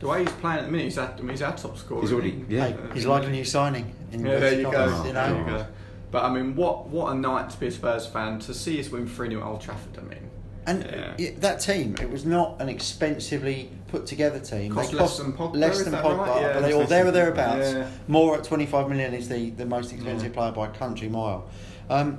The 0.05 0.11
way 0.11 0.19
he's 0.19 0.29
playing 0.33 0.59
at 0.59 0.65
the 0.65 0.71
minute, 0.71 0.83
he's 0.83 0.97
at, 0.99 1.15
I 1.17 1.21
mean, 1.21 1.29
he's 1.29 1.41
our 1.41 1.57
top 1.57 1.75
scorer. 1.79 2.01
He's 2.01 2.13
already- 2.13 2.29
isn't 2.29 2.47
he? 2.51 2.55
yeah. 2.57 2.67
Hey, 2.67 2.75
he's 2.93 3.07
like 3.07 3.23
a 3.23 3.29
new 3.29 3.43
signing. 3.43 3.91
In 4.11 4.23
Yeah, 4.23 4.37
there 4.37 4.51
you 4.53 4.57
inverted 4.67 4.71
go. 4.71 4.71
commas, 4.91 5.07
You 5.07 5.13
There 5.13 5.29
know? 5.31 5.37
you 5.39 5.45
go. 5.45 5.65
But 6.11 6.23
I 6.25 6.29
mean, 6.31 6.55
what 6.55 6.87
what 6.89 7.11
a 7.11 7.15
night 7.15 7.49
to 7.49 7.59
be 7.59 7.65
a 7.67 7.71
Spurs 7.71 8.05
fan 8.05 8.37
to 8.41 8.53
see 8.53 8.79
us 8.79 8.91
win 8.91 9.07
3 9.07 9.29
0 9.29 9.41
at 9.41 9.47
Old 9.47 9.61
Trafford. 9.61 9.97
I 9.97 10.01
mean, 10.07 10.19
And 10.67 10.83
Yeah. 10.83 11.13
y- 11.19 11.35
that 11.39 11.59
team, 11.59 11.95
it 11.99 12.09
was 12.11 12.23
not 12.25 12.55
an 12.59 12.69
expensively 12.69 13.69
put 13.87 14.05
together 14.05 14.37
team. 14.39 14.73
Cost 14.75 14.91
They 14.91 14.97
less 14.97 15.17
than 15.17 15.33
Pogba, 15.33 15.55
less 15.55 15.81
than 15.83 15.91
that 15.93 16.03
Pogba, 16.03 16.17
right? 16.19 16.41
Yeah, 16.41 16.53
but 16.53 16.61
they 16.61 16.67
it's 16.69 16.75
all 16.75 16.85
there 16.85 17.07
or 17.07 17.11
thereabouts. 17.11 17.73
yeah. 17.73 17.87
Moura 18.09 18.37
at 18.37 18.43
25 18.45 18.89
million 18.89 19.13
is 19.15 19.27
the, 19.29 19.49
the 19.51 19.65
most 19.65 19.91
expensive 19.91 20.29
Yeah. 20.31 20.37
player 20.39 20.51
by 20.51 20.67
country 20.67 21.07
mile. 21.09 21.45
Um, 21.89 22.17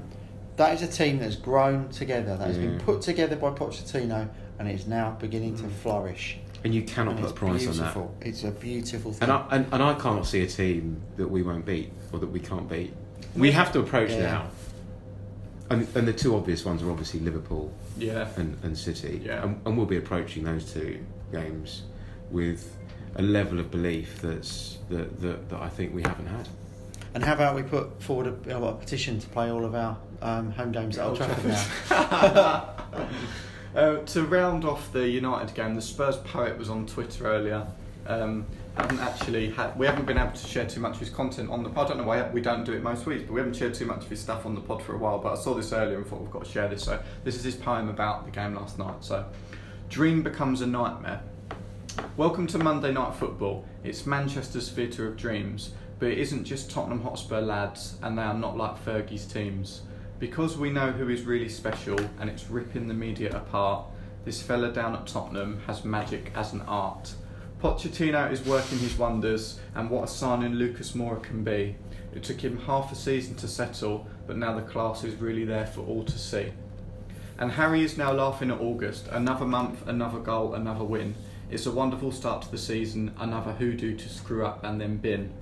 that 0.56 0.74
is 0.74 0.82
a 0.82 0.86
team 0.88 1.18
that's 1.18 1.34
grown 1.36 1.88
together, 1.88 2.36
that 2.36 2.46
has 2.48 2.56
been 2.58 2.78
put 2.78 3.00
together 3.02 3.34
by 3.36 3.50
Pochettino, 3.50 4.28
and 4.58 4.70
is 4.70 4.86
now 4.88 5.16
beginning 5.20 5.56
to 5.56 5.64
Mm. 5.64 5.70
flourish. 5.82 6.38
And 6.66 6.74
you 6.74 6.82
cannot 6.82 7.12
And 7.12 7.20
put 7.20 7.26
a 7.26 7.28
it's 7.28 7.38
price 7.38 7.80
on 7.80 8.10
that. 8.20 8.26
It's 8.26 8.42
a 8.42 8.50
beautiful 8.50 9.12
thing. 9.12 9.28
And 9.28 9.30
I, 9.30 9.46
and, 9.52 9.66
and 9.72 9.80
I 9.80 9.94
can't 9.94 10.26
see 10.26 10.42
a 10.42 10.48
team 10.48 11.00
that 11.16 11.28
we 11.28 11.44
won't 11.44 11.64
beat 11.64 11.92
or 12.10 12.18
that 12.18 12.26
we 12.26 12.40
can't 12.40 12.68
beat. 12.68 12.92
We 13.36 13.52
have 13.52 13.70
to 13.74 13.78
approach 13.78 14.10
Yeah. 14.10 14.20
now. 14.22 14.50
And, 15.70 15.86
and 15.94 16.08
the 16.08 16.12
two 16.12 16.34
obvious 16.34 16.64
ones 16.64 16.82
are 16.82 16.90
obviously 16.90 17.20
Liverpool 17.20 17.72
yeah. 17.96 18.30
and, 18.34 18.58
and 18.64 18.76
City. 18.76 19.22
Yeah. 19.24 19.44
And, 19.44 19.60
and 19.64 19.76
we'll 19.76 19.86
be 19.86 19.96
approaching 19.96 20.42
those 20.42 20.72
two 20.72 21.06
games 21.30 21.84
with 22.32 22.76
a 23.14 23.22
level 23.22 23.60
of 23.60 23.70
belief 23.70 24.20
that's 24.20 24.78
that, 24.90 25.20
that, 25.20 25.48
that 25.50 25.62
I 25.62 25.68
think 25.68 25.94
we 25.94 26.02
haven't 26.02 26.26
had. 26.26 26.48
And 27.14 27.22
how 27.22 27.34
about 27.34 27.54
we 27.54 27.62
put 27.62 28.02
forward 28.02 28.48
a, 28.48 28.60
a 28.60 28.74
petition 28.74 29.20
to 29.20 29.28
play 29.28 29.52
all 29.52 29.64
of 29.64 29.76
our 29.76 29.96
um, 30.20 30.50
home 30.50 30.72
games 30.72 30.98
at 30.98 31.06
Old 31.06 31.22
Old 31.22 31.30
Trafford 31.30 31.56
now? 31.90 32.74
Uh, 33.76 33.98
to 34.06 34.22
round 34.22 34.64
off 34.64 34.90
the 34.94 35.06
United 35.06 35.54
game, 35.54 35.74
the 35.74 35.82
Spurs 35.82 36.16
poet 36.16 36.56
was 36.56 36.70
on 36.70 36.86
Twitter 36.86 37.26
earlier. 37.26 37.66
Um, 38.06 38.46
haven't 38.74 39.00
actually 39.00 39.50
had, 39.50 39.78
we 39.78 39.84
haven't 39.84 40.06
been 40.06 40.16
able 40.16 40.32
to 40.32 40.46
share 40.46 40.64
too 40.64 40.80
much 40.80 40.94
of 40.94 41.00
his 41.00 41.10
content 41.10 41.50
on 41.50 41.62
the 41.62 41.68
pod. 41.68 41.84
I 41.84 41.88
don't 41.88 41.98
know 41.98 42.04
why 42.04 42.26
we 42.30 42.40
don't 42.40 42.64
do 42.64 42.72
it 42.72 42.82
most 42.82 43.04
weeks, 43.04 43.24
but 43.24 43.34
we 43.34 43.40
haven't 43.40 43.54
shared 43.54 43.74
too 43.74 43.84
much 43.84 44.04
of 44.04 44.08
his 44.08 44.18
stuff 44.18 44.46
on 44.46 44.54
the 44.54 44.62
pod 44.62 44.82
for 44.82 44.94
a 44.94 44.96
while. 44.96 45.18
But 45.18 45.32
I 45.32 45.34
saw 45.34 45.52
this 45.52 45.74
earlier 45.74 45.98
and 45.98 46.06
thought 46.06 46.22
we've 46.22 46.30
got 46.30 46.46
to 46.46 46.50
share 46.50 46.68
this. 46.68 46.84
So 46.84 47.02
this 47.22 47.34
is 47.34 47.44
his 47.44 47.54
poem 47.54 47.90
about 47.90 48.24
the 48.24 48.30
game 48.30 48.54
last 48.54 48.78
night. 48.78 49.04
So, 49.04 49.26
dream 49.90 50.22
becomes 50.22 50.62
a 50.62 50.66
nightmare. 50.66 51.20
Welcome 52.16 52.46
to 52.46 52.58
Monday 52.58 52.92
Night 52.92 53.14
Football. 53.14 53.66
It's 53.84 54.06
Manchester's 54.06 54.70
theatre 54.70 55.06
of 55.06 55.18
dreams, 55.18 55.72
but 55.98 56.08
it 56.08 56.16
isn't 56.16 56.44
just 56.44 56.70
Tottenham 56.70 57.02
Hotspur 57.02 57.42
lads, 57.42 57.98
and 58.02 58.16
they 58.16 58.22
are 58.22 58.32
not 58.32 58.56
like 58.56 58.82
Fergie's 58.82 59.26
teams. 59.26 59.82
Because 60.18 60.56
we 60.56 60.70
know 60.70 60.92
who 60.92 61.10
is 61.10 61.22
really 61.22 61.48
special, 61.48 61.98
and 62.18 62.30
it's 62.30 62.48
ripping 62.48 62.88
the 62.88 62.94
media 62.94 63.36
apart, 63.36 63.84
this 64.24 64.40
fella 64.40 64.72
down 64.72 64.94
at 64.96 65.06
Tottenham 65.06 65.60
has 65.66 65.84
magic 65.84 66.32
as 66.34 66.52
an 66.52 66.62
art. 66.62 67.14
Pochettino 67.62 68.30
is 68.32 68.44
working 68.44 68.78
his 68.78 68.96
wonders, 68.96 69.60
and 69.74 69.90
what 69.90 70.04
a 70.04 70.08
signing 70.08 70.54
Lucas 70.54 70.92
Moura 70.92 71.22
can 71.22 71.44
be. 71.44 71.76
It 72.14 72.22
took 72.22 72.40
him 72.40 72.58
half 72.60 72.90
a 72.92 72.94
season 72.94 73.34
to 73.36 73.48
settle, 73.48 74.06
but 74.26 74.38
now 74.38 74.54
the 74.54 74.62
class 74.62 75.04
is 75.04 75.16
really 75.16 75.44
there 75.44 75.66
for 75.66 75.82
all 75.82 76.04
to 76.04 76.18
see. 76.18 76.52
And 77.38 77.52
Harry 77.52 77.82
is 77.82 77.98
now 77.98 78.12
laughing 78.12 78.50
at 78.50 78.60
August. 78.60 79.08
Another 79.08 79.44
month, 79.44 79.86
another 79.86 80.18
goal, 80.18 80.54
another 80.54 80.84
win. 80.84 81.14
It's 81.48 81.66
a 81.66 81.70
wonderful 81.70 82.10
start 82.10 82.42
to 82.42 82.50
the 82.50 82.58
season, 82.58 83.14
another 83.18 83.52
hoodoo 83.52 83.96
to 83.96 84.08
screw 84.08 84.44
up 84.44 84.64
and 84.64 84.80
then 84.80 84.96
bin. 84.96 85.32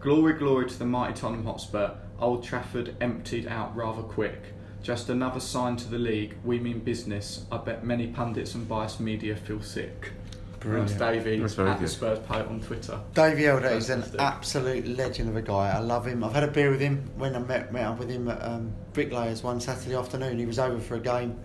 Glory, 0.00 0.32
glory 0.32 0.68
to 0.68 0.78
the 0.78 0.86
mighty 0.86 1.12
Tottenham 1.12 1.44
Hotspur. 1.44 1.90
Old 2.18 2.42
Trafford 2.42 2.96
emptied 3.00 3.46
out 3.46 3.76
rather 3.76 4.02
quick. 4.02 4.54
Just 4.82 5.10
another 5.10 5.40
sign 5.40 5.76
to 5.76 5.88
the 5.88 5.98
league. 5.98 6.36
We 6.44 6.58
mean 6.58 6.78
business. 6.78 7.44
I 7.52 7.58
bet 7.58 7.84
many 7.84 8.06
pundits 8.06 8.54
and 8.54 8.66
biased 8.66 9.00
media 9.00 9.36
feel 9.36 9.60
sick. 9.60 10.12
That's 10.60 10.92
Davey 10.94 11.38
That's 11.38 11.54
very 11.54 11.70
at 11.70 11.78
the 11.78 11.84
good. 11.84 11.90
Spurs 11.90 12.18
Poet 12.20 12.46
on 12.46 12.60
Twitter. 12.60 12.98
Davey 13.14 13.46
Elder 13.46 13.68
is 13.68 13.88
an 13.90 14.04
absolute 14.18 14.86
legend 14.86 15.28
of 15.30 15.36
a 15.36 15.42
guy. 15.42 15.70
I 15.70 15.78
love 15.78 16.06
him. 16.06 16.24
I've 16.24 16.34
had 16.34 16.44
a 16.44 16.50
beer 16.50 16.70
with 16.70 16.80
him 16.80 17.10
when 17.16 17.34
I 17.34 17.38
met, 17.38 17.72
met 17.72 17.84
up 17.84 17.98
with 17.98 18.10
him 18.10 18.28
at 18.28 18.42
um, 18.42 18.72
Bricklayers 18.92 19.42
one 19.42 19.60
Saturday 19.60 19.94
afternoon. 19.94 20.38
He 20.38 20.46
was 20.46 20.58
over 20.58 20.78
for 20.78 20.96
a 20.96 21.00
game, 21.00 21.38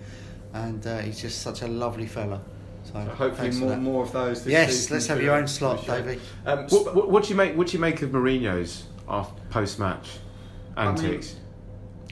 and 0.53 0.85
uh, 0.85 0.99
he's 0.99 1.21
just 1.21 1.41
such 1.41 1.61
a 1.61 1.67
lovely 1.67 2.07
fella. 2.07 2.41
So, 2.85 2.93
So 2.93 2.99
hopefully 3.11 3.51
more 3.51 3.77
more 3.77 4.03
of 4.03 4.11
those. 4.11 4.43
This 4.43 4.51
Yes, 4.51 4.71
season 4.73 4.93
let's 4.95 5.07
have 5.07 5.21
your 5.21 5.35
own 5.35 5.47
slot, 5.47 5.79
Appreciate. 5.87 6.05
Davey. 6.05 6.21
Um, 6.45 6.65
What, 6.67 6.95
what, 6.95 7.09
what 7.11 7.23
do 7.23 7.29
you 7.29 7.35
make? 7.35 7.55
What 7.57 7.67
do 7.67 7.73
you 7.73 7.79
make 7.79 8.01
of 8.01 8.11
Mourinho's 8.11 8.83
post 9.49 9.79
match 9.79 10.07
I 10.77 10.85
mean, 10.91 10.95
antics? 11.05 11.35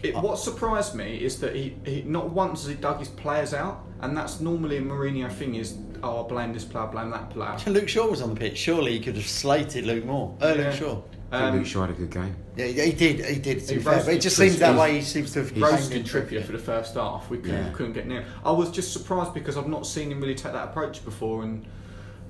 It, 0.01 0.15
what 0.15 0.37
surprised 0.37 0.95
me 0.95 1.15
is 1.17 1.39
that 1.39 1.55
he, 1.55 1.77
he 1.85 2.01
not 2.01 2.29
once 2.31 2.61
has 2.63 2.69
he 2.69 2.75
dug 2.75 2.99
his 2.99 3.07
players 3.07 3.53
out, 3.53 3.85
and 4.01 4.17
that's 4.17 4.41
normally 4.41 4.77
a 4.77 4.81
Mourinho 4.81 5.31
thing. 5.31 5.55
Is 5.55 5.77
oh, 6.01 6.25
I 6.25 6.27
blame 6.27 6.53
this 6.53 6.65
player, 6.65 6.87
blame 6.87 7.09
that 7.11 7.29
player. 7.29 7.55
Luke 7.67 7.87
Shaw 7.87 8.07
was 8.07 8.21
on 8.21 8.33
the 8.33 8.35
pitch. 8.39 8.57
Surely 8.57 8.91
he 8.93 8.99
could 8.99 9.15
have 9.15 9.27
slated 9.27 9.85
Luke 9.85 10.03
Moore. 10.05 10.35
Uh, 10.41 10.47
Yeah. 10.57 10.63
Luke 10.65 10.73
Shaw. 10.73 11.01
I 11.33 11.37
think 11.39 11.49
Um, 11.51 11.57
Luke 11.57 11.65
Shaw 11.65 11.81
had 11.81 11.89
a 11.89 11.93
good 11.93 12.11
game. 12.11 12.35
Yeah, 12.55 12.65
he 12.67 12.91
did. 12.91 13.25
He 13.25 13.39
did. 13.39 13.61
To 13.61 13.73
He 13.73 13.77
be 13.79 13.83
fair, 13.83 14.03
but 14.05 14.13
it 14.13 14.21
just 14.21 14.37
Chris- 14.37 14.49
seems 14.51 14.59
that 14.59 14.77
way. 14.79 14.97
He 14.97 15.01
seems 15.01 15.31
to 15.33 15.39
have 15.39 15.49
he's 15.49 15.63
roasted 15.63 15.89
blamed 15.89 16.07
him. 16.07 16.21
Trippier 16.41 16.45
for 16.45 16.51
the 16.51 16.59
first 16.59 16.93
half. 16.93 17.27
We 17.29 17.39
couldn't, 17.39 17.55
Yeah. 17.65 17.71
couldn't 17.73 17.93
get 17.93 18.05
near. 18.07 18.21
him. 18.21 18.31
I 18.45 18.51
was 18.51 18.69
just 18.69 18.93
surprised 18.93 19.33
because 19.33 19.57
I've 19.57 19.67
not 19.67 19.87
seen 19.87 20.11
him 20.11 20.21
really 20.21 20.35
take 20.35 20.53
that 20.53 20.65
approach 20.69 21.03
before, 21.03 21.41
and 21.41 21.65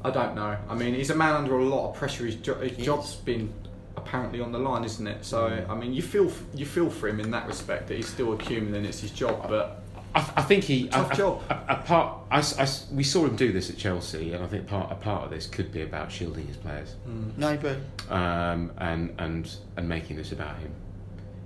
I 0.05 0.09
don't 0.09 0.35
know. 0.35 0.55
I 0.69 0.75
mean, 0.75 0.93
he's 0.93 1.09
a 1.09 1.15
man 1.15 1.33
under 1.35 1.57
a 1.59 1.65
lot 1.65 1.89
of 1.89 1.95
pressure. 1.97 2.25
His, 2.25 2.35
jo- 2.35 2.55
his 2.59 2.77
He 2.77 2.83
job's 2.83 3.15
been 3.15 3.53
apparently 3.97 4.39
on 4.39 4.53
the 4.53 4.59
line, 4.59 4.85
isn't 4.85 5.05
it? 5.05 5.25
So 5.25 5.65
I 5.69 5.75
mean, 5.75 5.93
you 5.93 6.01
feel 6.01 6.31
you 6.55 6.65
feel 6.65 6.89
for 6.89 7.09
him 7.09 7.19
in 7.19 7.29
that 7.31 7.45
respect 7.45 7.89
that 7.89 7.95
he's 7.97 8.07
still 8.07 8.31
a 8.31 8.41
human 8.41 8.73
and 8.73 8.85
it's 8.85 9.01
his 9.01 9.11
job. 9.11 9.45
But 9.49 9.82
I, 10.15 10.19
I 10.37 10.41
think 10.43 10.63
he 10.63 10.87
Tough 10.89 11.11
a, 11.11 11.15
job. 11.15 11.41
A, 11.49 11.53
a 11.69 11.75
part, 11.77 12.17
I 12.29 12.39
s- 12.39 12.57
I 12.59 12.63
s- 12.63 12.87
we 12.91 13.03
saw 13.03 13.25
him 13.25 13.35
do 13.35 13.51
this 13.51 13.69
at 13.69 13.77
Chelsea, 13.77 14.33
and 14.33 14.43
I 14.43 14.47
think 14.47 14.67
part 14.67 14.91
a 14.91 14.95
part 14.95 15.23
of 15.23 15.29
this 15.31 15.47
could 15.47 15.71
be 15.71 15.81
about 15.81 16.11
shielding 16.11 16.45
his 16.47 16.57
players 16.57 16.95
No, 17.37 17.57
but 17.57 17.77
um, 18.15 18.71
and 18.77 19.13
and 19.17 19.55
and 19.77 19.89
making 19.89 20.17
this 20.17 20.31
about 20.31 20.57
him. 20.59 20.71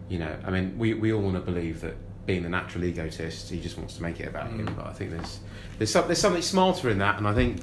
You 0.09 0.19
know, 0.19 0.35
I 0.45 0.51
mean, 0.51 0.77
we, 0.77 0.93
we 0.93 1.11
all 1.13 1.21
want 1.21 1.35
to 1.35 1.41
believe 1.41 1.81
that 1.81 1.95
being 2.25 2.43
the 2.43 2.49
natural 2.49 2.83
egotist, 2.85 3.49
he 3.49 3.59
just 3.61 3.77
wants 3.77 3.95
to 3.97 4.03
make 4.03 4.19
it 4.19 4.27
about 4.27 4.47
him. 4.49 4.67
Mm. 4.67 4.75
But 4.75 4.87
I 4.87 4.93
think 4.93 5.11
there's 5.11 5.39
there's 5.77 5.91
some, 5.91 6.05
there's 6.07 6.19
something 6.19 6.41
smarter 6.41 6.89
in 6.89 6.97
that, 6.99 7.17
and 7.17 7.27
I 7.27 7.33
think 7.33 7.61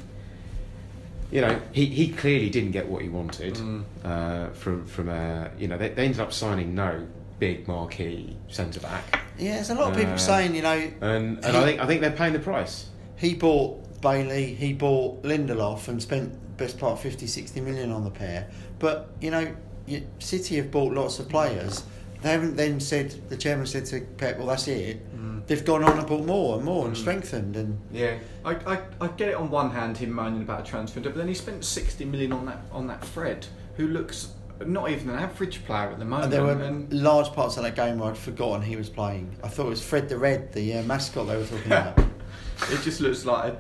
you 1.30 1.40
know, 1.40 1.60
he, 1.72 1.86
he 1.86 2.08
clearly 2.12 2.48
didn't 2.48 2.70
get 2.70 2.86
what 2.88 3.02
he 3.02 3.08
wanted 3.08 3.54
Mm. 3.54 3.84
uh, 4.04 4.50
from 4.50 4.86
from 4.86 5.08
a 5.08 5.50
you 5.58 5.68
know 5.68 5.76
they, 5.76 5.88
they 5.88 6.04
ended 6.04 6.20
up 6.20 6.32
signing 6.32 6.74
no 6.74 7.06
big 7.38 7.66
marquee 7.68 8.36
centre 8.48 8.80
back, 8.80 9.20
Yeah, 9.38 9.54
there's 9.56 9.70
a 9.70 9.74
lot 9.74 9.90
of 9.90 9.96
people 9.96 10.14
Uh, 10.14 10.18
saying, 10.18 10.54
you 10.54 10.62
know, 10.62 10.76
and 11.00 11.44
and 11.44 11.44
He- 11.44 11.50
I 11.56 11.64
think 11.64 11.80
I 11.80 11.86
think 11.86 12.00
they're 12.00 12.10
paying 12.12 12.32
the 12.32 12.38
price. 12.38 12.86
he 13.16 13.34
bought 13.34 14.00
Bailly, 14.00 14.54
he 14.54 14.72
bought 14.72 15.22
Lindelof 15.22 15.88
and 15.88 16.00
spent 16.02 16.56
best 16.56 16.78
part 16.78 16.92
of 16.92 17.00
50, 17.00 17.26
60 17.26 17.60
million 17.60 17.90
on 17.90 18.04
the 18.04 18.10
pair. 18.10 18.46
But, 18.78 19.10
you 19.20 19.30
know, 19.30 19.48
City 20.18 20.56
have 20.56 20.70
bought 20.70 20.92
lots 20.92 21.18
of 21.18 21.28
players. 21.28 21.82
They 22.22 22.30
haven't 22.30 22.56
then 22.56 22.80
said, 22.80 23.14
the 23.28 23.36
chairman 23.36 23.66
said 23.66 23.86
to 23.86 24.00
Pep, 24.00 24.38
well, 24.38 24.46
that's 24.46 24.68
it. 24.68 25.00
Mm. 25.16 25.46
They've 25.46 25.64
gone 25.64 25.82
on 25.84 25.98
and 25.98 26.06
bought 26.06 26.24
more 26.24 26.56
and 26.56 26.64
more 26.64 26.86
and 26.86 26.94
Mm. 26.94 26.98
strengthened. 27.00 27.56
And 27.56 27.78
Yeah. 27.92 28.14
I, 28.44 28.52
I, 28.66 28.78
I 29.00 29.08
get 29.08 29.28
it 29.30 29.34
on 29.34 29.50
one 29.50 29.70
hand 29.70 29.96
him 29.98 30.12
moaning 30.12 30.42
about 30.42 30.60
a 30.60 30.64
transfer, 30.64 31.00
but 31.00 31.14
then 31.16 31.28
he 31.28 31.34
spent 31.34 31.64
sixty 31.64 32.04
million 32.04 32.32
on 32.32 32.46
that 32.46 32.62
on 32.72 32.86
that 32.86 33.04
Fred, 33.04 33.46
who 33.76 33.88
looks 33.88 34.28
not 34.66 34.90
even 34.90 35.10
an 35.10 35.18
average 35.18 35.64
player 35.64 35.90
at 35.90 35.98
the 35.98 36.04
moment. 36.04 36.24
And 36.24 36.32
there 36.32 36.44
were 36.44 36.52
and- 36.62 36.92
large 36.92 37.32
parts 37.32 37.56
of 37.56 37.64
that 37.64 37.74
game 37.76 37.98
where 37.98 38.10
I'd 38.10 38.18
forgotten 38.18 38.62
he 38.62 38.76
was 38.76 38.88
playing. 38.88 39.36
I 39.42 39.48
thought 39.48 39.66
it 39.66 39.70
was 39.70 39.82
Fred 39.84 40.08
the 40.08 40.16
Red, 40.18 40.52
the 40.52 40.74
uh, 40.78 40.82
mascot 40.84 41.26
they 41.26 41.36
were 41.36 41.44
talking 41.44 41.66
about. 41.66 41.98
it 42.70 42.80
just 42.82 43.00
looks 43.00 43.24
like 43.24 43.52
a, 43.52 43.58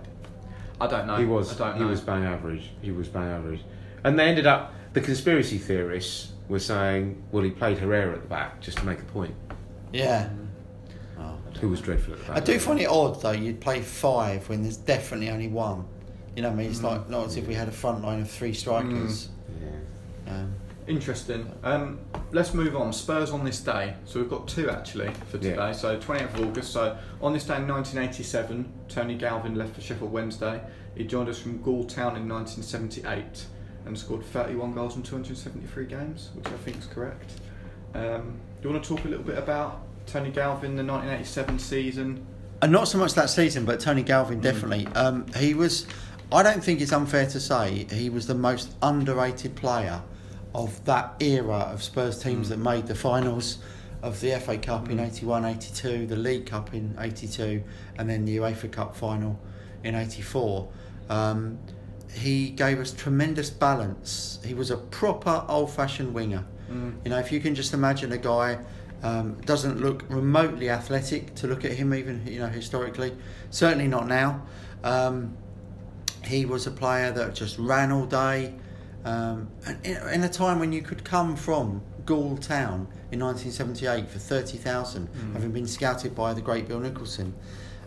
I 0.80 0.86
don't 0.86 1.06
know. 1.06 1.16
He 1.16 1.24
was 1.24 1.60
I 1.60 1.70
don't 1.70 1.78
know. 1.78 1.84
he 1.84 1.90
was 1.90 2.00
bang 2.00 2.24
average. 2.24 2.70
He 2.82 2.90
was 2.92 3.08
bang 3.08 3.28
average, 3.28 3.60
and 4.04 4.18
they 4.18 4.24
ended 4.28 4.46
up. 4.46 4.72
The 4.92 5.00
conspiracy 5.00 5.58
theorists 5.58 6.32
were 6.48 6.60
saying, 6.60 7.20
well, 7.32 7.42
he 7.42 7.50
played 7.50 7.78
Herrera 7.78 8.12
at 8.14 8.22
the 8.22 8.28
back 8.28 8.60
just 8.60 8.78
to 8.78 8.84
make 8.86 9.00
a 9.00 9.04
point. 9.04 9.34
yeah. 9.92 10.28
Oh. 11.18 11.36
Who 11.60 11.68
was 11.70 11.80
dreadful 11.80 12.14
at 12.14 12.20
the 12.20 12.26
back. 12.26 12.36
I 12.36 12.40
do 12.40 12.58
find 12.58 12.80
it 12.80 12.86
odd 12.88 13.20
though. 13.20 13.30
You'd 13.32 13.60
play 13.60 13.80
five 13.80 14.48
when 14.48 14.62
there's 14.62 14.76
definitely 14.76 15.30
only 15.30 15.48
one. 15.48 15.84
You 16.36 16.42
know 16.42 16.48
what 16.50 16.54
I 16.54 16.58
mean? 16.58 16.70
It's 16.70 16.80
Mm. 16.80 16.84
like 16.84 17.08
not 17.08 17.26
as 17.26 17.36
if 17.36 17.46
we 17.48 17.54
had 17.54 17.68
a 17.68 17.72
front 17.72 18.02
line 18.04 18.20
of 18.20 18.30
three 18.30 18.52
strikers. 18.52 19.28
Yeah. 20.26 20.32
Um, 20.32 20.54
Interesting. 20.86 21.50
Um, 21.62 21.98
let's 22.32 22.52
move 22.52 22.76
on. 22.76 22.92
Spurs 22.92 23.30
on 23.30 23.44
this 23.44 23.60
day. 23.60 23.94
So 24.04 24.20
we've 24.20 24.28
got 24.28 24.46
two 24.46 24.68
actually 24.68 25.10
for 25.30 25.38
Yeah. 25.38 25.50
today. 25.56 25.72
So 25.72 25.98
28th 25.98 26.34
of 26.38 26.46
August. 26.48 26.72
So 26.72 26.96
on 27.22 27.32
this 27.32 27.44
day 27.44 27.56
in 27.56 27.66
1987, 27.66 28.70
Tony 28.88 29.14
Galvin 29.14 29.54
left 29.54 29.74
for 29.76 29.80
Sheffield 29.80 30.12
Wednesday. 30.12 30.60
He 30.94 31.04
joined 31.04 31.28
us 31.30 31.38
from 31.38 31.58
Goole 31.62 31.84
Town 31.84 32.16
in 32.16 32.28
1978 32.28 33.46
and 33.86 33.98
scored 33.98 34.24
31 34.26 34.72
goals 34.74 34.96
in 34.96 35.02
273 35.02 35.86
games, 35.86 36.30
which 36.34 36.46
I 36.46 36.56
think 36.64 36.78
is 36.78 36.86
correct. 36.86 37.30
Um, 37.94 38.34
do 38.60 38.68
you 38.68 38.72
want 38.74 38.84
to 38.84 38.88
talk 38.96 39.04
a 39.04 39.08
little 39.08 39.24
bit 39.24 39.38
about 39.38 39.82
Tony 40.06 40.30
Galvin, 40.30 40.76
the 40.76 40.82
1987 40.84 41.58
season? 41.58 42.26
and 42.62 42.72
not 42.72 42.88
so 42.88 42.96
much 42.96 43.12
that 43.12 43.28
season, 43.28 43.66
but 43.66 43.78
Tony 43.78 44.02
Galvin 44.02 44.38
Mm. 44.38 44.42
definitely. 44.42 44.86
Um, 44.94 45.26
he 45.36 45.52
was. 45.52 45.86
I 46.32 46.42
don't 46.42 46.64
think 46.64 46.80
it's 46.80 46.92
unfair 46.92 47.26
to 47.26 47.38
say 47.38 47.86
he 47.92 48.08
was 48.08 48.26
the 48.26 48.34
most 48.34 48.72
underrated 48.82 49.54
player 49.54 50.00
of 50.54 50.84
that 50.84 51.14
era 51.20 51.68
of 51.72 51.82
Spurs 51.82 52.22
teams 52.22 52.46
Mm. 52.46 52.50
that 52.50 52.58
made 52.58 52.86
the 52.86 52.94
finals 52.94 53.58
of 54.02 54.20
the 54.20 54.32
FA 54.32 54.56
Cup 54.58 54.88
in 54.90 54.98
Mm. 54.98 55.06
81 55.06 55.44
82, 55.44 56.06
the 56.06 56.16
League 56.16 56.46
Cup 56.46 56.72
in 56.74 56.94
82, 56.98 57.62
and 57.98 58.08
then 58.08 58.24
the 58.24 58.36
UEFA 58.36 58.70
Cup 58.70 58.94
final 58.94 59.38
in 59.82 59.94
84. 59.94 60.68
Um, 61.10 61.58
he 62.12 62.50
gave 62.50 62.78
us 62.78 62.92
tremendous 62.92 63.50
balance. 63.50 64.38
He 64.44 64.54
was 64.54 64.70
a 64.70 64.76
proper 64.76 65.44
old 65.48 65.70
fashioned 65.72 66.14
winger. 66.14 66.44
Mm. 66.70 66.94
You 67.04 67.10
know, 67.10 67.18
if 67.18 67.32
you 67.32 67.40
can 67.40 67.54
just 67.54 67.74
imagine 67.74 68.12
a 68.12 68.18
guy 68.18 68.58
um, 69.02 69.34
doesn't 69.44 69.82
look 69.82 70.02
remotely 70.08 70.70
athletic 70.70 71.34
to 71.34 71.46
look 71.46 71.62
at 71.64 71.72
him, 71.72 71.92
even 71.92 72.22
you 72.26 72.38
know 72.38 72.46
historically, 72.48 73.12
certainly 73.50 73.86
not 73.86 74.06
now. 74.08 74.40
Um, 74.82 75.36
he 76.24 76.46
was 76.46 76.66
a 76.66 76.70
player 76.70 77.10
that 77.12 77.34
just 77.34 77.58
ran 77.58 77.92
all 77.92 78.06
day, 78.06 78.54
um, 79.04 79.48
and 79.66 79.84
in, 79.84 80.24
a 80.24 80.28
time 80.28 80.58
when 80.58 80.72
you 80.72 80.82
could 80.82 81.04
come 81.04 81.36
from 81.36 81.82
Goole 82.06 82.36
Town 82.38 82.88
in 83.12 83.20
1978 83.20 84.08
for 84.08 84.18
30,000, 84.18 85.08
Mm. 85.08 85.32
having 85.34 85.52
been 85.52 85.66
scouted 85.66 86.14
by 86.14 86.32
the 86.34 86.40
great 86.40 86.66
Bill 86.68 86.80
Nicholson, 86.80 87.34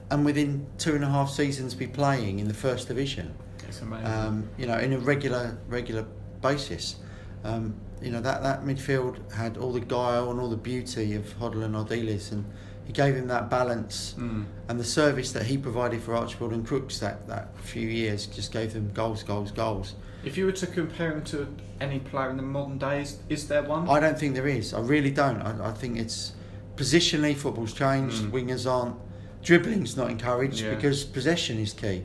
and 0.09 0.23
within 0.25 0.65
two 0.77 0.95
and 0.95 1.03
a 1.03 1.09
half 1.09 1.29
seasons 1.29 1.73
be 1.73 1.87
playing 1.87 2.39
in 2.39 2.47
the 2.47 2.53
first 2.53 2.87
division 2.87 3.33
amazing. 3.81 4.05
um, 4.07 4.49
you 4.57 4.65
know, 4.65 4.77
in 4.77 4.93
a 4.93 4.99
regular 4.99 5.57
regular 5.67 6.05
basis. 6.41 6.95
Um, 7.43 7.75
you 8.01 8.11
know 8.11 8.21
that 8.21 8.43
that 8.43 8.63
midfield 8.63 9.31
had 9.33 9.57
all 9.57 9.71
the 9.73 9.79
guile 9.79 10.29
and 10.31 10.39
all 10.39 10.49
the 10.49 10.55
beauty 10.57 11.15
of 11.15 11.23
Hoddle 11.39 11.63
and 11.63 11.75
Ardiles, 11.75 12.31
and 12.31 12.45
he 12.85 12.93
gave 12.93 13.15
him 13.15 13.27
that 13.27 13.49
balance 13.49 14.15
Mm. 14.17 14.45
and 14.69 14.79
the 14.79 14.83
service 14.85 15.31
that 15.33 15.43
he 15.47 15.57
provided 15.57 16.01
for 16.01 16.15
Archibald 16.15 16.53
and 16.53 16.65
Crooks 16.65 16.99
that 16.99 17.27
that 17.27 17.49
few 17.59 17.87
years 17.87 18.25
just 18.27 18.51
gave 18.51 18.73
them 18.73 18.91
goals, 18.93 19.23
goals, 19.23 19.51
goals. 19.51 19.95
If 20.27 20.37
you 20.37 20.45
were 20.45 20.51
to 20.51 20.67
compare 20.67 21.13
him 21.13 21.23
to 21.25 21.47
any 21.79 21.99
player 21.99 22.29
in 22.29 22.35
the 22.37 22.43
modern 22.43 22.77
days, 22.77 23.17
is 23.29 23.47
there 23.47 23.63
one? 23.63 23.87
I 23.89 23.99
don't 24.01 24.19
think 24.19 24.35
there 24.35 24.47
is. 24.47 24.73
I 24.73 24.79
really 24.81 25.09
don't. 25.11 25.41
I, 25.41 25.69
I 25.69 25.71
think 25.71 25.97
it's 25.97 26.33
positionally 26.75 27.33
football's 27.35 27.73
changed. 27.73 28.23
Mm. 28.23 28.31
Wingers 28.31 28.69
aren't 28.69 28.95
dribbling's 29.41 29.95
not 29.95 30.09
encouraged 30.11 30.59
Yeah. 30.61 30.75
because 30.75 31.05
possession 31.05 31.57
is 31.59 31.71
key. 31.73 32.03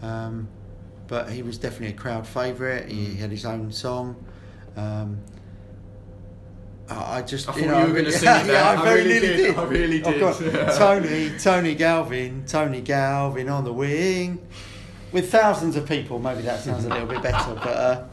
Um, 0.00 0.48
but 1.06 1.28
he 1.30 1.42
was 1.42 1.58
definitely 1.58 1.88
a 1.88 1.98
crowd 1.98 2.26
favourite. 2.26 2.88
He 2.90 3.08
Mm. 3.08 3.16
had 3.16 3.30
his 3.30 3.44
own 3.44 3.70
song. 3.72 4.16
Um, 4.76 5.18
I 6.88 7.18
I 7.18 7.22
just, 7.22 7.48
I 7.48 7.52
thought 7.52 7.60
you 7.62 7.66
you 7.66 7.72
were 7.88 7.92
really- 7.92 8.10
sing 8.22 8.28
it 8.28 8.46
yeah. 8.46 8.70
I 8.70 8.80
I 8.80 8.84
very 8.84 9.02
really 9.04 9.10
nearly 9.20 9.26
did. 9.36 9.36
did. 9.36 9.58
I 9.58 9.64
really 9.64 10.02
Oh, 10.04 10.10
did. 10.12 10.20
God. 10.52 10.74
Tony, 10.78 11.30
Tony 11.38 11.74
Galvin, 11.74 12.44
Tony 12.46 12.80
Galvin 12.80 13.48
on 13.50 13.64
the 13.64 13.72
wing, 13.72 14.38
with 15.14 15.30
thousands 15.32 15.76
of 15.76 15.88
people. 15.88 16.18
Maybe 16.18 16.42
that 16.42 16.60
sounds 16.60 16.84
a 16.84 16.88
little 16.90 17.06
bit 17.06 17.22
better, 17.22 17.54
but. 17.54 17.66
Uh, 17.68 18.04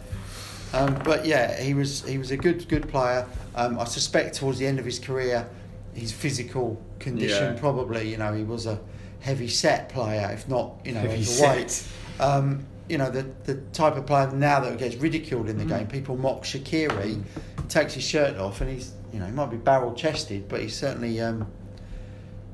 um, 0.74 1.02
but 1.04 1.26
yeah, 1.26 1.60
he 1.62 1.74
was 1.74 2.02
he 2.08 2.18
was 2.18 2.32
a 2.32 2.38
good 2.38 2.66
good 2.70 2.88
player. 2.88 3.28
Um, 3.56 3.78
I 3.78 3.84
suspect 3.84 4.36
towards 4.36 4.58
the 4.58 4.66
end 4.68 4.80
of 4.80 4.86
his 4.86 5.00
career, 5.00 5.46
his 5.94 6.14
physical 6.14 6.82
condition 7.00 7.56
Yeah. 7.56 7.60
probably 7.60 8.10
you 8.10 8.16
know 8.16 8.34
he 8.34 8.44
was 8.44 8.68
a 8.68 8.80
heavy 9.20 9.50
set 9.50 9.90
player, 9.90 10.30
if 10.32 10.48
not 10.48 10.76
you 10.86 10.94
know 10.94 11.02
Heavy 11.02 11.24
overweight. 11.30 11.84
Um, 12.22 12.66
you 12.88 12.98
know 12.98 13.10
the 13.10 13.24
the 13.44 13.56
type 13.74 13.98
of 13.98 14.06
player 14.06 14.32
now 14.32 14.62
that 14.62 14.78
gets 14.78 14.96
ridiculed 14.96 15.50
in 15.50 15.58
the 15.58 15.66
Mm. 15.66 15.78
game. 15.80 15.88
People 15.88 16.16
mock 16.16 16.44
Shaqiri, 16.44 17.06
he 17.16 17.22
takes 17.68 17.94
his 17.96 18.06
shirt 18.06 18.38
off 18.38 18.62
and 18.62 18.72
he's 18.72 18.94
you 19.12 19.20
know 19.20 19.26
he 19.26 19.34
might 19.34 19.50
be 19.52 19.58
barrel 19.58 19.94
chested, 19.94 20.48
but 20.48 20.62
he's 20.62 20.74
certainly 20.78 21.20
um, 21.20 21.48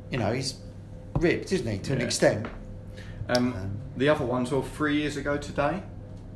you 0.09 0.17
know 0.17 0.33
he's 0.33 0.55
ripped, 1.19 1.51
isn't 1.51 1.67
he, 1.71 1.77
to 1.77 1.93
an 1.93 2.01
extent. 2.01 2.47
Um, 3.29 3.53
Um, 3.53 3.71
the 3.97 4.09
other 4.09 4.25
ones, 4.25 4.51
well, 4.51 4.61
three 4.61 4.97
years 4.97 5.17
ago 5.17 5.37
today, 5.37 5.81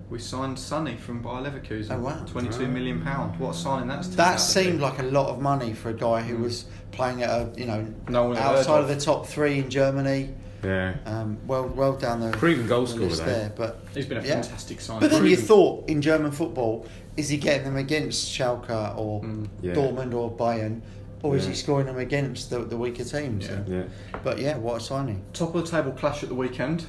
we 0.10 0.19
signed 0.19 0.60
Sonny 0.60 0.97
from 0.97 1.21
Bayer 1.21 1.41
Leverkusen. 1.43 1.91
Oh, 1.91 1.99
wow. 1.99 2.23
Twenty-two 2.25 2.67
million 2.67 3.01
pound. 3.01 3.39
What 3.39 3.56
a 3.56 3.58
signing 3.58 3.88
that's 3.88 4.08
That 4.10 4.39
seemed 4.41 4.82
like 4.82 4.99
a 4.99 5.04
lot 5.04 5.30
of 5.30 5.39
money 5.41 5.73
for 5.73 5.89
a 5.89 5.93
guy 5.93 6.21
who 6.21 6.38
Mm. 6.38 6.41
was 6.43 6.65
playing 6.91 7.23
at 7.23 7.30
a 7.30 7.49
you 7.58 7.65
know 7.65 7.88
No 8.10 8.25
one 8.27 8.36
had 8.36 8.43
heard 8.43 8.58
outside 8.58 8.80
of. 8.84 8.89
of 8.89 8.95
the 8.99 9.01
top 9.04 9.25
three 9.25 9.60
in 9.60 9.69
Germany. 9.69 10.34
Yeah. 10.63 10.95
Um, 11.06 11.38
well, 11.47 11.67
well 11.69 11.93
down 11.93 12.19
the 12.19 12.30
Proven 12.32 12.67
goal 12.67 12.82
the 12.82 12.88
scorer, 12.89 13.06
list 13.08 13.25
there. 13.25 13.51
But 13.56 13.80
He's 13.95 14.06
been 14.06 14.17
a 14.17 14.21
yeah. 14.21 14.41
fantastic 14.41 14.82
signing. 14.82 14.99
But 14.99 15.12
then 15.12 15.25
you 15.25 15.38
thought 15.38 15.88
in 15.89 16.01
German 16.01 16.32
football, 16.32 16.86
is 17.17 17.30
he 17.30 17.38
getting 17.38 17.63
them 17.63 17.77
against 17.77 18.27
Schalke 18.32 18.69
or 18.97 19.21
Mm. 19.21 19.47
Yeah. 19.62 19.73
Dortmund 19.73 20.13
or 20.13 20.30
Bayern, 20.30 20.82
or 21.23 21.36
is 21.36 21.43
Yeah. 21.43 21.49
he 21.51 21.55
scoring 21.55 21.86
them 21.88 21.97
against 21.97 22.49
the, 22.49 22.60
the 22.60 22.77
weaker 22.77 23.03
teams? 23.03 23.47
Yeah. 23.47 23.60
Yeah. 23.67 23.84
But 24.23 24.39
yeah, 24.39 24.57
what 24.57 24.77
a 24.81 24.84
signing! 24.84 25.23
Top 25.34 25.53
of 25.55 25.63
the 25.65 25.69
table 25.71 25.91
clash 25.91 26.23
at 26.23 26.29
the 26.29 26.36
weekend. 26.36 26.86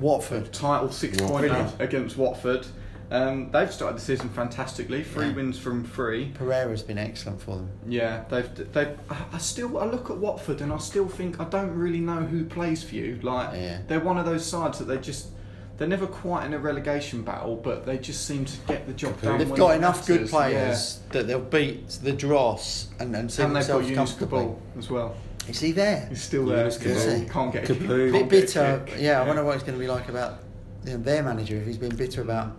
Watford. 0.00 0.52
Title 0.52 0.90
six 0.90 1.20
Watford. 1.20 1.50
pointer 1.50 1.72
against 1.78 2.16
Watford. 2.16 2.66
Um, 3.10 3.50
they've 3.52 3.70
started 3.70 3.98
the 3.98 4.00
season 4.00 4.30
fantastically. 4.30 5.04
Three 5.04 5.26
Yeah. 5.28 5.34
wins 5.34 5.58
from 5.58 5.84
three. 5.84 6.32
Pereyra's 6.38 6.82
been 6.82 6.96
excellent 6.98 7.42
for 7.42 7.56
them. 7.56 7.68
Yeah, 7.86 8.24
they've 8.30 8.72
they. 8.72 8.94
I 9.32 9.38
still 9.38 9.78
I 9.78 9.84
look 9.84 10.08
at 10.10 10.16
Watford 10.16 10.62
and 10.62 10.72
I 10.72 10.78
still 10.78 11.06
think 11.08 11.38
I 11.38 11.44
don't 11.44 11.74
really 11.76 12.00
know 12.00 12.22
who 12.22 12.44
plays 12.44 12.82
for 12.82 12.94
you. 12.94 13.18
Like 13.22 13.50
Yeah. 13.54 13.78
they're 13.86 14.00
one 14.00 14.16
of 14.16 14.24
those 14.24 14.44
sides 14.46 14.78
that 14.78 14.86
they 14.86 14.96
just 14.96 15.28
they're 15.76 15.88
never 15.88 16.06
quite 16.06 16.46
in 16.46 16.54
a 16.54 16.58
relegation 16.58 17.22
battle, 17.22 17.56
but 17.56 17.84
they 17.84 17.98
just 17.98 18.26
seem 18.26 18.44
to 18.44 18.56
get 18.68 18.86
the 18.86 18.92
job 18.92 19.20
done. 19.20 19.38
They've 19.38 19.54
got 19.54 19.72
it 19.72 19.76
enough 19.78 20.06
good 20.06 20.20
matters. 20.22 20.30
players 20.30 21.00
that 21.10 21.26
they'll 21.26 21.40
beat 21.40 21.88
the 22.02 22.12
Dross 22.12 22.88
and, 23.00 23.14
and 23.16 23.30
see 23.30 23.42
Yeah. 23.42 23.48
And 23.48 23.56
they've 23.56 23.66
got 23.66 23.78
themselves 23.82 23.90
Younes 23.90 23.94
comfortably. 24.18 24.44
Kaboul 24.44 24.58
as 24.78 24.90
well. 24.90 25.16
Is 25.48 25.60
he 25.60 25.72
there? 25.72 26.06
He's 26.08 26.22
still 26.22 26.46
there. 26.46 26.66
Younes 26.68 26.80
Yeah, 26.84 26.94
Kaboul. 26.94 27.20
he 27.20 27.28
can't 27.28 27.52
get 27.52 27.64
a 27.64 27.66
kick. 27.74 27.88
bit 27.88 28.12
can't 28.12 28.28
bitter. 28.30 28.82
kick. 28.86 28.96
Yeah, 29.00 29.20
I 29.22 29.26
wonder 29.26 29.44
what 29.44 29.54
it's 29.56 29.64
going 29.64 29.78
to 29.78 29.82
be 29.82 29.88
like 29.88 30.08
about 30.08 30.38
you 30.84 30.92
know, 30.92 30.98
their 30.98 31.22
manager 31.22 31.56
if 31.56 31.66
he's 31.66 31.78
been 31.78 31.94
bitter 31.96 32.22
about 32.22 32.52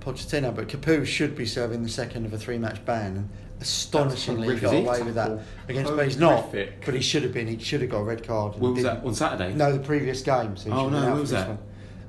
Pochettino. 0.00 0.54
But 0.54 0.68
Capoue 0.68 1.06
should 1.06 1.34
be 1.36 1.46
serving 1.46 1.82
the 1.82 1.88
second 1.88 2.26
of 2.26 2.32
a 2.32 2.38
three-match 2.38 2.84
ban. 2.84 3.16
And 3.16 3.28
astonishingly, 3.60 4.54
he 4.54 4.60
got 4.60 4.70
horrific. 4.72 4.88
away 4.88 5.02
with 5.02 5.14
that 5.14 5.28
Tackle. 5.28 5.42
against. 5.68 5.96
But 5.96 6.04
he's 6.04 6.16
not. 6.18 6.44
Horrific. 6.44 6.84
But 6.84 6.94
he 6.94 7.00
should 7.00 7.22
have 7.22 7.32
been. 7.32 7.46
He 7.48 7.58
should 7.58 7.80
have 7.80 7.90
got 7.90 7.98
a 7.98 8.04
red 8.04 8.26
card. 8.26 8.54
When 8.58 8.74
was 8.74 8.82
didn't. 8.82 9.00
that? 9.02 9.06
On 9.06 9.14
Saturday? 9.14 9.54
No, 9.54 9.72
the 9.72 9.78
previous 9.78 10.22
game. 10.22 10.56
So 10.56 10.66
he 10.66 10.70
Oh 10.72 10.84
should 10.84 10.92
have 10.92 11.02
been 11.02 11.08
no, 11.10 11.14
who 11.14 11.20
was 11.22 11.30
that? 11.30 11.48
one. 11.48 11.58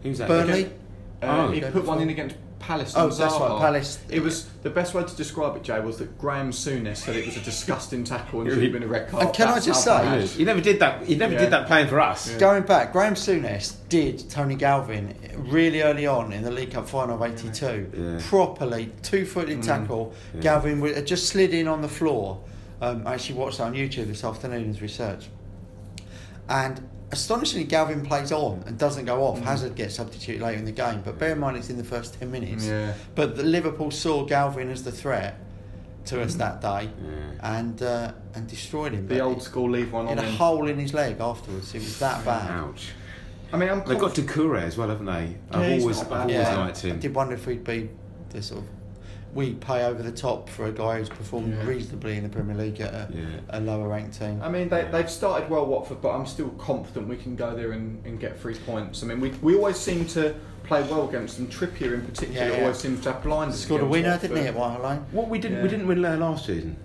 Who 0.03 0.09
was 0.09 0.17
that? 0.19 0.27
Burnley. 0.27 0.65
Uh, 0.65 0.69
Oh, 1.47 1.51
he 1.51 1.61
okay. 1.63 1.71
put 1.71 1.85
one 1.85 2.01
in 2.01 2.09
against 2.09 2.35
Palace. 2.59 2.93
Oh, 2.97 3.07
that's 3.09 3.33
Zaha. 3.33 3.49
right, 3.51 3.59
Palace- 3.61 3.99
It 4.09 4.21
was 4.21 4.45
the 4.61 4.69
best 4.69 4.93
way 4.93 5.03
to 5.03 5.15
describe 5.15 5.55
it, 5.57 5.63
Jay, 5.63 5.79
was 5.79 5.97
that 5.97 6.17
Graham 6.17 6.51
Souness 6.51 6.97
said 6.97 7.15
it 7.15 7.25
was 7.25 7.35
a 7.37 7.41
disgusting 7.41 8.03
tackle 8.03 8.41
and 8.41 8.47
Yeah, 8.49 8.55
should 8.55 8.63
have 8.63 8.73
been 8.73 8.83
a 8.83 8.87
red 8.87 9.09
card. 9.09 9.23
And 9.25 9.33
can 9.33 9.47
I 9.49 9.59
just 9.59 9.83
say- 9.83 9.89
bad. 9.91 10.21
He 10.27 10.43
never 10.45 10.61
did 10.61 10.79
that. 10.79 11.03
He 11.05 11.15
never 11.15 11.33
Yeah. 11.33 11.39
did 11.39 11.51
that 11.51 11.67
playing 11.67 11.87
for 11.87 11.99
us. 12.01 12.29
Yeah. 12.31 12.37
Going 12.39 12.63
back, 12.63 12.91
Graham 12.93 13.15
Souness 13.15 13.75
did 13.89 14.29
Tony 14.29 14.55
Galvin 14.55 15.15
really 15.37 15.81
early 15.81 16.05
on 16.07 16.31
in 16.33 16.43
the 16.43 16.51
League 16.51 16.71
Cup 16.71 16.87
final 16.87 17.15
of 17.15 17.21
'82. 17.21 17.89
Yeah. 17.97 18.19
Properly, 18.29 18.91
two-footed 19.01 19.59
Mm. 19.59 19.65
tackle. 19.65 20.13
Yeah. 20.35 20.41
Galvin 20.41 20.81
had 20.93 21.07
just 21.07 21.27
slid 21.27 21.53
in 21.53 21.67
on 21.69 21.81
the 21.81 21.89
floor. 21.89 22.39
Um, 22.81 23.03
I 23.05 23.13
actually 23.13 23.35
watched 23.39 23.57
that 23.59 23.65
on 23.65 23.73
YouTube 23.73 24.07
this 24.07 24.23
afternoon 24.25 24.69
as 24.69 24.81
research. 24.81 25.27
And 26.49 26.81
astonishingly, 27.13 27.63
Galvin 27.65 28.05
plays 28.05 28.31
on 28.31 28.63
and 28.67 28.77
doesn't 28.77 29.05
go 29.05 29.23
off. 29.23 29.39
Mm. 29.39 29.43
Hazard 29.43 29.75
gets 29.75 29.95
substituted 29.95 30.41
later 30.41 30.59
in 30.59 30.65
the 30.65 30.71
game, 30.71 31.01
but 31.05 31.17
bear 31.17 31.31
in 31.31 31.39
mind 31.39 31.55
it's 31.57 31.69
in 31.69 31.77
the 31.77 31.83
first 31.83 32.19
ten 32.19 32.29
minutes. 32.31 32.65
Yeah. 32.67 32.93
But 33.15 33.37
the 33.37 33.43
Liverpool 33.43 33.91
saw 33.91 34.25
Galvin 34.25 34.69
as 34.69 34.83
the 34.83 34.91
threat 34.91 35.39
to 36.05 36.21
us 36.21 36.35
that 36.35 36.59
day, 36.59 36.89
Yeah. 37.01 37.57
and 37.57 37.81
uh, 37.81 38.11
and 38.35 38.45
destroyed 38.47 38.91
him. 38.93 39.07
The 39.07 39.21
old 39.21 39.41
school 39.41 39.69
leave 39.69 39.93
one 39.93 40.07
in 40.09 40.19
on 40.19 40.25
a 40.25 40.27
him. 40.27 40.35
hole 40.35 40.67
in 40.67 40.77
his 40.77 40.93
leg 40.93 41.21
afterwards. 41.21 41.73
It 41.73 41.79
was 41.79 41.97
that 41.99 42.25
bad. 42.25 42.51
Ouch. 42.51 42.89
I 43.53 43.57
mean, 43.57 43.69
I'm 43.69 43.79
They've 43.87 43.99
got 43.99 44.15
conf- 44.15 44.55
as 44.63 44.77
well, 44.77 44.89
haven't 44.89 45.05
they? 45.05 45.35
I've 45.51 45.69
Yeah, 45.69 45.77
always, 45.79 46.01
I've 46.01 46.11
always 46.11 46.33
Yeah, 46.35 46.57
liked 46.57 46.83
I 46.83 46.87
him. 46.89 46.99
did 46.99 47.13
wonder 47.15 47.35
if 47.35 47.45
he'd 47.45 47.63
be 47.63 47.89
the 48.31 48.41
sort 48.41 48.61
of 48.61 48.67
we 49.33 49.53
pay 49.53 49.83
over 49.85 50.01
the 50.03 50.11
top 50.11 50.47
for 50.49 50.65
a 50.65 50.71
guy 50.71 50.99
who's 50.99 51.09
performed 51.09 51.53
Yeah. 51.55 51.65
reasonably 51.65 52.17
in 52.17 52.23
the 52.23 52.29
Premier 52.29 52.55
League 52.55 52.79
at 52.81 52.93
a, 52.93 53.07
Yeah. 53.13 53.25
a 53.49 53.59
lower 53.59 53.87
ranked 53.87 54.19
team. 54.19 54.39
I 54.43 54.49
mean, 54.49 54.69
they, 54.69 54.83
they've 54.91 55.09
started 55.09 55.49
well, 55.49 55.65
Watford, 55.65 56.01
but 56.01 56.11
I'm 56.11 56.25
still 56.25 56.49
confident 56.51 57.07
we 57.07 57.17
can 57.17 57.35
go 57.35 57.55
there 57.55 57.71
and, 57.71 58.03
and 58.05 58.19
get 58.19 58.39
three 58.39 58.55
points. 58.55 59.01
I 59.03 59.07
mean, 59.07 59.19
we, 59.19 59.29
we 59.41 59.55
always 59.55 59.77
seem 59.77 60.05
to 60.07 60.35
play 60.65 60.81
well 60.83 61.07
against 61.09 61.37
them. 61.37 61.47
Trippier 61.47 61.93
in 61.93 62.01
particular 62.05 62.47
Yeah, 62.47 62.51
yeah. 62.55 62.61
always 62.61 62.77
seems 62.77 63.01
to 63.01 63.13
have 63.13 63.23
blinders. 63.23 63.59
Scored 63.61 63.81
a 63.81 63.85
winner, 63.85 64.09
Watford. 64.11 64.29
didn't 64.29 64.43
he, 64.43 64.47
at 64.49 64.55
White 64.55 64.69
Hart 64.69 64.83
Lane? 64.83 65.05
What 65.11 65.29
we 65.29 65.39
didn't 65.39 65.57
Yeah. 65.57 65.63
we 65.63 65.69
didn't 65.69 65.87
win 65.87 66.01
there 66.01 66.17
last 66.17 66.45
season, 66.45 66.77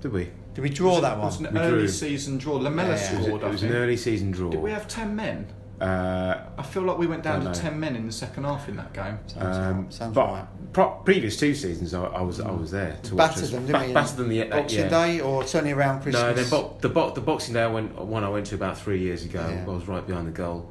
did 0.00 0.12
we? 0.12 0.30
Did 0.54 0.62
we 0.62 0.68
draw 0.70 0.88
Was 0.90 0.98
it- 0.98 1.02
that 1.02 1.18
It 1.18 1.20
was 1.20 1.36
one? 1.36 1.46
an 1.46 1.54
We 1.54 1.60
early 1.60 1.78
drew. 1.80 1.88
season 1.88 2.38
draw. 2.38 2.56
Lamela 2.56 2.88
Yeah, 2.88 2.94
yeah. 2.96 3.10
It 3.12 3.16
was, 3.18 3.24
scored, 3.26 3.42
it 3.42 3.46
I 3.46 3.50
was 3.50 3.62
an 3.62 3.72
early 3.72 3.96
season 3.96 4.30
draw. 4.32 4.50
Did 4.50 4.60
we 4.60 4.70
have 4.72 4.88
10 4.88 5.14
men? 5.14 5.46
Uh, 5.80 6.44
I 6.58 6.62
feel 6.62 6.82
like 6.82 6.98
we 6.98 7.06
went 7.06 7.22
down 7.22 7.40
to 7.40 7.46
know. 7.46 7.54
10 7.54 7.80
men 7.80 7.96
in 7.96 8.04
the 8.06 8.12
second 8.12 8.44
half 8.44 8.68
in 8.68 8.76
that 8.76 8.92
game. 8.92 9.18
Sounds 9.26 9.56
um. 9.56 9.90
Sounds 9.90 10.14
but 10.14 10.26
right. 10.26 10.46
pro- 10.74 10.90
previous 11.04 11.38
two 11.38 11.54
seasons, 11.54 11.94
I, 11.94 12.04
I 12.04 12.20
was 12.20 12.38
I 12.38 12.50
was 12.50 12.70
there 12.70 12.98
to 13.04 13.14
watch 13.14 13.30
Battered 13.30 13.44
us. 13.44 13.50
them, 13.50 13.66
didn't 13.66 13.86
we? 13.88 13.92
Battered 13.94 14.16
them 14.18 14.28
the 14.28 14.38
that, 14.40 14.50
Boxing 14.50 14.78
yeah. 14.80 14.88
Day 14.88 15.20
or 15.20 15.46
certainly 15.46 15.72
around 15.72 16.02
Christmas? 16.02 16.22
No, 16.22 16.34
then 16.34 16.50
bo- 16.50 16.76
the 16.80 16.88
bo- 16.90 17.10
the 17.12 17.22
Boxing 17.22 17.54
Day 17.54 17.62
I 17.62 17.66
went, 17.68 17.94
one 17.94 18.24
I 18.24 18.28
went 18.28 18.46
to 18.48 18.56
about 18.56 18.76
three 18.78 18.98
years 19.00 19.24
ago. 19.24 19.40
Yeah. 19.48 19.62
I 19.62 19.74
was 19.74 19.88
right 19.88 20.06
behind 20.06 20.26
the 20.26 20.32
goal. 20.32 20.70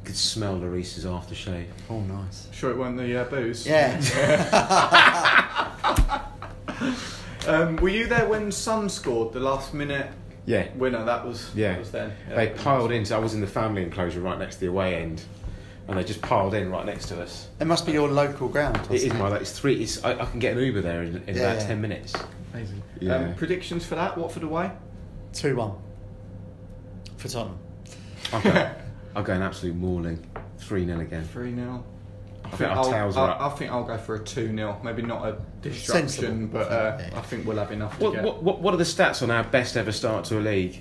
You 0.00 0.06
could 0.06 0.16
smell 0.16 0.54
Lloris's 0.56 1.04
aftershave. 1.04 1.66
Oh, 1.90 2.00
nice. 2.00 2.48
Sure, 2.52 2.70
it 2.70 2.78
weren't 2.78 2.96
the 2.96 3.20
uh, 3.20 3.24
booze. 3.24 3.66
Yeah. 3.66 4.00
Um, 7.46 7.76
were 7.76 7.88
you 7.88 8.06
there 8.06 8.28
when 8.28 8.52
Son 8.52 8.90
scored 8.90 9.32
the 9.32 9.40
last 9.40 9.72
minute 9.72 10.08
Yeah. 10.48 10.68
winner? 10.76 11.04
That 11.04 11.26
was. 11.26 11.50
Yeah. 11.54 11.72
That 11.72 11.78
was 11.80 11.90
then. 11.90 12.12
Yeah, 12.28 12.34
They 12.36 12.46
piled 12.48 12.90
nice. 12.90 12.98
in. 13.00 13.04
So 13.04 13.16
I 13.16 13.20
was 13.20 13.34
in 13.34 13.40
the 13.40 13.46
family 13.46 13.82
enclosure 13.82 14.20
right 14.20 14.38
next 14.38 14.56
to 14.56 14.60
the 14.62 14.66
away 14.68 14.94
end, 14.96 15.22
and 15.86 15.98
they 15.98 16.04
just 16.04 16.22
piled 16.22 16.54
in 16.54 16.70
right 16.70 16.86
next 16.86 17.08
to 17.08 17.20
us. 17.22 17.48
it 17.60 17.66
must 17.66 17.84
be 17.86 17.92
your 17.92 18.08
local 18.08 18.48
ground. 18.48 18.76
It 18.76 19.02
is 19.02 19.04
wasn't 19.12 19.18
my. 19.18 19.36
It's 19.36 19.52
three. 19.58 19.82
It's, 19.82 20.02
I, 20.04 20.12
I 20.18 20.24
can 20.24 20.38
get 20.40 20.56
an 20.56 20.62
Uber 20.62 20.80
there 20.80 21.02
in, 21.02 21.16
in 21.28 21.36
Yeah, 21.36 21.42
about 21.42 21.60
yeah. 21.60 21.66
ten 21.66 21.80
minutes. 21.80 22.14
Amazing. 22.54 22.82
Yeah. 23.00 23.14
Um, 23.16 23.34
predictions 23.34 23.84
for 23.84 23.94
that? 23.96 24.16
Watford 24.16 24.42
away? 24.42 24.70
2 25.34 25.54
1 25.54 25.72
for 27.18 27.28
Tottenham. 27.28 27.58
I'll 28.32 28.42
go. 28.42 28.70
I'll 29.16 29.22
go 29.22 29.32
an 29.34 29.42
absolute 29.42 29.76
mauling. 29.76 30.24
Three 30.58 30.86
0 30.86 31.00
again. 31.00 31.24
3 31.24 31.54
0. 31.54 31.84
I, 32.52 32.56
think 32.56 32.70
our 32.70 32.84
tails 32.84 33.16
are 33.16 33.28
I, 33.28 33.32
up. 33.32 33.40
I 33.40 33.56
think 33.56 33.70
I'll 33.70 33.84
go 33.84 33.98
for 33.98 34.16
a 34.16 34.24
2 34.24 34.54
0. 34.54 34.80
Maybe 34.82 35.02
not 35.02 35.26
a 35.26 35.38
destruction, 35.62 36.08
Sensible. 36.08 36.46
but 36.48 36.70
uh, 36.70 36.96
Yeah. 37.00 37.18
I 37.18 37.22
think 37.22 37.46
we'll 37.46 37.58
have 37.58 37.72
enough 37.72 37.98
to 37.98 38.12
get. 38.12 38.22
what, 38.24 38.42
what, 38.42 38.60
what 38.60 38.74
are 38.74 38.78
the 38.78 38.84
stats 38.84 39.22
on 39.22 39.30
our 39.30 39.44
best 39.44 39.76
ever 39.76 39.92
start 39.92 40.24
to 40.26 40.38
a 40.38 40.40
league? 40.40 40.80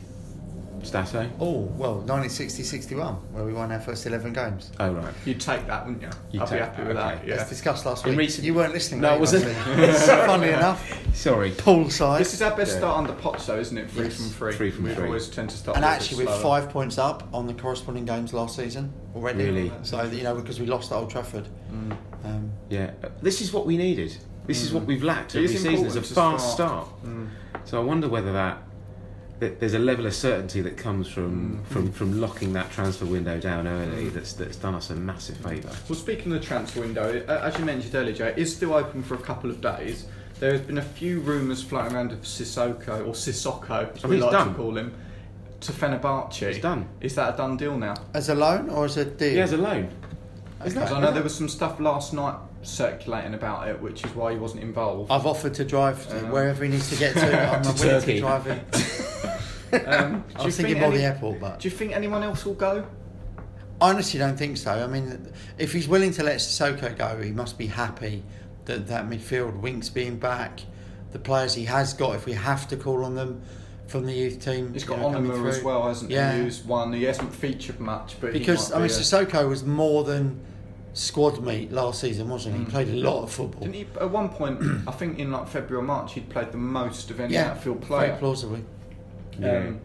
Stato? 0.83 1.29
Oh, 1.39 1.61
well, 1.77 1.95
1960 1.95 2.63
61, 2.63 3.13
where 3.33 3.43
we 3.43 3.53
won 3.53 3.71
our 3.71 3.79
first 3.79 4.05
11 4.05 4.33
games. 4.33 4.71
Oh 4.79 4.91
right. 4.93 5.13
You'd 5.25 5.39
take 5.41 5.65
that, 5.67 5.85
wouldn't 5.85 6.01
you? 6.03 6.09
You'd 6.31 6.43
I'd 6.43 6.49
be 6.51 6.57
happy 6.57 6.77
that, 6.77 6.87
with 6.87 6.97
okay. 6.97 7.15
that. 7.15 7.27
Yeah. 7.27 7.35
As 7.35 7.49
discussed 7.49 7.85
last 7.85 8.05
In 8.05 8.11
week. 8.11 8.19
recent- 8.19 8.45
You 8.45 8.53
weren't 8.53 8.73
listening. 8.73 9.01
No, 9.01 9.09
I 9.09 9.17
wasn't. 9.17 9.45
obviously? 9.67 10.15
Funnily 10.15 10.49
enough, 10.53 11.15
Sorry. 11.15 11.51
poolside. 11.51 12.19
This 12.19 12.33
is 12.33 12.41
our 12.41 12.55
best 12.55 12.73
Yeah. 12.73 12.77
start 12.79 12.97
under 12.99 13.13
Poch, 13.13 13.45
though, 13.45 13.59
isn't 13.59 13.77
it? 13.77 13.89
Three 13.91 14.05
Yes. 14.05 14.15
from 14.17 14.25
three. 14.29 14.53
Three 14.53 14.71
from 14.71 14.83
we 14.85 14.93
three. 14.93 15.05
always 15.05 15.27
tend 15.27 15.49
to 15.49 15.57
start. 15.57 15.77
And 15.77 15.85
actually, 15.85 16.25
we're 16.25 16.39
five 16.41 16.69
points 16.69 16.97
up 16.97 17.27
on 17.33 17.47
the 17.47 17.53
corresponding 17.53 18.05
games 18.05 18.33
last 18.33 18.55
season 18.55 18.93
already. 19.15 19.45
Really? 19.45 19.71
So 19.83 20.01
you 20.03 20.23
know, 20.23 20.35
because 20.35 20.59
we 20.59 20.65
lost 20.65 20.91
at 20.91 20.95
Old 20.97 21.09
Trafford. 21.09 21.47
Mm. 21.71 21.97
Um, 22.23 22.51
Yeah. 22.69 22.91
This 23.21 23.41
is 23.41 23.53
what 23.53 23.65
we 23.65 23.77
needed. 23.77 24.15
This 24.45 24.61
is 24.63 24.71
what 24.73 24.85
we've 24.85 25.03
lacked 25.03 25.35
every 25.35 25.47
season. 25.49 25.85
It's 25.87 25.95
a 25.95 26.01
fast 26.01 26.53
start. 26.53 26.85
start. 26.87 27.03
Mm. 27.05 27.27
So 27.65 27.81
I 27.81 27.83
wonder 27.83 28.07
whether 28.07 28.31
that, 28.31 28.59
that 28.59 28.66
there's 29.39 29.73
a 29.75 29.79
level 29.79 30.05
of 30.07 30.15
certainty 30.15 30.61
that 30.61 30.77
comes 30.77 31.07
from, 31.07 31.57
Mm. 31.57 31.65
from, 31.67 31.91
from 31.91 32.19
locking 32.21 32.53
that 32.53 32.71
transfer 32.71 33.05
window 33.05 33.39
down 33.39 33.67
early 33.67 34.09
that's 34.09 34.33
that's 34.33 34.57
done 34.57 34.73
us 34.75 34.89
a 34.89 34.95
massive 34.95 35.37
favour. 35.37 35.69
Well, 35.87 35.97
speaking 35.97 36.31
of 36.33 36.39
the 36.41 36.45
transfer 36.47 36.81
window, 36.81 37.23
uh, 37.27 37.41
as 37.43 37.57
you 37.59 37.65
mentioned 37.65 37.93
earlier, 37.93 38.13
Jay, 38.15 38.27
it 38.29 38.37
is 38.37 38.55
still 38.55 38.73
open 38.73 39.03
for 39.03 39.13
a 39.13 39.19
couple 39.19 39.49
of 39.49 39.61
days. 39.61 40.05
There 40.39 40.51
has 40.51 40.61
been 40.61 40.77
a 40.77 40.83
few 40.83 41.19
rumours 41.19 41.63
floating 41.63 41.93
around 41.95 42.11
of 42.11 42.19
Sissoko, 42.21 43.01
or 43.07 43.13
Sissoko, 43.13 43.95
as 43.95 44.05
I 44.05 44.07
we 44.07 44.17
like 44.17 44.33
it's 44.33 44.43
to 44.43 44.53
call 44.55 44.77
him, 44.77 44.93
to 45.61 45.71
Fenerbahce. 45.71 46.41
It's 46.43 46.59
done. 46.59 46.87
Is 47.01 47.15
that 47.15 47.33
a 47.33 47.37
done 47.37 47.57
deal 47.57 47.77
now? 47.77 47.95
as 48.13 48.29
a 48.29 48.35
loan 48.35 48.69
or 48.69 48.85
as 48.85 48.97
a 48.97 49.05
deal? 49.05 49.33
Yeah, 49.37 49.43
as 49.43 49.53
a 49.53 49.57
loan. 49.57 49.85
Isn't 49.85 49.93
Because 50.59 50.73
that- 50.73 50.91
I 50.93 50.99
know 51.01 51.11
there 51.11 51.23
was 51.23 51.35
some 51.35 51.49
stuff 51.49 51.79
last 51.79 52.13
night 52.13 52.35
circulating 52.63 53.33
about 53.35 53.67
it, 53.67 53.79
which 53.81 54.03
is 54.03 54.13
why 54.15 54.33
he 54.33 54.37
wasn't 54.39 54.61
involved. 54.63 55.11
I've 55.11 55.25
offered 55.25 55.53
to 55.55 55.63
drive 55.65 56.07
to 56.09 56.19
Um, 56.25 56.31
wherever 56.31 56.63
he 56.63 56.69
needs 56.71 56.89
to 56.89 56.95
get 56.97 57.13
to. 57.15 57.51
I'm 57.55 57.61
To 57.63 57.69
willing 57.73 58.01
Turkey. 58.01 58.13
to 58.15 58.19
drive 58.19 58.45
him. 58.45 58.59
Um, 59.73 59.79
do 60.29 60.35
I 60.35 60.39
you 60.39 60.45
was 60.45 60.55
think 60.55 60.67
thinking 60.69 60.83
any- 60.83 60.97
the 60.97 61.03
airport, 61.03 61.39
but 61.39 61.59
Do 61.59 61.67
you 61.69 61.75
think 61.75 61.93
anyone 61.93 62.23
else 62.23 62.45
will 62.45 62.53
go? 62.53 62.85
I 63.79 63.89
honestly 63.91 64.19
don't 64.19 64.37
think 64.37 64.57
so. 64.57 64.71
I 64.71 64.87
mean, 64.87 65.31
if 65.59 65.71
he's 65.73 65.87
willing 65.87 66.11
to 66.13 66.23
let 66.23 66.37
Sissoko 66.37 66.97
go, 66.97 67.21
he 67.21 67.31
must 67.31 67.57
be 67.57 67.67
happy 67.67 68.23
that 68.65 68.87
that 68.87 69.07
midfield, 69.07 69.59
Winks 69.59 69.89
being 69.89 70.17
back, 70.17 70.61
the 71.11 71.19
players 71.19 71.53
he 71.53 71.65
has 71.65 71.93
got, 71.93 72.15
if 72.15 72.25
we 72.25 72.33
have 72.33 72.67
to 72.69 72.75
call 72.77 73.05
on 73.05 73.13
them 73.15 73.41
from 73.87 74.05
the 74.05 74.13
youth 74.13 74.43
team. 74.43 74.73
He's 74.73 74.81
you 74.81 74.89
got 74.89 74.99
know, 74.99 75.09
Onomah 75.19 75.47
as 75.49 75.63
well, 75.63 75.87
hasn't 75.87 76.09
Yeah. 76.11 76.33
he? 76.35 76.39
Who's 76.43 76.63
one. 76.63 76.91
He 76.91 77.03
hasn't 77.03 77.33
featured 77.33 77.79
much, 77.79 78.19
but 78.19 78.33
Because 78.33 78.71
I 78.71 78.79
mean, 78.79 78.87
be 78.87 78.93
a- 78.93 78.97
Sissoko 78.97 79.47
was 79.47 79.63
more 79.63 80.03
than 80.03 80.39
squad 80.93 81.41
meet 81.43 81.71
last 81.71 82.01
season, 82.01 82.27
wasn't 82.29 82.55
he? 82.55 82.61
He 82.61 82.65
Mm. 82.65 82.69
played 82.71 82.89
a 82.89 82.93
lot 82.95 83.21
of 83.23 83.31
football. 83.31 83.61
Didn't 83.61 83.75
he? 83.75 83.87
At 84.01 84.09
one 84.09 84.29
point, 84.29 84.59
I 84.87 84.91
think 84.91 85.19
in 85.19 85.31
like 85.31 85.47
February 85.47 85.83
or 85.83 85.87
March, 85.87 86.13
he'd 86.13 86.29
played 86.29 86.51
the 86.51 86.57
most 86.57 87.11
of 87.11 87.19
any 87.19 87.35
yeah, 87.35 87.51
outfield 87.51 87.85
very 87.85 88.07
player. 88.07 88.17
Plausibly. 89.37 89.67
Um, 89.69 89.81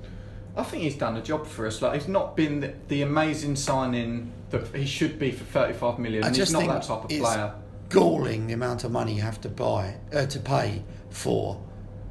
I 0.57 0.63
think 0.65 0.83
he's 0.83 0.97
done 0.97 1.17
a 1.17 1.23
job 1.23 1.47
for 1.47 1.67
us. 1.67 1.81
Like 1.81 1.95
he's 1.95 2.09
not 2.09 2.37
been 2.37 2.61
the, 2.61 2.75
the 2.89 3.03
amazing 3.03 3.57
signing 3.57 4.33
that 4.51 4.75
he 4.77 4.85
should 4.85 5.19
be 5.19 5.31
for 5.33 5.45
thirty-five 5.45 5.99
million. 5.99 6.25
I 6.25 6.27
and 6.29 6.37
just 6.37 6.55
he's 6.55 6.67
not 6.67 6.75
that 6.75 6.87
type 6.87 7.05
of 7.05 7.11
it's 7.11 7.21
player. 7.21 7.55
galling 7.89 8.47
the 8.49 8.53
amount 8.55 8.85
of 8.85 8.91
money 8.93 9.15
you 9.15 9.23
have 9.23 9.41
to 9.43 9.49
buy 9.49 9.95
uh, 10.13 10.27
to 10.27 10.39
pay 10.41 10.83
for 11.11 11.63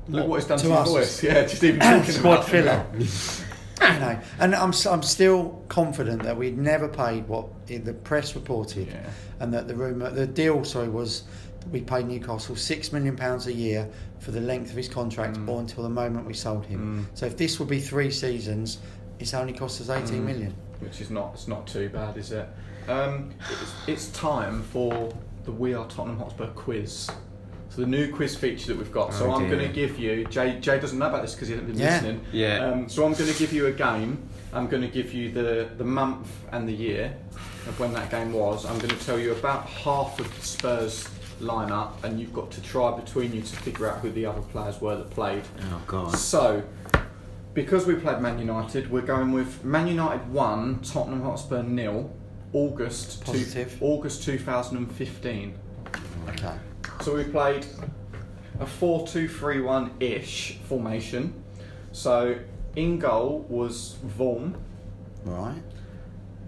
Look 0.07 0.27
what 0.27 0.39
he's 0.39 0.47
done 0.47 0.57
to, 0.59 0.65
to 0.67 0.73
us. 0.73 0.89
voice. 0.89 1.23
Yeah, 1.23 1.43
just 1.45 1.63
even 1.63 1.79
talking 1.81 2.11
squad 2.11 2.41
filler. 2.41 2.83
you 2.97 3.99
know, 3.99 4.19
and 4.39 4.55
I'm 4.55 4.73
I'm 4.89 5.03
still 5.03 5.63
confident 5.69 6.23
that 6.23 6.35
we'd 6.35 6.57
never 6.57 6.87
paid 6.87 7.27
what 7.27 7.47
the 7.67 7.93
press 7.93 8.33
reported, 8.35 8.87
Yeah. 8.87 9.07
and 9.39 9.53
that 9.53 9.67
the 9.67 9.75
rumor, 9.75 10.09
the 10.09 10.25
deal, 10.25 10.63
sorry, 10.65 10.89
was 10.89 11.23
we 11.71 11.81
paid 11.81 12.07
Newcastle 12.07 12.55
six 12.55 12.91
million 12.91 13.15
pounds 13.15 13.47
a 13.47 13.53
year 13.53 13.87
for 14.19 14.31
the 14.31 14.41
length 14.41 14.71
of 14.71 14.77
his 14.77 14.87
contract, 14.89 15.37
Mm. 15.37 15.47
or 15.49 15.59
until 15.59 15.83
the 15.83 15.89
moment 15.89 16.25
we 16.25 16.33
sold 16.33 16.65
him. 16.65 17.07
So 17.13 17.25
if 17.25 17.37
this 17.37 17.59
would 17.59 17.69
be 17.69 17.79
three 17.79 18.11
seasons, 18.11 18.79
it's 19.19 19.33
only 19.33 19.53
cost 19.53 19.79
us 19.81 19.89
eighteen 19.89 20.21
Mm. 20.23 20.25
million. 20.25 20.53
which 20.79 20.99
is 20.99 21.11
not 21.11 21.31
it's 21.35 21.47
not 21.47 21.67
too 21.67 21.89
bad, 21.89 22.17
is 22.17 22.31
it? 22.31 22.47
Um, 22.89 23.29
it's, 23.51 23.71
it's 23.87 24.07
time 24.17 24.63
for 24.63 25.13
the 25.45 25.51
We 25.51 25.75
Are 25.75 25.85
Tottenham 25.87 26.17
Hotspur 26.17 26.47
quiz. 26.47 27.07
So 27.69 27.81
the 27.81 27.87
new 27.87 28.11
quiz 28.11 28.35
feature 28.35 28.67
that 28.73 28.77
we've 28.77 28.91
got. 28.91 29.13
so 29.13 29.27
Oh, 29.27 29.35
I'm 29.35 29.47
going 29.47 29.59
to 29.65 29.71
give 29.73 29.97
you. 29.99 30.25
Jay 30.25 30.59
Jay 30.59 30.79
doesn't 30.79 30.97
know 30.97 31.07
about 31.07 31.21
this 31.21 31.35
because 31.35 31.47
he 31.49 31.53
hasn't 31.53 31.69
been 31.71 31.79
Yeah. 31.79 31.93
listening. 31.93 32.21
Yeah. 32.33 32.65
Um, 32.65 32.89
so 32.89 33.05
I'm 33.05 33.13
going 33.13 33.31
to 33.31 33.37
give 33.37 33.53
you 33.53 33.67
a 33.67 33.71
game. 33.71 34.17
I'm 34.53 34.67
going 34.67 34.81
to 34.81 34.89
give 34.89 35.13
you 35.13 35.31
the 35.31 35.69
the 35.77 35.83
month 35.85 36.27
and 36.51 36.67
the 36.67 36.73
year 36.73 37.13
of 37.67 37.79
when 37.79 37.93
that 37.93 38.09
game 38.09 38.33
was. 38.33 38.65
I'm 38.65 38.79
going 38.79 38.89
to 38.97 39.05
tell 39.05 39.19
you 39.19 39.31
about 39.33 39.67
half 39.67 40.19
of 40.19 40.27
the 40.35 40.89
Spurs 41.41 41.49
lineup, 41.49 42.03
and 42.03 42.19
you've 42.19 42.33
got 42.33 42.51
to 42.51 42.61
try 42.61 42.97
between 42.97 43.33
you 43.33 43.41
to 43.41 43.55
figure 43.57 43.89
out 43.89 43.99
who 43.99 44.11
the 44.11 44.25
other 44.25 44.41
players 44.41 44.79
were 44.81 44.95
that 44.95 45.09
played. 45.09 45.43
Oh 45.71 45.81
God. 45.87 46.15
So, 46.15 46.63
because 47.53 47.85
we 47.85 47.95
played 47.95 48.21
Man 48.21 48.39
United, 48.39 48.89
we're 48.89 49.01
going 49.01 49.31
with 49.31 49.63
Man 49.63 49.87
United 49.87 50.31
1, 50.31 50.79
Tottenham 50.81 51.21
Hotspur 51.21 51.63
nil, 51.63 52.11
August 52.53 53.25
two, 53.25 53.33
Positive. 53.33 53.77
August 53.81 54.23
2015. 54.23 55.53
Okay. 56.29 56.55
So 57.01 57.15
we 57.15 57.23
played 57.25 57.65
a 58.59 58.65
4 58.65 59.07
2 59.07 59.27
3 59.27 59.61
1 59.61 59.91
ish 59.99 60.57
formation. 60.67 61.33
So 61.91 62.37
in 62.75 62.99
goal 62.99 63.45
was 63.49 63.97
Vorm, 64.17 64.55
Right. 65.23 65.61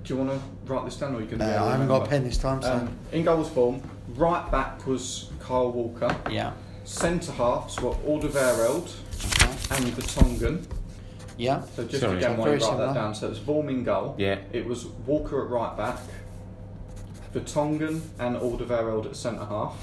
Do 0.03 0.13
you 0.13 0.19
want 0.21 0.31
to 0.31 0.71
write 0.73 0.83
this 0.83 0.97
down, 0.97 1.15
or 1.15 1.21
you 1.21 1.27
can? 1.27 1.37
No, 1.37 1.45
I 1.45 1.71
haven't 1.71 1.87
got 1.87 2.05
a 2.05 2.09
pen 2.09 2.25
this 2.25 2.37
time, 2.37 2.61
so. 2.61 2.73
Um, 2.73 2.97
in 3.13 3.23
goals 3.23 3.49
Vorm, 3.49 3.81
right 4.15 4.49
back 4.51 4.85
was 4.87 5.29
Kyle 5.39 5.71
Walker. 5.71 6.15
yeah. 6.29 6.53
Centre 6.85 7.31
halves 7.31 7.79
were 7.79 7.91
Alderweireld 8.05 8.93
Okay. 9.41 9.75
and 9.75 9.85
Vertonghen. 9.95 10.65
Yeah. 11.37 11.63
So 11.75 11.85
just 11.85 12.01
Sorry. 12.01 12.17
again, 12.17 12.31
why 12.31 12.43
while 12.45 12.53
you 12.53 12.59
very 12.59 12.71
write 12.71 12.87
that 12.87 12.93
down. 12.93 13.15
So 13.15 13.27
it 13.27 13.29
was 13.29 13.39
Vorm 13.39 13.69
in 13.69 13.83
goal. 13.85 14.15
Yeah. 14.17 14.39
It 14.51 14.65
was 14.65 14.85
Walker 14.85 15.43
at 15.45 15.49
right 15.49 15.75
back. 15.77 15.99
Vertonghen 17.33 18.01
and 18.19 18.35
Alderweireld 18.35 19.05
at 19.07 19.15
centre 19.15 19.45
half. 19.45 19.75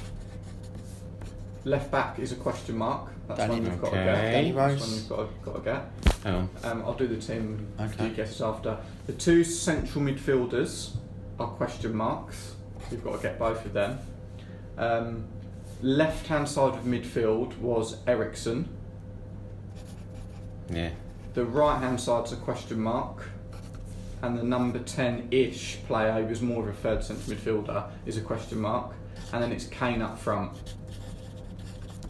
Left 1.64 1.90
back 1.90 2.18
is 2.18 2.32
a 2.32 2.36
question 2.36 2.76
mark. 2.76 3.10
That's 3.26 3.40
Danny- 3.40 3.54
one 3.54 3.64
you've 3.64 3.80
got 3.80 3.90
to 3.90 3.96
get. 3.96 4.30
Danny 4.32 4.52
Rose. 4.52 4.78
That's 4.78 4.90
one 4.90 4.94
you've 4.98 5.08
got 5.44 5.44
to, 5.44 5.50
got 5.50 5.64
to 6.04 6.10
get. 6.12 6.22
Hang 6.24 6.34
on. 6.34 6.48
Um, 6.64 6.82
I'll 6.84 6.94
do 6.94 7.06
the 7.08 7.16
team 7.16 7.66
Okay. 7.80 8.08
do 8.08 8.14
guesses 8.14 8.40
after. 8.42 8.76
The 9.06 9.12
two 9.14 9.42
central 9.44 10.04
midfielders 10.04 10.90
are 11.38 11.48
question 11.48 11.94
marks. 11.94 12.54
So 12.80 12.86
you've 12.92 13.04
got 13.04 13.16
to 13.16 13.22
get 13.22 13.38
both 13.38 13.64
of 13.64 13.72
them. 13.72 13.98
Um, 14.80 15.24
left 15.82 16.26
hand 16.26 16.48
side 16.48 16.74
of 16.74 16.84
midfield 16.84 17.56
was 17.58 17.98
Eriksen. 18.06 18.68
Yeah. 20.70 20.90
The 21.34 21.44
right 21.44 21.78
hand 21.78 22.00
side's 22.00 22.32
a 22.32 22.36
question 22.36 22.80
mark. 22.80 23.28
And 24.22 24.36
the 24.36 24.42
number 24.42 24.78
10 24.78 25.28
ish 25.30 25.78
player, 25.86 26.12
who 26.12 26.26
was 26.26 26.42
more 26.42 26.62
of 26.62 26.68
a 26.68 26.72
third 26.78 27.02
centre 27.04 27.34
midfielder, 27.34 27.88
is 28.06 28.16
a 28.16 28.20
question 28.20 28.58
mark. 28.58 28.92
And 29.32 29.42
then 29.42 29.52
it's 29.52 29.66
Kane 29.66 30.02
up 30.02 30.18
front. 30.18 30.52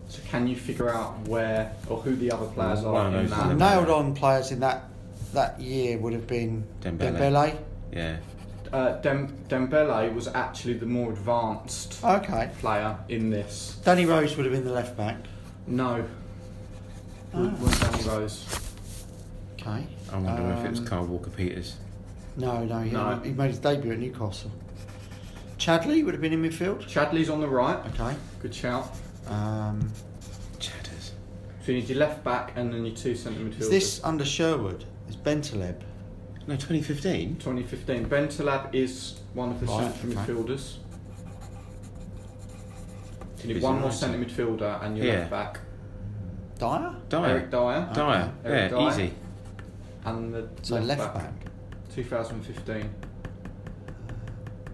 So 0.08 0.20
can 0.28 0.46
you 0.46 0.56
figure 0.56 0.88
out 0.92 1.18
where 1.28 1.72
or 1.88 1.98
who 2.00 2.16
the 2.16 2.32
other 2.32 2.46
players 2.46 2.80
One 2.82 2.94
are 2.96 3.06
in 3.08 3.12
those 3.12 3.30
that? 3.30 3.52
is 3.52 3.58
Nailed 3.58 3.90
on 3.90 4.14
players 4.14 4.50
in 4.50 4.60
that 4.60 4.84
that 5.32 5.60
year 5.60 5.98
would 5.98 6.12
have 6.12 6.26
been 6.26 6.64
Dembele. 6.80 7.16
Dembele. 7.18 7.58
Yeah. 7.92 8.16
Uh, 8.72 8.92
Dem- 9.00 9.36
Dembele 9.48 10.14
was 10.14 10.28
actually 10.28 10.74
the 10.74 10.86
more 10.86 11.10
advanced 11.10 11.98
Okay. 12.04 12.50
player 12.60 12.96
in 13.08 13.30
this. 13.30 13.80
Danny 13.84 14.06
Rose 14.06 14.36
would 14.36 14.46
have 14.46 14.54
been 14.54 14.64
the 14.64 14.72
left 14.72 14.96
back. 14.96 15.16
No. 15.66 16.04
Oh. 17.34 17.48
Was 17.60 17.80
Danny 17.80 18.02
Rose. 18.04 18.44
Okay. 19.60 19.86
I 20.12 20.18
wonder 20.18 20.52
if 20.52 20.64
it 20.64 20.70
was 20.70 20.78
Um, 20.80 20.86
Carl 20.86 21.06
Walker 21.06 21.30
Peters. 21.30 21.76
No, 22.36 22.64
no, 22.64 22.80
he, 22.80 22.90
No. 22.90 23.20
he 23.24 23.32
made 23.32 23.48
his 23.50 23.58
debut 23.58 23.92
at 23.92 23.98
Newcastle. 23.98 24.50
Chadli 25.58 26.04
would 26.04 26.14
have 26.14 26.20
been 26.22 26.32
in 26.32 26.42
midfield. 26.42 26.82
Chadli's 26.88 27.28
on 27.28 27.40
the 27.40 27.48
right. 27.48 27.78
Okay. 27.94 28.14
Good 28.40 28.54
shout. 28.54 28.88
Um, 29.28 29.90
Chatters. 30.58 31.12
So 31.64 31.72
you 31.72 31.80
need 31.80 31.88
your 31.88 31.98
left 31.98 32.22
back 32.24 32.52
and 32.56 32.72
then 32.72 32.86
your 32.86 32.94
two 32.96 33.14
centre 33.16 33.40
midfielders. 33.40 33.60
is 33.62 33.68
this 33.68 34.00
under 34.04 34.24
Sherwood? 34.24 34.84
Is 35.08 35.16
Bentaleb? 35.16 35.80
No, 36.47 36.55
2015. 36.57 37.36
2015? 37.36 38.07
Bentaleb 38.07 38.74
is 38.74 39.20
one 39.34 39.51
of 39.51 39.61
the 39.61 39.66
Right, 39.66 39.93
central 39.95 40.12
okay. 40.18 40.32
midfielders. 40.32 40.76
You 43.45 43.55
need 43.55 43.62
one 43.62 43.76
more 43.76 43.84
right? 43.88 43.93
centre 43.95 44.18
midfielder 44.18 44.82
and 44.84 44.97
your 44.99 45.07
Yeah. 45.07 45.12
left 45.20 45.30
back. 45.30 45.61
Dier? 46.59 46.95
Dier. 47.09 47.24
Eric 47.26 47.51
Dier. 47.51 47.88
Dier. 47.95 48.32
Eric 48.45 48.72
Yeah, 48.72 48.78
Dier. 48.78 48.88
easy. 48.91 49.14
And 50.05 50.34
the 50.34 50.49
So 50.62 50.76
left, 50.78 51.14
back. 51.14 51.32
2015. 51.95 52.91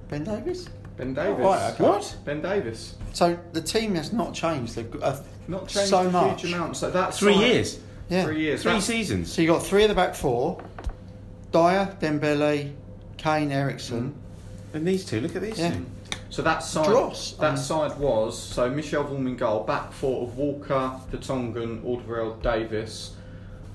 Ben 0.08 0.24
Davies? 0.24 0.68
Ben 0.96 1.14
Davies. 1.14 1.44
Oh, 1.44 1.50
right, 1.50 1.72
okay. 1.74 1.84
What? 1.84 2.16
Ben 2.24 2.40
Davies. 2.42 2.94
So 3.12 3.38
the 3.52 3.60
team 3.60 3.94
has 3.96 4.12
not 4.12 4.34
changed. 4.34 4.74
They've 4.76 5.02
uh, 5.02 5.16
Not 5.48 5.68
changed 5.68 5.90
so 5.90 6.06
a 6.06 6.10
much. 6.10 6.42
huge 6.42 6.52
amount. 6.54 6.76
So 6.76 6.90
that's 6.90 7.18
Three 7.18 7.34
like- 7.34 7.46
years. 7.46 7.78
Yeah. 8.08 8.24
Three 8.24 8.40
years. 8.40 8.62
Three 8.62 8.70
That's- 8.70 8.86
seasons. 8.86 9.32
So 9.32 9.42
you 9.42 9.48
got 9.48 9.64
three 9.64 9.82
of 9.82 9.88
the 9.88 9.94
back 9.96 10.14
four: 10.14 10.60
Dier, 11.52 11.96
Dembele, 12.00 12.72
Kane, 13.16 13.50
Eriksen. 13.52 14.14
And 14.74 14.86
these 14.86 15.04
two, 15.04 15.20
look 15.20 15.34
at 15.36 15.42
these 15.42 15.58
Yeah. 15.58 15.72
two. 15.72 15.86
So 16.28 16.42
that 16.42 16.62
side, 16.62 16.86
Dross, 16.86 17.32
that 17.38 17.50
um, 17.50 17.56
side 17.56 17.98
was 17.98 18.38
so 18.38 18.68
Michel 18.68 19.04
Vorm 19.04 19.26
in 19.26 19.36
goal, 19.36 19.62
back 19.64 19.92
four 19.92 20.24
of 20.24 20.36
Walker, 20.36 20.92
Vertonghen, 21.10 21.82
Alderweireld, 21.82 22.42
Davies, 22.42 23.12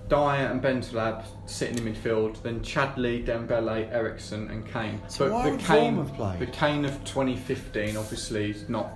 Dier 0.09 0.19
and 0.51 0.61
Bentaleb 0.61 1.23
sitting 1.45 1.77
in 1.87 1.93
midfield. 1.93 2.41
Then 2.43 2.59
Chadli, 2.59 3.25
Dembele, 3.25 3.89
Eriksen, 3.91 4.49
and 4.49 4.67
Kane. 4.71 5.01
So 5.07 5.31
why 5.31 5.45
the 5.45 5.51
would 5.51 5.59
Kane, 5.61 5.95
have 5.95 6.13
played? 6.13 6.39
the 6.39 6.45
Kane 6.47 6.83
of 6.85 6.91
2015, 7.05 7.95
obviously, 7.95 8.51
is 8.51 8.67
not 8.69 8.91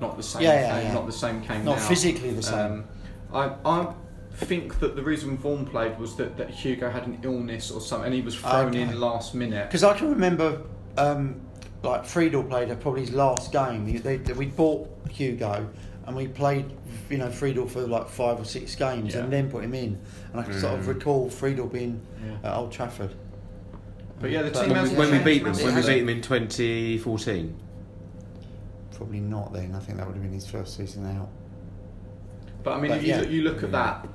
not 0.00 0.16
the 0.16 0.22
same. 0.22 0.42
Yeah, 0.42 0.60
yeah, 0.60 0.74
Kane, 0.74 0.86
yeah. 0.88 0.94
Not 0.94 1.06
the 1.06 1.12
same 1.12 1.40
Kane. 1.42 1.64
Not 1.64 1.76
now. 1.78 1.82
physically 1.88 2.30
the 2.32 2.42
same. 2.42 2.58
Um, 2.58 2.84
I, 3.32 3.52
I 3.64 3.94
think 4.38 4.78
that 4.80 4.94
the 4.96 5.02
reason 5.02 5.36
Vorm 5.36 5.68
played 5.68 5.98
was 5.98 6.16
that, 6.16 6.36
that 6.36 6.50
Hugo 6.50 6.90
had 6.90 7.06
an 7.06 7.18
illness 7.22 7.70
or 7.70 7.80
something, 7.80 8.06
and 8.06 8.14
he 8.14 8.20
was 8.22 8.34
thrown 8.36 8.68
Okay. 8.68 8.82
in 8.82 9.00
last 9.00 9.34
minute. 9.34 9.68
Because 9.68 9.84
I 9.84 9.96
can 9.96 10.08
remember, 10.10 10.62
um, 10.96 11.40
like 11.82 12.04
Friedel 12.04 12.42
played 12.44 12.70
at 12.70 12.80
probably 12.80 13.02
his 13.02 13.12
last 13.12 13.52
game. 13.52 13.86
He, 13.86 13.98
they, 13.98 14.18
we 14.34 14.46
bought 14.46 14.88
Hugo, 15.10 15.68
and 16.06 16.16
we 16.16 16.28
played, 16.28 16.66
you 17.10 17.18
know, 17.18 17.30
Friedel 17.30 17.66
for 17.66 17.80
like 17.86 18.08
five 18.08 18.40
or 18.40 18.44
six 18.44 18.74
games, 18.74 19.14
Yeah. 19.14 19.22
and 19.24 19.32
then 19.32 19.50
put 19.50 19.64
him 19.64 19.74
in. 19.74 19.98
And 20.32 20.40
I 20.40 20.44
can 20.44 20.54
sort 20.58 20.78
of 20.78 20.84
Mm. 20.84 20.88
recall 20.88 21.30
Friedel 21.30 21.66
being 21.66 22.00
Yeah. 22.24 22.50
at 22.50 22.56
Old 22.56 22.72
Trafford. 22.72 23.14
But 24.20 24.30
yeah, 24.30 24.42
the 24.42 24.50
But 24.50 24.60
team 24.64 24.70
When 24.70 24.72
we, 24.72 24.78
hasn't 24.80 24.98
when 24.98 25.10
we 25.12 25.18
beat 25.18 25.44
them, 25.44 25.52
when 25.54 25.74
we 25.74 25.82
beat 25.82 25.98
them 26.00 26.08
in 26.08 26.20
2014. 26.22 27.54
Probably 28.92 29.20
not 29.20 29.52
then. 29.52 29.74
I 29.76 29.78
think 29.78 29.98
that 29.98 30.06
would 30.06 30.14
have 30.14 30.22
been 30.22 30.32
his 30.32 30.46
first 30.46 30.76
season 30.76 31.06
out. 31.06 31.28
But 32.64 32.72
I 32.74 32.80
mean, 32.80 32.90
But 32.90 32.98
if 32.98 33.04
you, 33.04 33.08
yeah. 33.10 33.20
look, 33.20 33.30
you 33.30 33.42
look 33.42 33.62
at 33.62 33.70
that, 33.72 34.08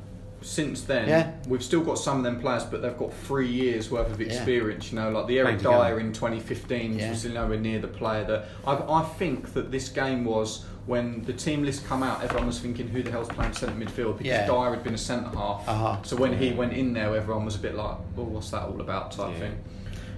since 0.44 0.82
then, 0.82 1.08
Yeah. 1.08 1.32
we've 1.48 1.64
still 1.64 1.82
got 1.82 1.98
some 1.98 2.18
of 2.18 2.24
them 2.24 2.40
players, 2.40 2.64
but 2.64 2.82
they've 2.82 2.98
got 2.98 3.14
three 3.14 3.48
years 3.50 3.90
worth 3.90 4.12
of 4.12 4.20
Yeah. 4.22 4.28
experience. 4.28 4.92
You 4.92 5.00
know, 5.00 5.10
like 5.12 5.28
the 5.28 5.40
Eric 5.40 5.60
Dier 5.62 6.00
in 6.00 6.14
2015 6.14 6.98
Yeah. 7.00 7.10
was 7.10 7.26
nowhere 7.26 7.60
near 7.60 7.80
the 7.80 7.88
player 7.88 8.24
that 8.26 8.46
I, 8.66 8.74
I 9.02 9.04
think 9.04 9.54
that 9.54 9.72
this 9.72 9.90
game 9.90 10.26
was 10.26 10.66
when 10.86 11.24
the 11.24 11.34
team 11.34 11.64
list 11.64 11.88
come 11.88 12.04
out. 12.04 12.24
Everyone 12.24 12.48
was 12.48 12.60
thinking, 12.60 12.90
who 12.90 13.02
the 13.04 13.10
hell's 13.12 13.30
playing 13.30 13.54
centre 13.54 13.74
midfield? 13.74 14.18
Because 14.18 14.26
Yeah. 14.26 14.46
Dier 14.48 14.72
had 14.72 14.84
been 14.84 14.94
a 14.94 14.98
centre 14.98 15.30
half. 15.30 15.64
Uh-huh. 15.68 15.98
So 16.04 16.18
when 16.18 16.38
he 16.38 16.52
went 16.52 16.74
in 16.74 16.94
there, 16.94 17.16
everyone 17.16 17.46
was 17.46 17.56
a 17.56 17.60
bit 17.60 17.76
like, 17.76 17.96
well, 18.16 18.26
what's 18.26 18.50
that 18.50 18.64
all 18.64 18.82
about? 18.82 19.12
Type 19.14 19.32
Yeah. 19.34 19.40
thing. 19.40 19.56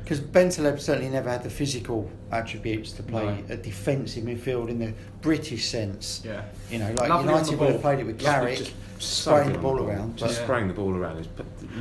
Because 0.05 0.19
Bentaleb 0.19 0.79
certainly 0.79 1.09
never 1.09 1.31
had 1.31 1.41
the 1.41 1.49
physical 1.49 2.07
attributes 2.31 2.91
to 2.91 3.01
play 3.01 3.23
No. 3.25 3.55
a 3.55 3.57
defensive 3.57 4.23
midfield 4.23 4.69
in 4.69 4.77
the 4.77 4.93
British 5.23 5.67
sense. 5.67 6.21
Yeah. 6.23 6.43
You 6.69 6.77
know, 6.77 6.93
like 6.93 7.09
Lovely 7.09 7.31
United 7.33 7.57
would 7.59 7.71
have 7.71 7.81
played 7.81 7.99
it 8.01 8.05
with 8.05 8.21
Lovely 8.21 8.55
Carrick, 8.55 8.57
just 8.99 9.23
spraying 9.23 9.49
the 9.49 9.55
on 9.55 9.61
ball 9.63 9.79
around. 9.81 10.15
Just 10.15 10.37
Yeah. 10.37 10.43
spraying 10.43 10.67
the 10.67 10.75
ball 10.75 10.95
around. 10.95 11.17
His 11.17 11.27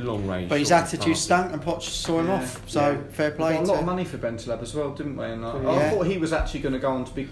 long 0.03 0.25
range. 0.25 0.49
But 0.49 0.57
his 0.57 0.71
attitude 0.71 1.13
pass. 1.13 1.19
stunk, 1.21 1.53
and 1.53 1.61
Poch 1.61 1.83
saw 1.83 2.19
him 2.19 2.25
Yeah. 2.25 2.33
off. 2.37 2.63
So 2.67 2.79
Yeah. 2.93 2.97
fair 3.11 3.29
We 3.29 3.37
play. 3.37 3.53
got 3.53 3.63
a 3.63 3.67
lot 3.67 3.73
to- 3.75 3.79
of 3.81 3.85
money 3.85 4.05
for 4.05 4.17
Bentaleb 4.17 4.59
as 4.63 4.73
well, 4.73 4.89
didn't 4.95 5.17
we? 5.17 5.25
And 5.25 5.45
I, 5.45 5.49
I 5.85 5.89
thought 5.91 6.07
he 6.07 6.17
was 6.17 6.33
actually 6.33 6.61
going 6.61 6.73
to 6.73 6.79
go 6.79 6.89
on 6.89 7.05
to 7.05 7.13
be 7.13 7.29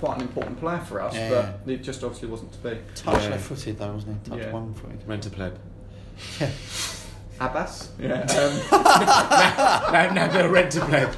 quite 0.00 0.16
an 0.16 0.22
important 0.22 0.58
player 0.58 0.80
for 0.80 1.00
us, 1.00 1.14
Yeah. 1.14 1.52
but 1.64 1.72
it 1.72 1.84
just 1.84 2.02
obviously 2.02 2.26
wasn't 2.26 2.52
to 2.54 2.58
be. 2.58 2.76
Touch 2.96 3.22
Yeah. 3.22 3.28
left-footed 3.30 3.78
though, 3.78 3.92
wasn't 3.92 4.18
he? 4.24 4.30
Touch 4.30 4.40
Yeah. 4.40 4.50
one-footed. 4.52 4.98
Rent 5.06 5.26
a 5.26 5.30
pleb. 5.30 5.52
Yeah. 6.40 6.48
Abbas? 7.40 7.90
Yeah. 7.98 8.20
Um, 8.22 9.92
no, 9.92 10.10
no, 10.26 10.32
no, 10.32 10.48
rent 10.48 10.76
a 10.76 10.80
pleb. 10.80 11.14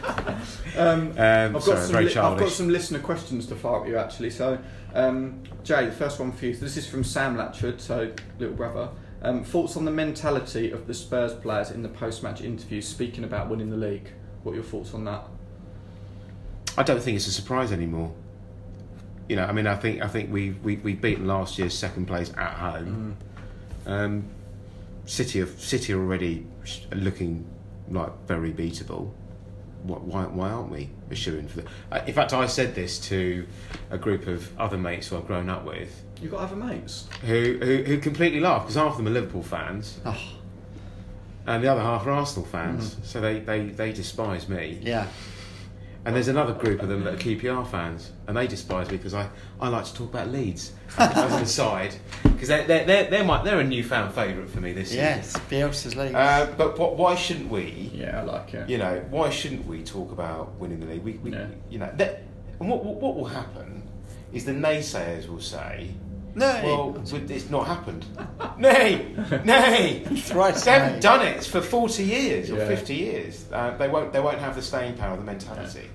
um, 0.77 1.09
Um, 1.11 1.17
I've, 1.19 1.53
got 1.53 1.63
sorry, 1.63 1.81
some 1.81 1.93
very 1.93 2.05
li- 2.07 2.17
I've 2.17 2.39
got 2.39 2.51
some 2.51 2.69
listener 2.69 2.99
questions 3.01 3.47
to 3.47 3.55
fire 3.57 3.83
at 3.83 3.89
you 3.89 3.97
actually. 3.99 4.31
So, 4.31 4.59
um, 4.95 5.43
Jay, 5.63 5.87
the 5.87 5.93
first 5.93 6.19
one 6.19 6.33
for 6.33 6.47
you. 6.47 6.57
This 6.57 6.77
is 6.77 6.89
from 6.89 7.05
Sam 7.05 7.37
Latchford, 7.37 7.81
so 7.81 8.13
little 8.39 8.55
brother. 8.57 8.89
Um, 9.23 9.45
thoughts 9.45 9.77
on 9.77 9.85
the 9.85 9.91
mentality 9.91 10.71
of 10.71 10.87
the 10.87 10.95
Spurs 10.95 11.35
players 11.35 11.71
in 11.71 11.83
the 11.83 11.89
post-match 11.89 12.43
interviews, 12.43 12.87
speaking 12.87 13.25
about 13.25 13.49
winning 13.49 13.71
the 13.71 13.77
league. 13.77 14.11
What 14.43 14.53
are 14.53 14.57
your 14.57 14.65
thoughts 14.65 14.95
on 14.95 15.05
that? 15.05 15.25
I 16.79 16.83
don't 16.83 17.03
think 17.03 17.17
it's 17.17 17.27
a 17.27 17.33
surprise 17.33 17.73
anymore. 17.73 18.13
You 19.29 19.37
know, 19.37 19.45
I 19.45 19.53
mean, 19.53 19.67
I 19.67 19.75
think 19.75 20.03
I 20.03 20.09
think 20.09 20.33
we 20.33 20.51
we 20.63 20.77
we 20.77 20.93
beaten 20.95 21.27
last 21.27 21.59
year's 21.59 21.77
second 21.77 22.07
place 22.07 22.31
at 22.37 22.53
home. 22.53 23.17
Um, 23.87 24.25
City 25.07 25.41
of 25.41 25.49
City 25.61 25.93
are 25.93 25.99
already 26.01 26.47
looking 26.93 27.47
like 27.89 28.13
very 28.27 28.53
beatable. 28.53 29.13
Why 29.85 30.25
why, 30.25 30.51
aren't 30.51 30.71
we 30.71 30.91
assuring 31.11 31.47
for 31.49 31.61
the? 31.61 31.69
Uh, 31.93 32.03
in 32.07 32.13
fact, 32.13 32.33
I 32.33 32.47
said 32.47 32.75
this 32.75 32.99
to 33.09 33.47
a 33.91 33.97
group 33.99 34.27
of 34.27 34.51
other 34.59 34.77
mates 34.77 35.09
who 35.09 35.17
I've 35.17 35.27
grown 35.29 35.49
up 35.49 35.65
with, 35.65 36.03
You've 36.21 36.33
got 36.33 36.41
other 36.41 36.57
mates. 36.57 37.07
who 37.25 37.59
who, 37.63 37.83
who 37.85 37.99
completely 37.99 38.41
laughed 38.41 38.65
because 38.67 38.75
half 38.77 38.93
of 38.93 38.97
them 38.97 39.07
are 39.07 39.11
Liverpool 39.11 39.45
fans 39.45 40.01
Oh, 40.05 40.21
and 41.47 41.63
the 41.63 41.69
other 41.71 41.83
half 41.83 42.05
are 42.07 42.11
Arsenal 42.11 42.49
fans. 42.49 42.97
Mm. 42.97 43.05
So 43.05 43.21
they, 43.21 43.39
they, 43.39 43.67
they 43.67 43.93
despise 43.93 44.49
me. 44.49 44.81
yeah. 44.83 45.07
And 46.07 46.15
there's 46.15 46.29
another 46.29 46.53
group 46.55 46.83
of 46.83 46.89
them 46.89 47.03
that 47.03 47.15
are 47.15 47.17
QPR 47.17 47.69
fans, 47.69 48.13
and 48.29 48.37
they 48.37 48.47
despise 48.47 48.89
me 48.89 48.97
because 48.97 49.13
I, 49.13 49.29
I 49.61 49.69
like 49.69 49.85
to 49.87 49.93
talk 49.95 50.09
about 50.11 50.29
Leeds 50.29 50.73
as 50.99 51.33
an 51.33 51.43
aside, 51.43 51.97
because 52.23 52.47
they're, 52.47 52.65
they're, 52.65 52.85
they're, 52.87 53.11
they're, 53.11 53.25
my, 53.25 53.43
they're 53.43 53.59
a 53.59 53.65
newfound 53.65 54.15
favourite 54.15 54.49
for 54.49 54.61
me 54.61 54.73
this 54.73 54.95
Yes, 54.95 55.27
season. 55.33 55.41
Bielsa's 55.51 55.97
league. 55.97 56.15
Uh, 56.15 56.47
but 56.57 56.79
what, 56.79 56.97
why 56.97 57.17
shouldn't 57.17 57.51
we, 57.51 57.91
Yeah, 57.93 58.21
I 58.21 58.23
like 58.23 58.55
it. 58.55 58.71
you 58.71 58.79
know, 58.79 59.05
why 59.11 59.31
shouldn't 59.31 59.67
we 59.67 59.83
talk 59.83 60.13
about 60.13 60.55
winning 60.61 60.79
the 60.79 60.87
league? 60.87 61.03
We, 61.03 61.13
we 61.15 61.33
Yeah. 61.33 61.49
you 61.69 61.81
know, 61.81 61.91
that, 61.97 62.23
and 62.61 62.69
what, 62.71 62.85
what, 62.85 62.97
what 63.01 63.17
will 63.17 63.25
happen 63.25 63.83
is 64.33 64.45
the 64.45 64.53
naysayers 64.53 65.27
will 65.29 65.41
say, 65.41 65.91
No. 66.37 66.61
Well, 66.63 67.03
it's 67.29 67.51
not 67.51 67.67
happened. 67.67 68.07
nay, 68.59 69.13
nay. 69.45 70.05
Thrice 70.19 70.65
they 70.65 70.71
haven't 70.71 70.95
nay. 70.95 71.01
done 71.01 71.27
it 71.27 71.43
for 71.45 71.61
forty 71.63 72.05
years 72.05 72.51
or 72.51 72.59
Yeah. 72.59 72.69
fifty 72.69 72.95
years. 72.95 73.47
Uh, 73.51 73.75
they 73.79 73.89
won't. 73.89 74.13
They 74.13 74.21
won't 74.21 74.39
have 74.39 74.55
the 74.55 74.61
staying 74.63 74.99
power, 74.99 75.17
the 75.17 75.25
mentality. 75.25 75.89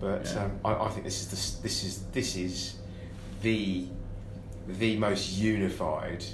But 0.00 0.24
Yeah. 0.26 0.44
um, 0.44 0.52
I, 0.64 0.84
I 0.86 0.88
think 0.90 1.04
this 1.04 1.20
is 1.22 1.28
the, 1.56 1.62
this 1.62 1.84
is 1.84 2.02
this 2.12 2.36
is 2.36 2.74
the 3.42 3.86
the 4.68 4.96
most 4.96 5.32
unified, 5.38 6.24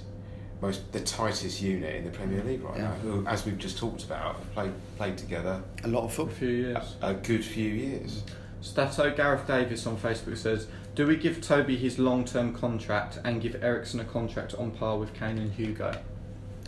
most 0.61 0.91
the 0.93 1.01
tightest 1.01 1.61
unit 1.63 1.95
in 1.97 2.05
the 2.05 2.11
Premier 2.11 2.43
League 2.43 2.63
right 2.63 2.77
Yeah. 2.77 2.83
now. 2.89 2.95
Who, 3.03 3.27
as 3.27 3.45
we've 3.47 3.59
just 3.59 3.79
talked 3.79 4.05
about, 4.05 4.37
have 4.37 4.53
played 4.55 4.73
played 4.97 5.19
together 5.19 5.63
A 5.85 5.89
lot 5.89 6.05
of 6.05 6.11
A 6.11 6.15
football. 6.15 6.35
few 6.35 6.49
years. 6.49 6.97
a, 7.03 7.09
a 7.11 7.15
good 7.15 7.45
few 7.45 7.69
years. 7.71 8.23
Stato 8.61 9.11
Gareth 9.15 9.47
Davis 9.47 9.87
on 9.87 9.97
Facebook 9.97 10.37
says, 10.37 10.67
"Do 10.95 11.07
we 11.07 11.17
give 11.17 11.41
Toby 11.41 11.77
his 11.77 11.99
long-term 11.99 12.55
contract 12.55 13.19
and 13.25 13.41
give 13.41 13.57
Eriksen 13.63 13.99
a 14.01 14.05
contract 14.05 14.55
on 14.55 14.71
par 14.71 14.99
with 14.99 15.13
Kane 15.15 15.39
and 15.39 15.53
Hugo?" 15.53 15.93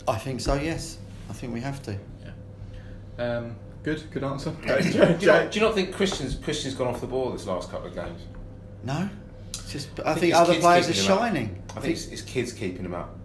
I 0.07 0.17
think 0.17 0.39
so. 0.41 0.53
Yes, 0.55 0.97
I 1.29 1.33
think 1.33 1.53
we 1.53 1.61
have 1.61 1.81
to. 1.83 1.97
Yeah. 2.23 3.23
Um, 3.37 3.55
good, 3.85 4.03
good 4.11 4.23
answer. 4.23 4.49
do, 4.65 4.89
you 4.89 5.27
not, 5.27 5.51
do 5.51 5.59
you 5.59 5.65
not 5.65 5.75
think 5.75 5.93
Christian's 5.93 6.35
Christian's 6.35 6.73
gone 6.73 6.87
off 6.87 6.99
the 6.99 7.07
ball 7.07 7.31
this 7.31 7.45
last 7.45 7.69
couple 7.69 7.87
of 7.87 7.95
games? 7.95 8.21
No, 8.83 9.07
it's 9.49 9.71
just 9.71 9.89
I, 9.99 10.15
think 10.15 10.19
think, 10.19 10.33
his 10.33 10.33
other 10.33 10.59
players 10.59 10.89
are 10.89 10.93
keeping 10.93 11.11
up. 11.11 11.19
shining. 11.19 11.63
I 11.77 11.79
think 11.79 11.93
it's, 11.93 12.07
it's 12.07 12.21
kids 12.23 12.51
keeping 12.51 12.83
him 12.83 12.95
up. 12.95 13.15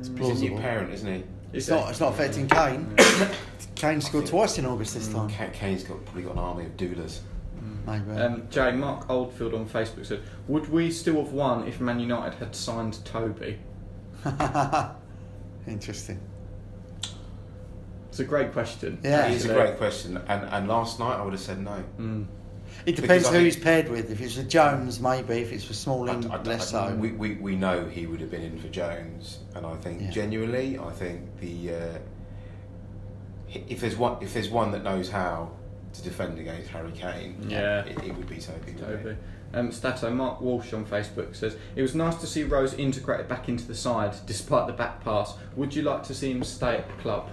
it's 0.00 0.08
mm. 0.08 0.18
He's 0.18 0.40
a 0.40 0.44
new 0.44 0.58
parent, 0.58 0.92
isn't 0.92 1.14
he? 1.14 1.24
It's 1.52 1.68
not. 1.68 1.90
It's 1.90 2.00
not 2.00 2.14
affecting 2.14 2.48
mm. 2.48 2.98
Kane. 2.98 3.30
Kane 3.74 4.00
scored 4.00 4.26
twice 4.26 4.56
in 4.58 4.64
August 4.64 4.94
this 4.94 5.08
mm, 5.08 5.28
time. 5.36 5.52
Kane's 5.52 5.84
got 5.84 6.02
probably 6.06 6.22
got 6.22 6.32
an 6.32 6.38
army 6.38 6.64
of 6.64 6.76
doulas. 6.76 7.20
Maybe. 7.86 8.10
Um, 8.20 8.48
Jay 8.50 8.72
Mark 8.72 9.08
Oldfield 9.08 9.54
on 9.54 9.68
Facebook 9.68 10.06
said, 10.06 10.22
"Would 10.48 10.68
we 10.70 10.90
still 10.90 11.22
have 11.22 11.32
won 11.32 11.68
if 11.68 11.80
Man 11.80 12.00
United 12.00 12.34
had 12.38 12.56
signed 12.56 13.04
Toby?" 13.04 13.58
Interesting. 15.68 16.20
It's 18.16 18.20
a 18.22 18.24
great 18.24 18.54
question. 18.54 18.98
Yeah. 19.04 19.26
It's 19.26 19.44
a 19.44 19.52
great 19.52 19.76
question. 19.76 20.16
And 20.26 20.48
and 20.48 20.66
last 20.68 20.98
night 20.98 21.18
I 21.18 21.22
would 21.22 21.34
have 21.34 21.42
said 21.42 21.60
no. 21.60 21.84
Mm. 22.00 22.24
It 22.86 22.96
depends 22.96 23.28
who 23.28 23.40
he's 23.40 23.56
paired 23.58 23.90
with. 23.90 24.10
If 24.10 24.22
it's 24.22 24.38
with 24.38 24.48
Jones, 24.48 25.00
maybe. 25.00 25.34
If 25.34 25.52
it's 25.52 25.64
for 25.64 25.74
Smalling, 25.74 26.30
I- 26.30 26.36
I- 26.36 26.42
less 26.42 26.72
I- 26.72 26.88
so. 26.88 26.94
We, 26.96 27.12
we, 27.12 27.34
we 27.34 27.56
know 27.56 27.84
he 27.84 28.06
would 28.06 28.22
have 28.22 28.30
been 28.30 28.40
in 28.40 28.58
for 28.58 28.68
Jones, 28.68 29.40
and 29.54 29.66
I 29.66 29.76
think 29.76 30.00
Yeah. 30.00 30.10
genuinely, 30.10 30.78
I 30.78 30.90
think 30.92 31.38
the 31.40 31.74
uh, 31.74 31.98
if 33.68 33.82
there's 33.82 33.96
one 33.96 34.16
if 34.22 34.32
there's 34.32 34.48
one 34.48 34.70
that 34.72 34.82
knows 34.82 35.10
how 35.10 35.50
to 35.92 36.02
defend 36.02 36.38
against 36.38 36.70
Harry 36.70 36.92
Kane, 36.92 37.36
Yeah. 37.50 37.84
it, 37.84 38.02
it 38.02 38.16
would 38.16 38.28
be 38.30 38.38
Toby. 38.38 38.72
wouldn't 38.72 38.80
it? 38.80 39.02
Toby. 39.02 39.16
Um, 39.52 39.70
Stato 39.72 40.10
Mark 40.10 40.40
Walsh 40.40 40.72
on 40.72 40.86
Facebook 40.86 41.36
says 41.36 41.54
it 41.76 41.82
was 41.82 41.94
nice 41.94 42.16
to 42.16 42.26
see 42.26 42.44
Rose 42.44 42.72
integrated 42.74 43.28
back 43.28 43.50
into 43.50 43.66
the 43.66 43.74
side 43.74 44.14
despite 44.24 44.66
the 44.68 44.72
back 44.72 45.04
pass. 45.04 45.34
Would 45.54 45.74
you 45.74 45.82
like 45.82 46.02
to 46.04 46.14
see 46.14 46.30
him 46.30 46.42
stay 46.44 46.78
at 46.78 46.86
the 46.88 46.94
club? 47.02 47.28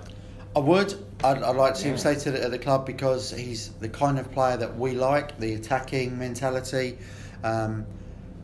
I 0.56 0.60
would. 0.60 0.94
I'd, 1.24 1.42
I'd 1.42 1.56
like 1.56 1.74
to 1.76 1.80
see 1.80 1.90
him 1.90 1.98
stay 1.98 2.16
to 2.16 2.32
the, 2.32 2.44
at 2.44 2.52
the 2.52 2.60
club 2.60 2.86
because 2.86 3.32
he's 3.32 3.70
the 3.70 3.90
kind 3.90 4.20
of 4.20 4.32
player 4.32 4.58
that 4.58 4.78
we 4.78 4.92
like, 4.92 5.40
the 5.40 5.54
attacking 5.54 6.18
mentality. 6.20 6.98
Um, 7.44 7.86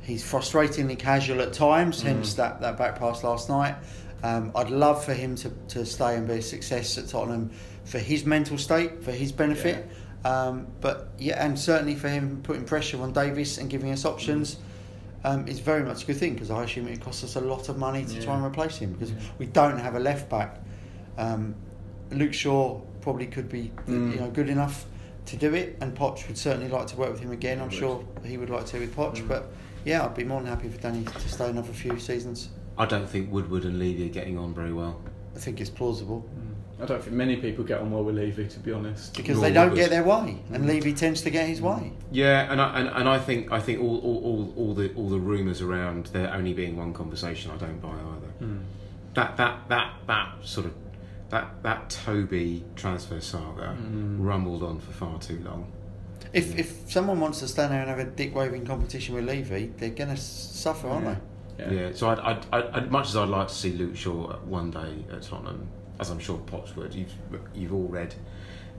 he's 0.02 0.24
frustratingly 0.24 0.98
casual 0.98 1.42
at 1.42 1.54
times, 1.54 2.02
hence 2.02 2.34
that, 2.36 2.62
that 2.62 2.78
back 2.78 2.98
pass 2.98 3.24
last 3.24 3.50
night. 3.50 3.76
Um, 4.24 4.52
I'd 4.56 4.70
love 4.70 5.06
for 5.06 5.14
him 5.14 5.36
to, 5.38 5.52
to 5.70 5.86
stay 5.86 6.16
and 6.16 6.28
be 6.28 6.36
a 6.36 6.42
success 6.42 6.98
at 6.98 7.08
Tottenham 7.08 7.52
for 7.86 8.00
his 8.00 8.26
mental 8.26 8.58
state, 8.58 9.04
for 9.04 9.12
his 9.12 9.32
benefit. 9.32 9.88
Um, 10.26 10.68
but 10.82 11.10
yeah, 11.18 11.44
and 11.44 11.58
certainly 11.58 11.96
for 11.96 12.10
him 12.10 12.42
putting 12.44 12.66
pressure 12.66 13.02
on 13.02 13.14
Davies 13.14 13.58
and 13.58 13.70
giving 13.70 13.92
us 13.92 14.06
options. 14.06 14.58
Um, 15.22 15.50
is 15.50 15.60
very 15.60 15.84
much 15.84 16.04
a 16.04 16.06
good 16.06 16.16
thing 16.16 16.34
because 16.34 16.50
I 16.50 16.64
assume 16.64 16.88
it 16.88 17.02
costs 17.02 17.26
us 17.26 17.36
a 17.36 17.42
lot 17.42 17.68
of 17.68 17.78
money 17.78 18.06
to 18.06 18.22
try 18.22 18.36
and 18.36 18.46
replace 18.46 18.78
him 18.78 18.94
because 18.94 19.12
we 19.38 19.48
don't 19.48 19.78
have 19.78 19.96
a 19.96 20.00
left 20.00 20.30
back. 20.30 20.62
Um, 21.18 21.56
Luke 22.12 22.34
Shaw 22.34 22.80
probably 23.02 23.28
could 23.28 23.50
be 23.50 23.72
Mm. 23.88 24.14
you 24.14 24.20
know 24.20 24.30
good 24.30 24.50
enough 24.50 24.86
to 25.26 25.36
do 25.38 25.54
it, 25.54 25.78
and 25.82 25.96
Poch 25.96 26.28
would 26.28 26.38
certainly 26.38 26.70
like 26.70 26.88
to 26.88 26.96
work 26.98 27.12
with 27.12 27.20
him 27.22 27.32
again. 27.32 27.62
I'm 27.62 27.70
sure 27.70 28.04
he 28.26 28.38
would 28.38 28.50
like 28.50 28.66
to 28.68 28.80
with 28.80 28.96
Poch, 28.96 29.18
Mm. 29.18 29.28
but 29.28 29.52
yeah, 29.86 30.04
I'd 30.06 30.16
be 30.16 30.24
more 30.24 30.40
than 30.42 30.50
happy 30.50 30.70
for 30.70 30.78
Danny 30.82 31.04
to 31.04 31.30
stay 31.30 31.50
another 31.50 31.72
few 31.74 32.00
seasons. 32.00 32.50
I 32.78 32.86
don't 32.86 33.08
think 33.08 33.32
Woodward 33.32 33.64
and 33.66 33.78
Levy 33.78 34.06
are 34.06 34.14
getting 34.14 34.38
on 34.38 34.54
very 34.54 34.74
well. 34.74 35.00
I 35.36 35.40
think 35.40 35.62
it's 35.62 35.70
plausible 35.70 36.26
I 36.82 36.86
don't 36.86 37.04
think 37.04 37.14
many 37.14 37.36
people 37.36 37.66
get 37.66 37.82
on 37.82 37.92
well 37.92 38.06
with 38.06 38.16
Levy, 38.16 38.48
to 38.48 38.60
be 38.62 38.72
honest. 38.72 39.14
because 39.14 39.36
Nor 39.36 39.50
they 39.50 39.54
don't 39.54 39.64
Woodward. 39.72 39.80
get 39.84 39.90
their 39.90 40.04
way, 40.06 40.38
and 40.54 40.64
Mm. 40.64 40.68
Levy 40.68 40.94
tends 40.94 41.22
to 41.24 41.30
get 41.30 41.46
his 41.46 41.62
way. 41.62 41.92
Yeah, 42.10 42.50
and 42.50 42.62
I, 42.62 42.80
and, 42.80 42.88
and 42.88 43.10
I 43.10 43.20
think 43.20 43.52
I 43.52 43.60
think 43.60 43.82
all, 43.82 43.98
all, 44.00 44.22
all, 44.24 44.54
all 44.56 44.74
the 44.74 44.94
all 44.94 45.10
the 45.10 45.20
rumours 45.20 45.62
around 45.62 46.06
there 46.14 46.34
only 46.34 46.54
being 46.54 46.78
one 46.78 46.94
conversation 46.94 47.52
I 47.52 47.58
don't 47.58 47.82
buy 47.82 47.90
either. 47.90 48.46
Mm. 48.46 48.60
That 49.14 49.36
that 49.36 49.68
that 49.68 49.94
that 50.08 50.28
sort 50.44 50.68
of 50.68 50.74
that 51.30 51.62
that 51.64 51.90
Toby 51.90 52.64
transfer 52.76 53.20
saga 53.22 53.76
Mm. 53.80 54.18
rumbled 54.20 54.64
on 54.64 54.80
for 54.80 54.92
far 54.92 55.20
too 55.20 55.40
long. 55.44 55.72
If 56.34 56.58
if 56.58 56.90
someone 56.92 57.20
wants 57.20 57.40
to 57.40 57.48
stand 57.48 57.72
there 57.72 57.82
and 57.82 57.90
have 57.90 58.00
a 58.00 58.06
dick 58.06 58.36
waving 58.36 58.66
competition 58.66 59.16
with 59.16 59.26
Levy, 59.26 59.72
they're 59.78 59.90
going 59.90 60.10
to 60.10 60.18
suffer, 60.18 60.88
aren't 60.88 61.06
Yeah. 61.06 61.16
they? 61.70 61.76
Yeah, 61.76 61.90
so 61.94 62.10
I'd, 62.10 62.20
I'd, 62.20 62.46
I'd, 62.54 62.66
I'd 62.72 62.92
much 62.92 63.08
as 63.10 63.18
I'd 63.18 63.28
like 63.30 63.48
to 63.50 63.54
see 63.54 63.74
Luke 63.74 63.96
Shaw 63.96 64.38
one 64.46 64.72
day 64.72 65.04
at 65.12 65.24
Tottenham, 65.24 65.68
as 66.00 66.10
I'm 66.10 66.20
sure 66.20 66.38
Potts 66.38 66.76
would. 66.76 66.94
You've 66.94 67.14
you've 67.54 67.74
all 67.74 67.88
read 67.88 68.16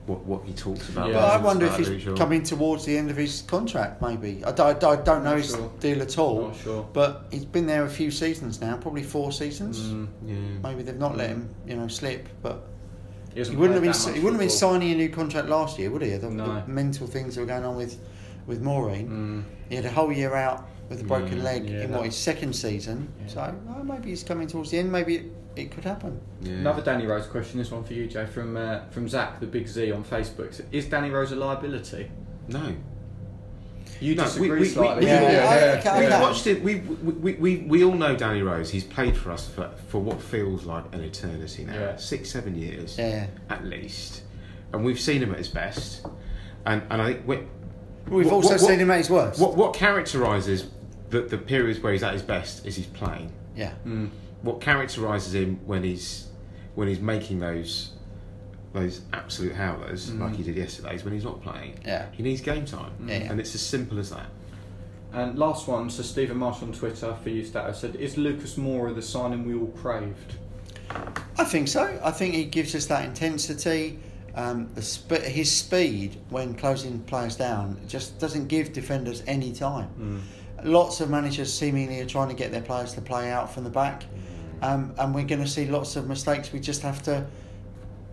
what 0.07 0.25
what 0.25 0.43
he 0.45 0.53
talks 0.53 0.89
about. 0.89 1.07
Yeah. 1.09 1.13
But 1.13 1.23
I 1.23 1.37
wonder 1.37 1.65
if 1.67 1.77
he's 1.77 2.01
Shaw. 2.01 2.15
coming 2.15 2.43
towards 2.43 2.85
the 2.85 2.97
end 2.97 3.11
of 3.11 3.17
his 3.17 3.43
contract. 3.43 4.01
Maybe 4.01 4.43
I, 4.45 4.51
don't- 4.51 4.83
I 4.83 4.95
don't 4.95 5.23
know 5.23 5.31
Not 5.31 5.37
his 5.37 5.51
sure. 5.51 5.71
deal 5.79 6.01
at 6.01 6.17
all. 6.17 6.47
Not 6.47 6.57
sure. 6.57 6.89
But 6.93 7.27
he's 7.31 7.45
been 7.45 7.67
there 7.67 7.83
a 7.85 7.89
few 7.89 8.11
seasons 8.11 8.59
now, 8.61 8.77
probably 8.77 9.03
four 9.03 9.31
seasons. 9.31 9.79
Mm. 9.79 10.07
Yeah. 10.25 10.35
Maybe 10.63 10.83
they've 10.83 10.97
not 10.97 11.17
let 11.17 11.29
him, 11.29 11.49
you 11.67 11.75
know, 11.75 11.87
slip. 11.87 12.27
But 12.41 12.63
He, 13.33 13.43
he 13.43 13.55
wouldn't 13.55 13.73
have 13.75 13.83
been. 13.83 13.93
He 13.93 14.09
much 14.11 14.23
wouldn't 14.23 14.33
have 14.33 14.39
been 14.39 14.49
signing 14.49 14.91
a 14.91 14.95
new 14.95 15.09
contract 15.09 15.47
last 15.47 15.77
year, 15.79 15.89
would 15.91 16.01
he? 16.01 16.09
The, 16.17 16.29
No. 16.29 16.45
the 16.61 16.67
mental 16.67 17.07
things 17.07 17.35
that 17.35 17.41
were 17.41 17.47
going 17.47 17.65
on 17.65 17.75
with 17.75 17.97
with 18.47 18.61
Maureen. 18.61 19.07
Mm. 19.45 19.69
He 19.69 19.75
had 19.75 19.85
a 19.85 19.91
whole 19.91 20.11
year 20.11 20.35
out 20.35 20.67
with 20.89 20.99
a 21.01 21.03
broken 21.05 21.41
leg 21.43 21.69
Yeah, 21.69 21.83
in 21.83 21.91
what 21.91 22.03
his 22.05 22.15
second 22.17 22.53
season. 22.53 23.07
So 23.27 23.55
oh, 23.69 23.83
maybe 23.83 24.09
he's 24.09 24.23
coming 24.23 24.47
towards 24.47 24.71
the 24.71 24.79
end. 24.79 24.91
Maybe 24.91 25.31
it, 25.55 25.61
it 25.61 25.71
could 25.71 25.83
happen. 25.85 26.19
Yeah. 26.41 26.53
Another 26.53 26.81
Danny 26.81 27.05
Rose 27.05 27.27
question. 27.27 27.59
This 27.59 27.71
one 27.71 27.83
for 27.83 27.93
you, 27.93 28.07
Jay, 28.07 28.25
from 28.25 28.57
uh, 28.57 28.81
from 28.91 29.07
Zach, 29.07 29.39
the 29.39 29.47
Big 29.47 29.67
Z 29.67 29.91
on 29.91 30.03
Facebook. 30.03 30.59
Is 30.71 30.85
Danny 30.85 31.09
Rose 31.09 31.31
a 31.31 31.35
liability? 31.35 32.09
No. 32.47 32.75
You 33.99 34.15
No, 34.15 34.23
disagree 34.23 34.49
we- 34.49 34.59
we- 34.61 34.67
slightly. 34.67 35.05
we- 35.05 35.11
Yeah, 35.11 35.75
don't 35.83 35.85
yeah, 35.85 35.99
We've 35.99 36.21
watched 36.21 36.47
it. 36.47 36.63
We, 36.63 36.77
we, 36.77 37.13
we, 37.13 37.33
we, 37.35 37.57
we 37.67 37.83
all 37.83 37.93
know 37.93 38.15
Danny 38.15 38.41
Rose. 38.41 38.71
He's 38.71 38.83
played 38.83 39.15
for 39.15 39.31
us 39.31 39.47
for, 39.47 39.69
for 39.89 39.99
what 39.99 40.19
feels 40.19 40.65
like 40.65 40.85
an 40.95 41.01
eternity 41.01 41.65
now. 41.65 41.73
Yeah. 41.75 41.95
Six, 41.97 42.31
seven 42.31 42.55
years 42.55 42.97
Yeah. 42.97 43.27
at 43.51 43.63
least. 43.63 44.23
And 44.73 44.83
we've 44.83 44.99
seen 44.99 45.21
him 45.21 45.31
at 45.33 45.37
his 45.37 45.49
best. 45.49 46.03
And, 46.65 46.81
and 46.89 46.99
I 47.01 47.13
think 47.13 47.27
we, 47.27 47.39
We've 48.07 48.25
What- 48.25 48.33
also 48.33 48.49
what- 48.53 48.59
seen 48.61 48.79
him 48.79 48.89
at 48.89 48.97
his 48.97 49.09
worst. 49.11 49.39
what, 49.39 49.55
what 49.55 49.75
characterises 49.75 50.65
the, 51.11 51.21
the 51.21 51.37
periods 51.37 51.79
where 51.79 51.93
he's 51.93 52.01
at 52.01 52.13
his 52.13 52.23
best 52.23 52.65
is 52.65 52.75
he's 52.75 52.87
playing. 52.87 53.31
Yeah. 53.55 53.73
Mm. 53.85 54.09
What 54.41 54.61
characterises 54.61 55.33
him 55.35 55.59
when 55.65 55.83
he's 55.83 56.27
when 56.75 56.87
he's 56.87 56.99
making 56.99 57.39
those 57.39 57.91
those 58.73 59.01
absolute 59.11 59.53
howlers 59.53 60.09
Mm. 60.11 60.19
like 60.21 60.35
he 60.35 60.43
did 60.43 60.55
yesterday 60.55 60.95
is 60.95 61.03
when 61.03 61.13
he's 61.13 61.25
not 61.25 61.41
playing. 61.41 61.77
Yeah. 61.85 62.05
He 62.13 62.23
needs 62.23 62.39
game 62.41 62.63
time. 62.65 62.91
Yeah, 63.05 63.17
yeah. 63.17 63.31
And 63.31 63.39
it's 63.39 63.53
as 63.53 63.61
simple 63.61 63.99
as 63.99 64.11
that. 64.11 64.27
And 65.13 65.37
last 65.37 65.67
one, 65.67 65.89
so 65.89 66.03
Stephen 66.03 66.37
Marsh 66.37 66.63
on 66.63 66.71
Twitter 66.71 67.13
for 67.21 67.29
you, 67.29 67.43
Stato 67.43 67.73
said, 67.73 67.97
"Is 67.97 68.17
Lucas 68.17 68.55
Moura 68.55 68.95
the 68.95 69.01
signing 69.01 69.45
we 69.45 69.53
all 69.55 69.67
craved?" 69.77 70.35
I 71.37 71.43
think 71.43 71.67
so. 71.67 71.99
I 72.03 72.11
think 72.11 72.33
he 72.33 72.45
gives 72.45 72.73
us 72.75 72.85
that 72.87 73.03
intensity. 73.05 73.99
Um, 74.35 74.69
the 74.75 74.81
sp- 74.81 75.23
his 75.27 75.51
speed 75.51 76.15
when 76.29 76.53
closing 76.55 77.01
players 77.01 77.35
down 77.35 77.81
just 77.89 78.17
doesn't 78.19 78.47
give 78.47 78.71
defenders 78.71 79.21
any 79.27 79.51
time. 79.51 80.21
Lots 80.63 81.01
of 81.01 81.09
managers 81.09 81.53
seemingly 81.53 81.99
are 82.01 82.05
trying 82.05 82.29
to 82.29 82.35
get 82.35 82.51
their 82.51 82.61
players 82.61 82.93
to 82.93 83.01
play 83.01 83.31
out 83.31 83.53
from 83.53 83.63
the 83.63 83.69
back, 83.69 84.03
mm. 84.03 84.63
um, 84.63 84.93
and 84.97 85.13
we're 85.15 85.25
going 85.25 85.41
to 85.41 85.49
see 85.49 85.65
lots 85.67 85.95
of 85.95 86.07
mistakes. 86.07 86.51
We 86.51 86.59
just 86.59 86.81
have 86.81 87.01
to, 87.03 87.25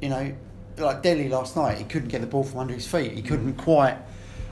you 0.00 0.08
know, 0.08 0.34
like 0.78 1.02
Dele 1.02 1.28
last 1.28 1.56
night. 1.56 1.78
He 1.78 1.84
couldn't 1.84 2.08
get 2.08 2.20
the 2.20 2.26
ball 2.26 2.44
from 2.44 2.60
under 2.60 2.74
his 2.74 2.86
feet. 2.86 3.12
He 3.12 3.22
couldn't 3.22 3.54
mm. 3.54 3.58
quite. 3.58 3.98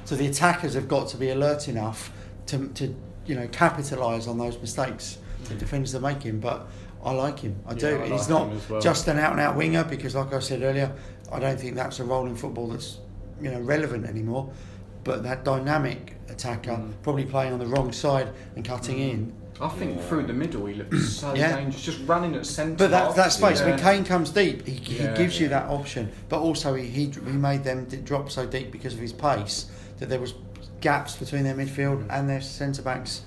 So 0.05 0.15
the 0.15 0.27
attackers 0.27 0.75
have 0.75 0.89
got 0.89 1.09
to 1.09 1.17
be 1.17 1.31
alert 1.31 1.69
enough 1.69 2.13
to, 2.47 2.69
to 2.69 2.95
you 3.27 3.35
know, 3.35 3.49
capitalise 3.49 4.29
on 4.29 4.39
those 4.39 4.59
mistakes 4.61 5.19
the 5.49 5.55
mm. 5.55 5.59
defenders 5.59 5.95
are 5.95 6.01
making. 6.01 6.41
But 6.41 6.67
I 7.05 7.13
like 7.13 7.41
him. 7.41 7.57
I 7.67 7.73
Yeah, 7.73 7.79
do. 7.79 7.97
I 7.97 7.99
like 8.01 8.13
he's 8.13 8.29
not 8.29 8.51
well. 8.69 8.81
just 8.81 9.09
an 9.09 9.19
out 9.19 9.33
and 9.33 9.41
out 9.41 9.57
winger 9.57 9.85
because, 9.85 10.15
like 10.15 10.33
I 10.33 10.39
said 10.41 10.63
earlier, 10.63 10.93
I 11.33 11.39
don't 11.39 11.59
think 11.59 11.75
that's 11.75 12.01
a 12.01 12.05
role 12.05 12.27
in 12.27 12.37
football 12.37 12.69
that's 12.69 12.99
you 13.41 13.51
know 13.51 13.61
relevant 13.61 14.07
anymore. 14.07 14.51
But 15.07 15.23
that 15.23 15.45
dynamic 15.45 16.17
attacker, 16.29 16.73
Mm. 16.73 16.91
probably 17.05 17.25
playing 17.25 17.53
on 17.53 17.61
the 17.61 17.67
wrong 17.67 17.93
side 17.93 18.29
and 18.57 18.65
cutting 18.65 18.99
in. 18.99 19.33
I 19.61 19.69
think 19.69 20.03
through 20.03 20.25
the 20.27 20.33
middle 20.33 20.67
he 20.67 20.75
looks 20.75 21.11
so 21.21 21.33
Yeah. 21.33 21.55
dangerous, 21.57 21.81
just 21.85 22.01
running 22.09 22.35
at 22.35 22.45
centre. 22.45 22.75
But 22.77 22.91
that, 22.91 23.15
that 23.15 23.33
space, 23.33 23.61
when 23.61 23.79
Yeah. 23.79 23.93
Kane 23.93 24.05
comes 24.05 24.31
deep, 24.31 24.67
he, 24.67 24.73
he 24.75 25.05
Yeah, 25.05 25.17
gives 25.17 25.39
you 25.41 25.47
that 25.51 25.67
option. 25.71 26.11
But 26.29 26.41
also, 26.41 26.75
he, 26.75 26.87
he 26.87 27.05
he 27.07 27.33
made 27.33 27.63
them 27.63 27.87
drop 28.05 28.33
so 28.33 28.47
deep 28.47 28.73
because 28.73 28.95
of 28.95 28.99
his 29.01 29.13
pace 29.13 29.67
that 30.01 30.09
there 30.09 30.19
was 30.21 30.35
gaps 30.81 31.15
between 31.17 31.45
their 31.45 31.55
midfield 31.55 32.05
Mm. 32.05 32.07
and 32.11 32.29
their 32.29 32.41
centre 32.41 32.83
backs 32.83 33.23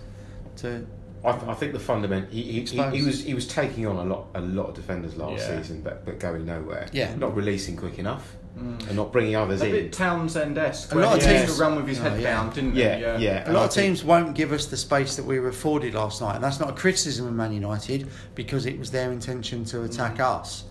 to 0.58 0.86
I, 1.24 1.32
th- 1.34 1.44
I 1.50 1.54
think 1.54 1.74
the 1.74 1.80
fundament 1.80 2.30
he, 2.32 2.42
he, 2.44 2.62
he, 2.66 2.82
he 2.98 3.02
was 3.04 3.24
he 3.24 3.34
was 3.34 3.46
taking 3.48 3.86
on 3.88 3.96
a 3.98 4.04
lot 4.04 4.28
a 4.36 4.42
lot 4.42 4.68
of 4.70 4.76
defenders 4.76 5.16
last 5.16 5.40
Yeah. 5.48 5.58
season, 5.62 5.80
but 5.82 6.06
but 6.06 6.20
going 6.20 6.46
nowhere. 6.46 6.88
Yeah. 6.92 7.16
not 7.16 7.36
releasing 7.38 7.78
quick 7.78 8.00
enough, 8.00 8.36
and 8.58 8.95
not 8.95 9.12
bringing 9.14 9.36
others 9.36 9.62
A 9.62 9.66
in. 9.66 9.72
bit 9.72 9.93
Townsend-esque. 9.93 10.91
A 10.93 10.97
lot 10.97 11.18
of 11.18 11.24
teams- 11.24 11.56
to 11.56 11.62
run 11.62 11.76
with 11.78 11.88
his 11.88 12.00
Oh, 12.00 12.04
head 12.04 12.20
yeah. 12.22 12.34
down, 12.36 12.50
didn't 12.54 12.76
Yeah, 12.76 13.18
he? 13.18 13.24
yeah. 13.26 13.43
A 13.43 13.45
And 13.45 13.54
lot 13.54 13.62
I 13.62 13.66
of 13.66 13.74
think- 13.74 13.86
teams 13.88 14.04
won't 14.04 14.36
give 14.36 14.52
us 14.52 14.66
the 14.66 14.76
space 14.78 15.16
that 15.16 15.26
we 15.26 15.39
were 15.39 15.47
afforded 15.50 15.93
last 15.93 16.20
night, 16.22 16.36
and 16.36 16.43
that's 16.43 16.60
not 16.60 16.70
a 16.70 16.74
criticism 16.74 17.26
of 17.28 17.34
Man 17.34 17.54
United 17.54 18.08
because 18.36 18.66
it 18.66 18.78
was 18.78 18.91
their 18.91 19.12
intention 19.12 19.64
to 19.66 19.84
attack 19.84 20.18
Mm. 20.18 20.41
us. 20.41 20.64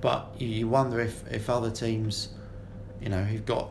But 0.00 0.32
you, 0.38 0.48
you 0.48 0.68
wonder 0.68 1.00
if, 1.00 1.22
if 1.30 1.50
other 1.50 1.70
teams, 1.70 2.28
you 3.02 3.08
know, 3.10 3.22
who've 3.24 3.44
got 3.44 3.70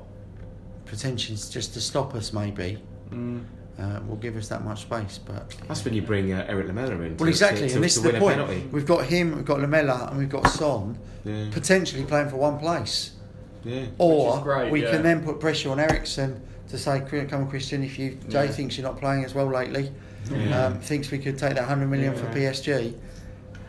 pretensions 0.86 1.50
just 1.50 1.74
to 1.74 1.82
stop 1.82 2.16
us, 2.16 2.34
maybe, 2.34 2.78
Mm. 3.12 3.44
uh, 3.80 4.00
will 4.08 4.18
give 4.18 4.36
us 4.36 4.50
that 4.50 4.64
much 4.66 4.82
space. 4.82 5.18
But 5.26 5.56
That's 5.68 5.84
when 5.86 5.94
you 5.94 6.02
bring 6.02 6.32
uh, 6.34 6.46
Erik 6.48 6.68
Lamela 6.68 6.92
in. 7.02 7.16
To, 7.18 7.24
well, 7.24 7.30
exactly, 7.30 7.62
to, 7.62 7.68
to, 7.70 7.76
and 7.76 7.84
this 7.84 7.94
to 7.96 8.08
is 8.08 8.14
the 8.14 8.20
point. 8.20 8.72
We've 8.74 8.86
got 8.86 9.06
him, 9.06 9.36
we've 9.36 9.46
got 9.46 9.62
Lamela, 9.62 10.08
and 10.10 10.18
we've 10.20 10.30
got 10.30 10.48
Son 10.50 10.98
Yeah. 11.24 11.46
potentially 11.52 12.04
playing 12.04 12.30
for 12.30 12.36
one 12.38 12.58
place. 12.60 13.12
Yeah. 13.68 13.86
Or 13.98 14.38
is 14.38 14.44
great, 14.44 14.72
we 14.72 14.84
yeah. 14.84 14.92
can 14.92 15.04
then 15.04 15.24
put 15.24 15.40
pressure 15.40 15.70
on 15.72 15.80
Eriksen 15.80 16.42
to 16.70 16.78
say, 16.78 17.02
"Come 17.30 17.42
on, 17.44 17.50
Christian, 17.50 17.84
if 17.84 18.00
you 18.00 18.18
Jay 18.30 18.46
Yeah. 18.46 18.52
thinks 18.52 18.78
you're 18.78 18.88
not 18.88 19.00
playing 19.00 19.26
as 19.26 19.36
well 19.36 19.48
lately, 19.48 19.92
Yeah. 20.32 20.66
um, 20.68 20.80
thinks 20.80 21.12
we 21.12 21.20
could 21.20 21.38
take 21.38 21.56
that 21.56 21.66
hundred 21.66 21.88
million 21.88 22.14
Yeah. 22.14 22.20
for 22.20 22.34
PSG." 22.34 22.94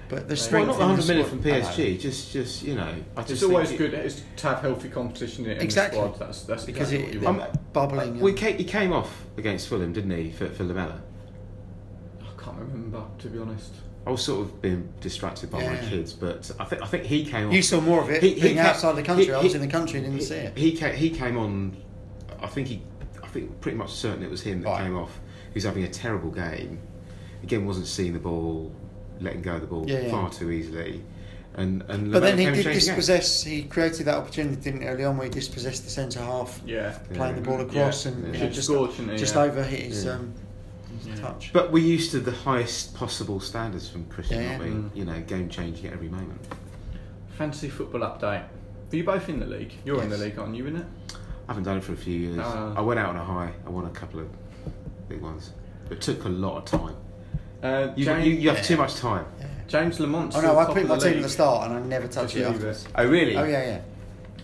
But 0.08 0.20
the 0.26 0.28
Well, 0.28 0.36
strength 0.36 0.66
not 0.68 0.80
hundred 0.80 1.06
million 1.06 1.26
from 1.26 1.42
PSG. 1.42 1.98
Just, 1.98 2.32
just 2.32 2.62
you 2.62 2.74
know, 2.76 2.94
I 3.16 3.20
just 3.22 3.32
It's 3.32 3.42
always 3.42 3.70
it- 3.72 3.76
good 3.78 3.92
is 3.92 4.22
to 4.36 4.46
have 4.48 4.60
healthy 4.60 4.88
competition 4.88 5.44
in 5.44 5.60
Exactly. 5.60 6.00
the 6.00 6.06
squad. 6.14 6.26
That's, 6.26 6.42
that's 6.44 6.64
because 6.64 6.92
exactly 6.92 7.18
it, 7.18 7.22
what 7.24 7.34
you 7.36 7.40
want. 7.40 7.72
bubbling. 7.74 8.20
We 8.20 8.32
came, 8.32 8.56
he 8.56 8.64
came 8.64 8.92
off 8.94 9.24
against 9.36 9.68
Fulham, 9.68 9.92
didn't 9.92 10.12
he, 10.12 10.30
for, 10.30 10.48
for 10.48 10.64
Lamela? 10.64 11.02
I 12.22 12.42
can't 12.42 12.56
remember, 12.58 13.02
to 13.18 13.28
be 13.28 13.38
honest. 13.38 13.72
I 14.06 14.10
was 14.10 14.22
sort 14.22 14.40
of 14.46 14.62
being 14.62 14.88
distracted 15.00 15.50
by 15.50 15.62
my 15.66 15.76
kids, 15.76 16.12
but 16.14 16.50
I 16.58 16.64
think 16.64 16.82
I 16.82 16.86
think 16.86 17.04
he 17.04 17.24
came. 17.26 17.50
you 17.50 17.58
on. 17.58 17.62
saw 17.62 17.80
more 17.80 18.02
of 18.02 18.08
it 18.10 18.22
He- 18.22 18.34
he 18.34 18.40
being 18.40 18.56
ca- 18.56 18.62
outside 18.70 18.96
the 18.96 19.02
country. 19.02 19.26
he- 19.26 19.32
I 19.32 19.42
was 19.42 19.54
in 19.54 19.60
the 19.60 19.66
country, 19.66 19.98
and 19.98 20.06
didn't 20.06 20.20
he, 20.20 20.24
see 20.24 20.34
it. 20.36 20.56
He 20.56 20.72
came, 20.72 20.94
he 20.94 21.10
came 21.10 21.36
on. 21.36 21.76
I 22.42 22.46
think 22.46 22.68
he. 22.68 22.82
I 23.22 23.26
think 23.28 23.60
pretty 23.60 23.76
much 23.76 23.90
certain 23.92 24.22
it 24.22 24.30
was 24.30 24.40
him 24.40 24.62
that 24.62 24.68
Right. 24.70 24.84
came 24.84 24.96
off. 24.96 25.20
He 25.50 25.54
was 25.54 25.64
having 25.64 25.84
a 25.84 25.88
terrible 25.88 26.30
game. 26.30 26.78
Again, 27.42 27.66
wasn't 27.66 27.86
seeing 27.86 28.14
the 28.14 28.18
ball, 28.18 28.72
letting 29.20 29.42
go 29.42 29.56
of 29.56 29.60
the 29.60 29.66
ball 29.66 29.84
Yeah, 29.86 30.00
yeah. 30.00 30.10
far 30.10 30.30
too 30.30 30.50
easily, 30.50 31.02
and 31.56 31.84
and. 31.88 32.10
But 32.10 32.20
then 32.22 32.38
he 32.38 32.46
did 32.46 32.54
changed 32.64 32.68
the 32.68 32.72
dispossess. 32.94 33.42
He 33.42 33.64
created 33.64 34.06
that 34.06 34.14
opportunity 34.16 34.56
didn't 34.58 34.80
he, 34.82 34.86
early 34.88 35.04
on 35.04 35.18
where 35.18 35.26
he 35.26 35.30
dispossessed 35.32 35.84
the 35.84 35.90
centre 35.90 36.20
half, 36.20 36.62
Yeah. 36.64 36.96
playing 37.12 37.34
the 37.34 37.42
ball 37.42 37.58
Yeah. 37.58 37.64
across 37.82 38.06
and 38.06 38.34
Yeah. 38.34 38.44
you 38.44 38.50
just 38.50 38.68
scored, 38.68 38.92
shouldn't 38.94 39.18
just 39.18 39.34
Yeah. 39.34 39.42
over 39.42 39.62
his 39.62 40.06
Yeah. 40.06 40.12
um, 40.12 40.32
Yeah. 41.06 41.14
touch. 41.16 41.52
But 41.52 41.70
we're 41.72 41.84
used 41.84 42.10
to 42.12 42.20
the 42.20 42.32
highest 42.32 42.94
possible 42.94 43.40
standards 43.40 43.88
from 43.88 44.04
Christian, 44.06 44.42
Yeah, 44.42 44.50
aren't 44.52 44.62
we? 44.64 44.70
Mm. 44.70 44.90
You 44.96 45.04
know, 45.04 45.20
game 45.20 45.48
changing 45.48 45.86
at 45.86 45.92
every 45.92 46.08
moment. 46.08 46.40
Fantasy 47.36 47.68
football 47.68 48.00
update. 48.00 48.42
Are 48.92 48.96
you 48.96 49.04
both 49.04 49.28
in 49.28 49.38
the 49.40 49.46
league? 49.46 49.72
You're 49.84 50.02
in 50.02 50.08
the 50.10 50.16
league, 50.18 50.38
aren't 50.38 50.54
you? 50.56 50.66
In 50.66 50.76
it? 50.76 50.86
I 51.14 51.52
haven't 51.52 51.64
done 51.64 51.76
it 51.78 51.84
for 51.84 51.92
a 51.92 51.96
few 51.96 52.18
years. 52.18 52.38
Ah. 52.42 52.74
I 52.76 52.80
went 52.80 52.98
out 53.00 53.10
on 53.10 53.16
a 53.16 53.24
high. 53.24 53.52
I 53.66 53.70
won 53.70 53.84
a 53.86 53.90
couple 53.90 54.20
of 54.20 54.28
big 55.08 55.20
ones. 55.20 55.52
It 55.90 56.00
took 56.00 56.24
a 56.24 56.28
lot 56.28 56.58
of 56.58 56.64
time. 56.64 56.96
Uh, 57.62 57.92
You, 57.96 58.04
James, 58.04 58.26
you, 58.26 58.32
you 58.34 58.48
have 58.50 58.58
Yeah. 58.58 58.64
too 58.64 58.76
much 58.76 58.94
time. 58.96 59.24
Yeah. 59.40 59.46
James 59.66 60.00
Lamont. 60.00 60.34
Oh 60.36 60.40
no, 60.40 60.58
I 60.58 60.64
put 60.66 60.86
my 60.86 60.98
team 60.98 61.16
at 61.18 61.22
the 61.22 61.28
start 61.28 61.68
and 61.70 61.78
I 61.78 61.80
never 61.86 62.06
touch 62.08 62.32
Did 62.32 62.40
it 62.40 62.42
you? 62.42 62.54
afterwards. 62.54 62.86
Oh 62.94 63.06
really? 63.06 63.36
Oh 63.36 63.44
yeah, 63.44 63.64
yeah. 63.66 63.80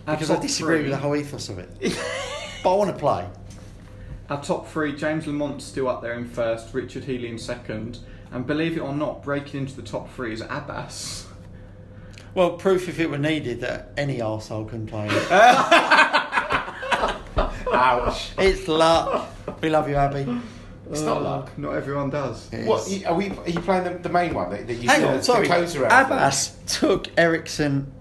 Our 0.07 0.15
Because 0.17 0.31
I 0.31 0.39
disagree 0.41 0.77
three- 0.77 0.83
with 0.85 0.93
the 0.93 0.99
whole 0.99 1.17
ethos 1.17 1.49
of 1.49 1.59
it. 1.59 1.71
but 2.63 2.75
I 2.75 2.77
want 2.77 2.91
to 2.91 2.99
play. 2.99 3.27
Our 4.31 4.43
top 4.43 4.67
three: 4.69 4.95
James 4.97 5.27
Lamont's 5.27 5.65
still 5.65 5.89
up 5.89 6.01
there 6.03 6.15
in 6.15 6.27
first, 6.27 6.73
Richard 6.73 7.05
Healy 7.05 7.29
in 7.29 7.39
second, 7.39 7.99
and 8.33 8.47
believe 8.47 8.77
it 8.77 8.81
or 8.81 8.95
not, 8.95 9.23
breaking 9.23 9.61
into 9.61 9.77
the 9.77 9.83
top 9.83 10.11
three 10.15 10.33
is 10.33 10.41
Abbas. 10.41 11.27
Well, 12.35 12.53
proof 12.53 12.89
if 12.89 12.99
it 12.99 13.11
were 13.11 13.19
needed 13.19 13.61
that 13.61 13.93
any 13.97 14.19
arsehole 14.19 14.69
can 14.69 14.87
play. 14.87 15.09
Ouch. 17.73 18.33
it's 18.39 18.67
luck. 18.67 19.29
We 19.61 19.71
love 19.71 19.89
you, 19.89 19.97
Abby. 19.97 20.27
It's 20.91 21.03
not 21.03 21.19
uh, 21.19 21.21
luck. 21.21 21.59
Not 21.59 21.75
everyone 21.75 22.11
does. 22.11 22.53
It 22.53 22.67
What 22.67 22.87
is. 22.89 23.05
are 23.05 23.15
we? 23.15 23.31
Are 23.31 23.49
you 23.49 23.61
playing 23.61 23.85
the, 23.85 23.91
the 23.99 24.09
main 24.09 24.35
one 24.35 24.51
that, 24.51 24.67
that 24.67 24.75
you 24.75 24.89
Hang 24.89 25.03
the, 25.03 25.15
on, 25.15 25.23
sorry. 25.23 25.47
The 25.49 25.55
codes 25.55 25.77
around 25.77 25.91
for? 26.09 26.15
Abbas 26.15 26.57
took 26.67 27.09
Eriksen 27.17 27.93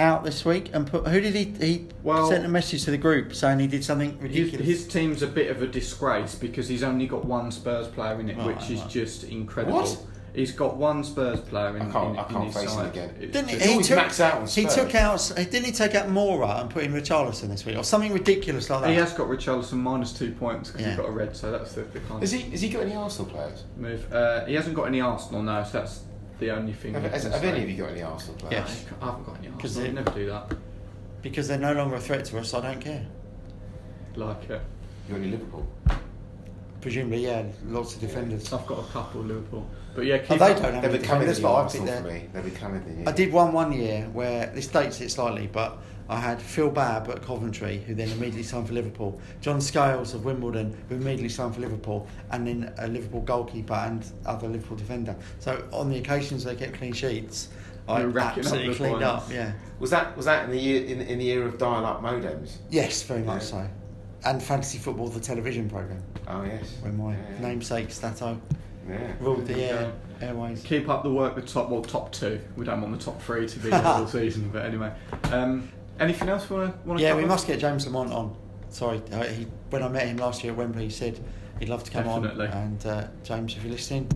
out 0.00 0.24
this 0.24 0.44
week 0.44 0.70
and 0.72 0.86
put. 0.86 1.06
Who 1.06 1.20
did 1.20 1.34
he? 1.34 1.44
He 1.66 1.86
Well- 2.02 2.28
sent 2.28 2.44
a 2.44 2.48
message 2.48 2.84
to 2.84 2.90
the 2.90 2.98
group 2.98 3.34
saying 3.34 3.58
he 3.60 3.66
did 3.66 3.84
something 3.84 4.12
His, 4.14 4.22
ridiculous. 4.22 4.66
his 4.66 4.88
team's 4.88 5.22
a 5.22 5.26
bit 5.26 5.50
of 5.50 5.62
a 5.62 5.66
disgrace 5.66 6.34
because 6.34 6.68
he's 6.68 6.82
only 6.82 7.06
got 7.06 7.24
one 7.24 7.50
Spurs 7.52 7.86
player 7.88 8.18
in 8.18 8.28
it, 8.30 8.36
Right, 8.38 8.46
which 8.46 8.70
is 8.70 8.80
just 8.84 9.24
incredible. 9.24 9.80
What? 9.80 9.98
He's 10.32 10.52
got 10.52 10.76
one 10.76 11.02
Spurs 11.02 11.40
player 11.40 11.76
in, 11.76 11.82
I 11.82 11.90
can't- 11.90 12.10
in, 12.14 12.18
I 12.20 12.22
can't 12.22 12.44
his 12.44 12.54
face 12.54 12.72
him 12.72 12.86
again. 12.86 13.10
It's 13.20 13.32
didn't 13.32 13.48
he? 13.48 13.54
just- 13.56 13.66
He 13.66 13.72
always 13.72 13.88
took, 13.88 13.96
max 13.96 14.20
out 14.20 14.34
on 14.34 14.40
he 14.46 14.62
Spurs. 14.62 14.74
took 14.76 14.94
out. 14.94 15.32
Didn't 15.36 15.64
he 15.64 15.72
take 15.72 15.94
out 15.96 16.06
Moura 16.08 16.60
and 16.60 16.70
put 16.70 16.84
in 16.84 16.92
Richarlison 16.92 17.48
this 17.48 17.66
week 17.66 17.76
or 17.76 17.82
something 17.82 18.12
ridiculous 18.12 18.70
like 18.70 18.82
that? 18.82 18.90
He 18.90 18.94
has 18.96 19.12
got 19.12 19.26
Richarlison 19.28 19.78
minus 19.78 20.12
two 20.12 20.30
points 20.30 20.70
because 20.70 20.82
Yeah. 20.82 20.90
he's 20.92 21.00
got 21.00 21.08
a 21.08 21.12
red, 21.12 21.36
so 21.36 21.50
that's 21.50 21.72
the, 21.72 21.82
the 21.82 21.98
kind 22.00 22.20
Has 22.20 22.32
of 22.32 22.40
he? 22.40 22.50
Has 22.50 22.60
he 22.60 22.68
got 22.68 22.82
any 22.82 22.94
Arsenal 22.94 23.28
players? 23.28 23.64
move. 23.76 24.12
Uh, 24.12 24.44
he 24.44 24.54
hasn't 24.54 24.76
got 24.76 24.84
any 24.84 25.00
Arsenal 25.00 25.42
now, 25.42 25.64
so 25.64 25.78
that's 25.80 26.00
the 26.40 26.50
only 26.50 26.72
thing. 26.72 26.94
Have, 26.94 27.04
has, 27.04 27.24
have 27.24 27.44
any 27.44 27.62
of 27.62 27.70
you 27.70 27.76
got 27.76 27.90
any 27.90 28.02
Arsenal 28.02 28.36
players? 28.36 28.52
Yes. 28.54 28.84
I 29.00 29.06
haven't 29.06 29.24
got 29.26 29.38
any 29.38 29.48
'Cause 29.48 29.76
Arsenal. 29.76 29.82
they- 29.82 29.88
I'd 29.88 29.94
never 30.06 30.18
do 30.18 30.26
that. 30.30 30.52
Because 31.22 31.48
they're 31.48 31.58
no 31.58 31.74
longer 31.74 31.96
a 31.96 32.00
threat 32.00 32.24
to 32.26 32.38
us. 32.38 32.54
I 32.54 32.60
don't 32.62 32.80
care. 32.80 33.06
Like 34.16 34.44
it. 34.50 34.60
You 35.08 35.14
got 35.14 35.20
any 35.20 35.30
Liverpool? 35.30 35.66
Presumably, 36.80 37.24
yeah, 37.26 37.44
lots 37.66 37.94
of 37.94 38.00
defenders. 38.00 38.50
I've 38.52 38.66
got 38.66 38.78
a 38.78 38.86
couple 38.90 39.20
Liverpool, 39.20 39.68
but 39.94 40.06
yeah, 40.06 40.16
Oh, 40.30 40.36
they 40.36 40.52
up- 40.52 40.62
don't 40.62 40.72
have 40.72 40.82
They're 40.82 40.90
any 40.90 40.98
becoming 40.98 41.26
the 41.28 41.34
new 41.34 41.42
but 41.42 41.52
I 41.54 41.60
Arsenal 41.62 41.86
think 41.86 41.98
for 41.98 42.02
they're. 42.08 42.12
me. 42.20 42.28
They're 42.32 42.42
becoming 42.42 42.84
the 42.86 42.90
new. 42.92 43.04
I 43.06 43.12
did 43.12 43.32
one 43.32 43.52
one 43.52 43.72
year 43.72 44.08
where 44.14 44.46
this 44.54 44.66
dates 44.66 44.98
it 45.02 45.10
slightly, 45.10 45.46
but 45.52 45.76
I 46.10 46.18
had 46.18 46.42
Phil 46.42 46.68
Babb 46.70 47.08
at 47.08 47.22
Coventry, 47.22 47.84
who 47.86 47.94
then 47.94 48.08
immediately 48.10 48.42
signed 48.42 48.66
for 48.66 48.72
Liverpool. 48.74 49.20
John 49.40 49.60
Scales 49.60 50.12
of 50.12 50.24
Wimbledon, 50.24 50.76
who 50.88 50.96
immediately 50.96 51.28
signed 51.28 51.54
for 51.54 51.60
Liverpool, 51.60 52.08
and 52.32 52.44
then 52.46 52.72
a 52.78 52.88
Liverpool 52.88 53.20
goalkeeper 53.20 53.74
and 53.74 54.04
other 54.26 54.48
Liverpool 54.48 54.76
defender. 54.76 55.14
So 55.38 55.64
on 55.72 55.88
the 55.88 55.98
occasions 55.98 56.42
they 56.42 56.56
get 56.56 56.74
clean 56.74 56.92
sheets, 56.92 57.48
I 57.88 58.00
You're 58.00 58.08
racking 58.08 58.44
up 58.44 58.52
cleaned 58.52 58.76
points. 58.76 59.04
up. 59.04 59.30
Yeah. 59.32 59.52
Was 59.78 59.90
that 59.90 60.16
was 60.16 60.26
that 60.26 60.44
in 60.46 60.50
the 60.50 60.58
year 60.58 60.84
in, 60.84 61.00
in 61.00 61.18
the 61.20 61.24
year 61.24 61.44
of 61.46 61.58
dial-up 61.58 62.02
modems? 62.02 62.56
Yes, 62.70 63.02
very 63.04 63.22
much 63.22 63.42
Yeah. 63.44 63.48
so. 63.48 63.68
And 64.24 64.42
Fantasy 64.42 64.78
Football, 64.78 65.08
the 65.08 65.20
television 65.20 65.70
program, 65.70 66.02
Oh 66.26 66.42
yes. 66.42 66.74
when 66.82 66.96
my 66.98 67.12
Yeah, 67.12 67.18
yeah. 67.40 67.46
namesake 67.48 67.90
Stato 67.92 68.38
Yeah. 68.88 69.12
ruled 69.20 69.46
the 69.46 69.62
air, 69.62 69.92
airways. 70.20 70.62
Keep 70.62 70.88
up 70.88 71.04
the 71.04 71.12
work. 71.12 71.36
The 71.36 71.42
top, 71.42 71.70
well, 71.70 71.82
top 71.82 72.10
two. 72.12 72.40
We 72.56 72.64
don't 72.64 72.80
want 72.82 72.98
the 72.98 73.04
top 73.04 73.22
three 73.22 73.46
to 73.48 73.58
be 73.60 73.70
the 73.70 73.78
whole 73.78 74.06
season, 74.18 74.50
but 74.52 74.64
anyway. 74.66 74.92
Um, 75.32 75.68
anything 76.00 76.28
else 76.28 76.48
we 76.50 76.56
want 76.56 76.98
to? 76.98 77.00
Yeah, 77.00 77.14
we 77.14 77.24
must 77.24 77.46
get 77.46 77.60
James 77.60 77.86
Lamont 77.86 78.12
on. 78.12 78.36
Sorry, 78.70 79.02
uh, 79.12 79.24
he, 79.24 79.46
when 79.70 79.82
I 79.82 79.88
met 79.88 80.06
him 80.06 80.16
last 80.16 80.42
year 80.42 80.52
at 80.52 80.58
Wembley, 80.58 80.84
he 80.84 80.90
said 80.90 81.18
he'd 81.58 81.68
love 81.68 81.84
to 81.84 81.90
come 81.90 82.04
Definitely. 82.04 82.46
on. 82.48 82.52
And 82.52 82.86
uh, 82.86 83.06
James, 83.24 83.56
if 83.56 83.62
you're 83.64 83.72
listening, 83.72 84.08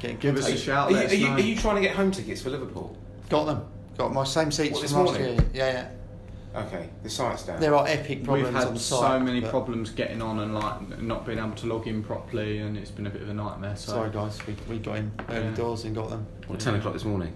get 0.00 0.12
in 0.12 0.16
Give 0.18 0.36
us 0.36 0.48
a 0.48 0.56
shout. 0.56 0.88
Are 0.88 0.92
you, 0.92 1.08
are, 1.08 1.14
you, 1.14 1.26
are 1.28 1.40
you 1.40 1.56
trying 1.56 1.76
to 1.76 1.82
get 1.82 1.94
home 1.94 2.10
tickets 2.10 2.42
for 2.42 2.50
Liverpool? 2.50 2.96
Got 3.28 3.44
them. 3.44 3.64
Got 3.96 4.12
my 4.12 4.24
same 4.24 4.50
seats 4.50 4.72
What, 4.74 4.82
this 4.82 4.92
from 4.92 5.06
last 5.06 5.18
morning? 5.18 5.36
year. 5.36 5.46
Yeah, 5.52 5.72
yeah. 5.72 6.60
Okay, 6.62 6.88
the 7.02 7.10
site's 7.10 7.44
down. 7.44 7.60
There 7.60 7.74
are 7.74 7.86
epic 7.86 8.24
problems 8.24 8.48
We've 8.48 8.54
had 8.58 8.68
on 8.68 8.74
the 8.74 8.80
site. 8.80 8.98
so 9.00 9.20
many 9.20 9.42
problems 9.42 9.90
getting 9.90 10.22
on 10.22 10.40
and 10.40 10.54
like 10.54 10.98
not 11.00 11.26
being 11.26 11.38
able 11.38 11.52
to 11.52 11.66
log 11.66 11.86
in 11.86 12.02
properly, 12.02 12.58
and 12.58 12.76
it's 12.78 12.90
been 12.90 13.06
a 13.06 13.10
bit 13.10 13.20
of 13.20 13.28
a 13.28 13.34
nightmare. 13.34 13.76
So 13.76 13.92
Sorry, 13.92 14.10
guys, 14.10 14.38
we, 14.46 14.56
we 14.68 14.78
got 14.78 14.96
in 14.96 15.12
early 15.28 15.44
Yeah. 15.44 15.54
doors 15.54 15.84
and 15.84 15.94
got 15.94 16.08
them. 16.08 16.26
Well, 16.48 16.56
ten 16.58 16.74
o'clock 16.76 16.94
this 16.94 17.04
morning. 17.04 17.34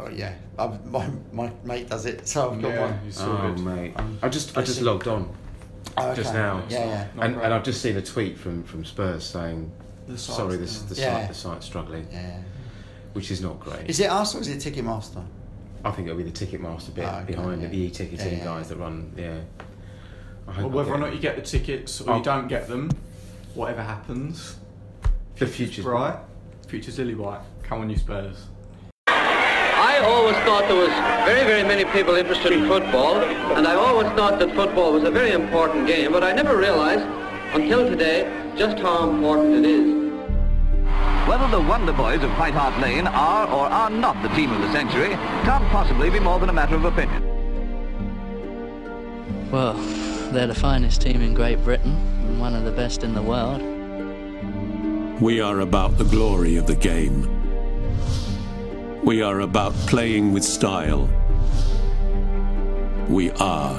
Oh 0.00 0.08
yeah, 0.08 0.34
I, 0.58 0.66
my 0.86 1.08
my 1.32 1.52
mate 1.64 1.88
does 1.88 2.06
it, 2.06 2.26
so 2.28 2.52
I've 2.52 2.62
got 2.62 2.68
Yeah, 2.68 2.80
one. 2.82 3.00
it's 3.06 3.20
Oh 3.20 3.24
sorted. 3.26 3.58
mate, 3.64 3.92
Um, 3.96 4.18
I 4.22 4.28
just 4.28 4.56
I 4.56 4.62
just 4.62 4.78
see. 4.78 4.84
logged 4.84 5.08
on 5.08 5.28
Oh, 5.96 6.14
just 6.14 6.32
now. 6.32 6.62
Yeah, 6.68 6.78
yeah, 6.86 7.06
Not 7.16 7.24
and, 7.24 7.34
great. 7.34 7.44
and 7.46 7.54
I've 7.54 7.64
just 7.64 7.82
seen 7.82 7.96
a 7.96 8.02
tweet 8.02 8.38
from, 8.38 8.62
from 8.62 8.84
Spurs 8.84 9.24
saying 9.24 9.72
The 10.06 10.16
sorry 10.16 10.56
this 10.56 10.78
down. 10.80 10.88
the 10.88 10.94
Yeah. 11.00 11.14
site 11.20 11.28
the 11.28 11.34
site's 11.34 11.66
struggling, 11.66 12.06
yeah. 12.12 12.40
which 13.14 13.30
is 13.32 13.40
not 13.40 13.58
great. 13.58 13.88
Is 13.90 13.98
it 13.98 14.10
us 14.10 14.34
or 14.34 14.40
is 14.40 14.48
it 14.48 14.58
Ticketmaster? 14.58 15.24
I 15.84 15.90
think 15.90 16.06
it'll 16.08 16.18
be 16.22 16.28
the 16.28 16.46
Ticketmaster 16.46 16.94
bit 16.94 17.04
Oh, 17.04 17.16
okay, 17.18 17.24
behind 17.34 17.62
yeah. 17.62 17.68
it, 17.68 17.70
the 17.72 17.78
e-ticketing 17.78 18.32
Yeah, 18.32 18.38
yeah. 18.38 18.44
guys 18.44 18.68
that 18.68 18.76
run. 18.76 19.12
Yeah. 19.16 19.38
Well, 20.58 20.70
whether 20.70 20.92
or 20.92 20.98
not 20.98 21.12
you 21.12 21.20
get 21.20 21.36
the 21.36 21.42
tickets 21.42 22.00
or 22.00 22.10
Oh. 22.12 22.16
you 22.18 22.22
don't 22.24 22.48
get 22.48 22.68
them, 22.68 22.90
whatever 23.54 23.82
happens, 23.82 24.56
the 25.36 25.46
future's 25.46 25.84
right? 25.84 26.16
Future's 26.68 26.98
lily 26.98 27.14
white. 27.14 27.40
Come 27.62 27.80
on, 27.80 27.90
you 27.90 27.96
Spurs. 27.96 28.46
I 29.78 29.98
always 29.98 30.34
thought 30.38 30.66
there 30.66 30.76
was 30.76 30.88
very, 31.24 31.44
very 31.44 31.62
many 31.62 31.84
people 31.84 32.16
interested 32.16 32.52
in 32.52 32.66
football, 32.66 33.14
and 33.14 33.64
I 33.64 33.76
always 33.76 34.08
thought 34.08 34.40
that 34.40 34.52
football 34.56 34.92
was 34.92 35.04
a 35.04 35.10
very 35.10 35.30
important 35.30 35.86
game, 35.86 36.10
but 36.10 36.24
I 36.24 36.32
never 36.32 36.56
realized 36.56 37.06
until 37.54 37.88
today 37.88 38.26
just 38.56 38.76
how 38.80 39.08
important 39.08 39.64
it 39.64 39.70
is. 39.70 39.98
Whether 41.28 41.46
the 41.46 41.60
Wonder 41.60 41.92
Boys 41.92 42.24
of 42.24 42.30
White 42.32 42.54
Hart 42.54 42.76
Lane 42.80 43.06
are 43.06 43.46
or 43.46 43.66
are 43.66 43.88
not 43.88 44.20
the 44.20 44.28
team 44.30 44.50
of 44.50 44.60
the 44.62 44.72
century 44.72 45.10
can't 45.44 45.64
possibly 45.66 46.10
be 46.10 46.18
more 46.18 46.40
than 46.40 46.48
a 46.48 46.52
matter 46.52 46.74
of 46.74 46.84
opinion. 46.84 47.22
Well, 49.52 49.74
they're 50.32 50.48
the 50.48 50.56
finest 50.56 51.02
team 51.02 51.22
in 51.22 51.34
Great 51.34 51.62
Britain 51.62 51.92
and 52.26 52.40
one 52.40 52.56
of 52.56 52.64
the 52.64 52.72
best 52.72 53.04
in 53.04 53.14
the 53.14 53.22
world. 53.22 53.62
We 55.22 55.40
are 55.40 55.60
about 55.60 55.98
the 55.98 56.04
glory 56.04 56.56
of 56.56 56.66
the 56.66 56.74
game. 56.74 57.37
We 59.02 59.22
are 59.22 59.40
about 59.40 59.72
playing 59.86 60.32
with 60.32 60.42
style. 60.42 61.08
We 63.08 63.30
are 63.32 63.78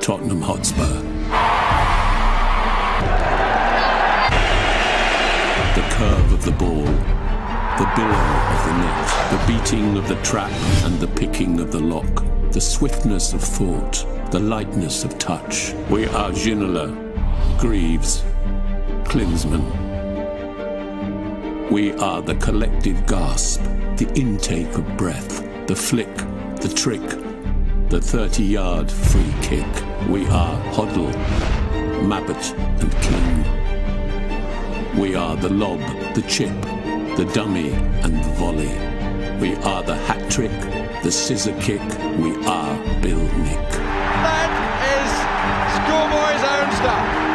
Tottenham 0.00 0.42
Hotspur. 0.42 1.02
The 5.74 5.88
curve 5.94 6.32
of 6.32 6.44
the 6.44 6.52
ball, 6.52 6.84
the 6.84 7.90
billow 7.96 8.26
of 8.52 8.66
the 8.66 8.74
net, 8.78 9.30
the 9.30 9.40
beating 9.46 9.96
of 9.96 10.06
the 10.06 10.20
trap 10.22 10.52
and 10.84 11.00
the 11.00 11.08
picking 11.08 11.60
of 11.60 11.72
the 11.72 11.80
lock, 11.80 12.24
the 12.52 12.60
swiftness 12.60 13.32
of 13.32 13.42
thought, 13.42 14.04
the 14.30 14.38
lightness 14.38 15.02
of 15.02 15.18
touch. 15.18 15.72
We 15.90 16.06
are 16.08 16.30
Ginola, 16.30 16.94
Greaves, 17.58 18.22
Klinsmann. 19.04 19.64
We 21.70 21.92
are 21.94 22.22
the 22.22 22.34
collective 22.36 23.06
gasp, 23.06 23.60
the 23.98 24.08
intake 24.14 24.72
of 24.76 24.96
breath, 24.96 25.42
the 25.66 25.74
flick, 25.74 26.14
the 26.60 26.72
trick, 26.72 27.02
the 27.88 28.00
30 28.00 28.44
yard 28.44 28.88
free 28.88 29.34
kick. 29.42 29.66
We 30.08 30.24
are 30.26 30.56
Hoddle, 30.72 31.12
Mabbutt, 32.06 32.56
and 32.80 32.92
King. 33.02 35.00
We 35.00 35.16
are 35.16 35.34
the 35.34 35.48
lob, 35.48 35.80
the 36.14 36.22
chip, 36.28 36.54
the 37.16 37.28
dummy, 37.34 37.72
and 38.04 38.16
the 38.16 38.30
volley. 38.34 38.70
We 39.40 39.56
are 39.64 39.82
the 39.82 39.96
hat 39.96 40.30
trick, 40.30 40.52
the 41.02 41.10
scissor 41.10 41.58
kick. 41.60 41.82
We 42.18 42.36
are 42.46 42.76
Bill 43.02 43.18
Nick. 43.18 43.70
That 44.22 44.50
is 44.94 45.10
schoolboy's 45.74 46.44
own 46.44 46.70
stuff. 46.76 47.27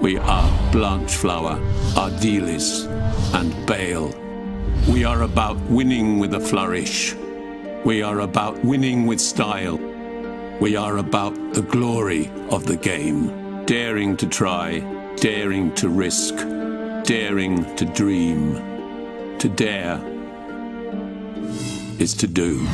We 0.00 0.16
are 0.16 0.72
Blanchflower, 0.72 1.60
Ardiles, 1.94 2.86
and 3.34 3.66
Bale. 3.66 4.08
We 4.88 5.04
are 5.04 5.24
about 5.24 5.58
winning 5.64 6.18
with 6.18 6.32
a 6.32 6.40
flourish. 6.40 7.14
We 7.84 8.02
are 8.02 8.20
about 8.20 8.64
winning 8.64 9.06
with 9.06 9.20
style. 9.20 9.78
We 10.58 10.74
are 10.74 10.96
about 10.96 11.34
the 11.52 11.60
glory 11.60 12.30
of 12.48 12.64
the 12.64 12.76
game. 12.76 13.66
Daring 13.66 14.16
to 14.16 14.26
try, 14.26 14.78
daring 15.16 15.74
to 15.74 15.90
risk, 15.90 16.34
daring 17.04 17.76
to 17.76 17.84
dream. 17.84 18.54
To 19.38 19.48
dare 19.50 20.00
is 21.98 22.14
to 22.14 22.26
do. 22.26 22.66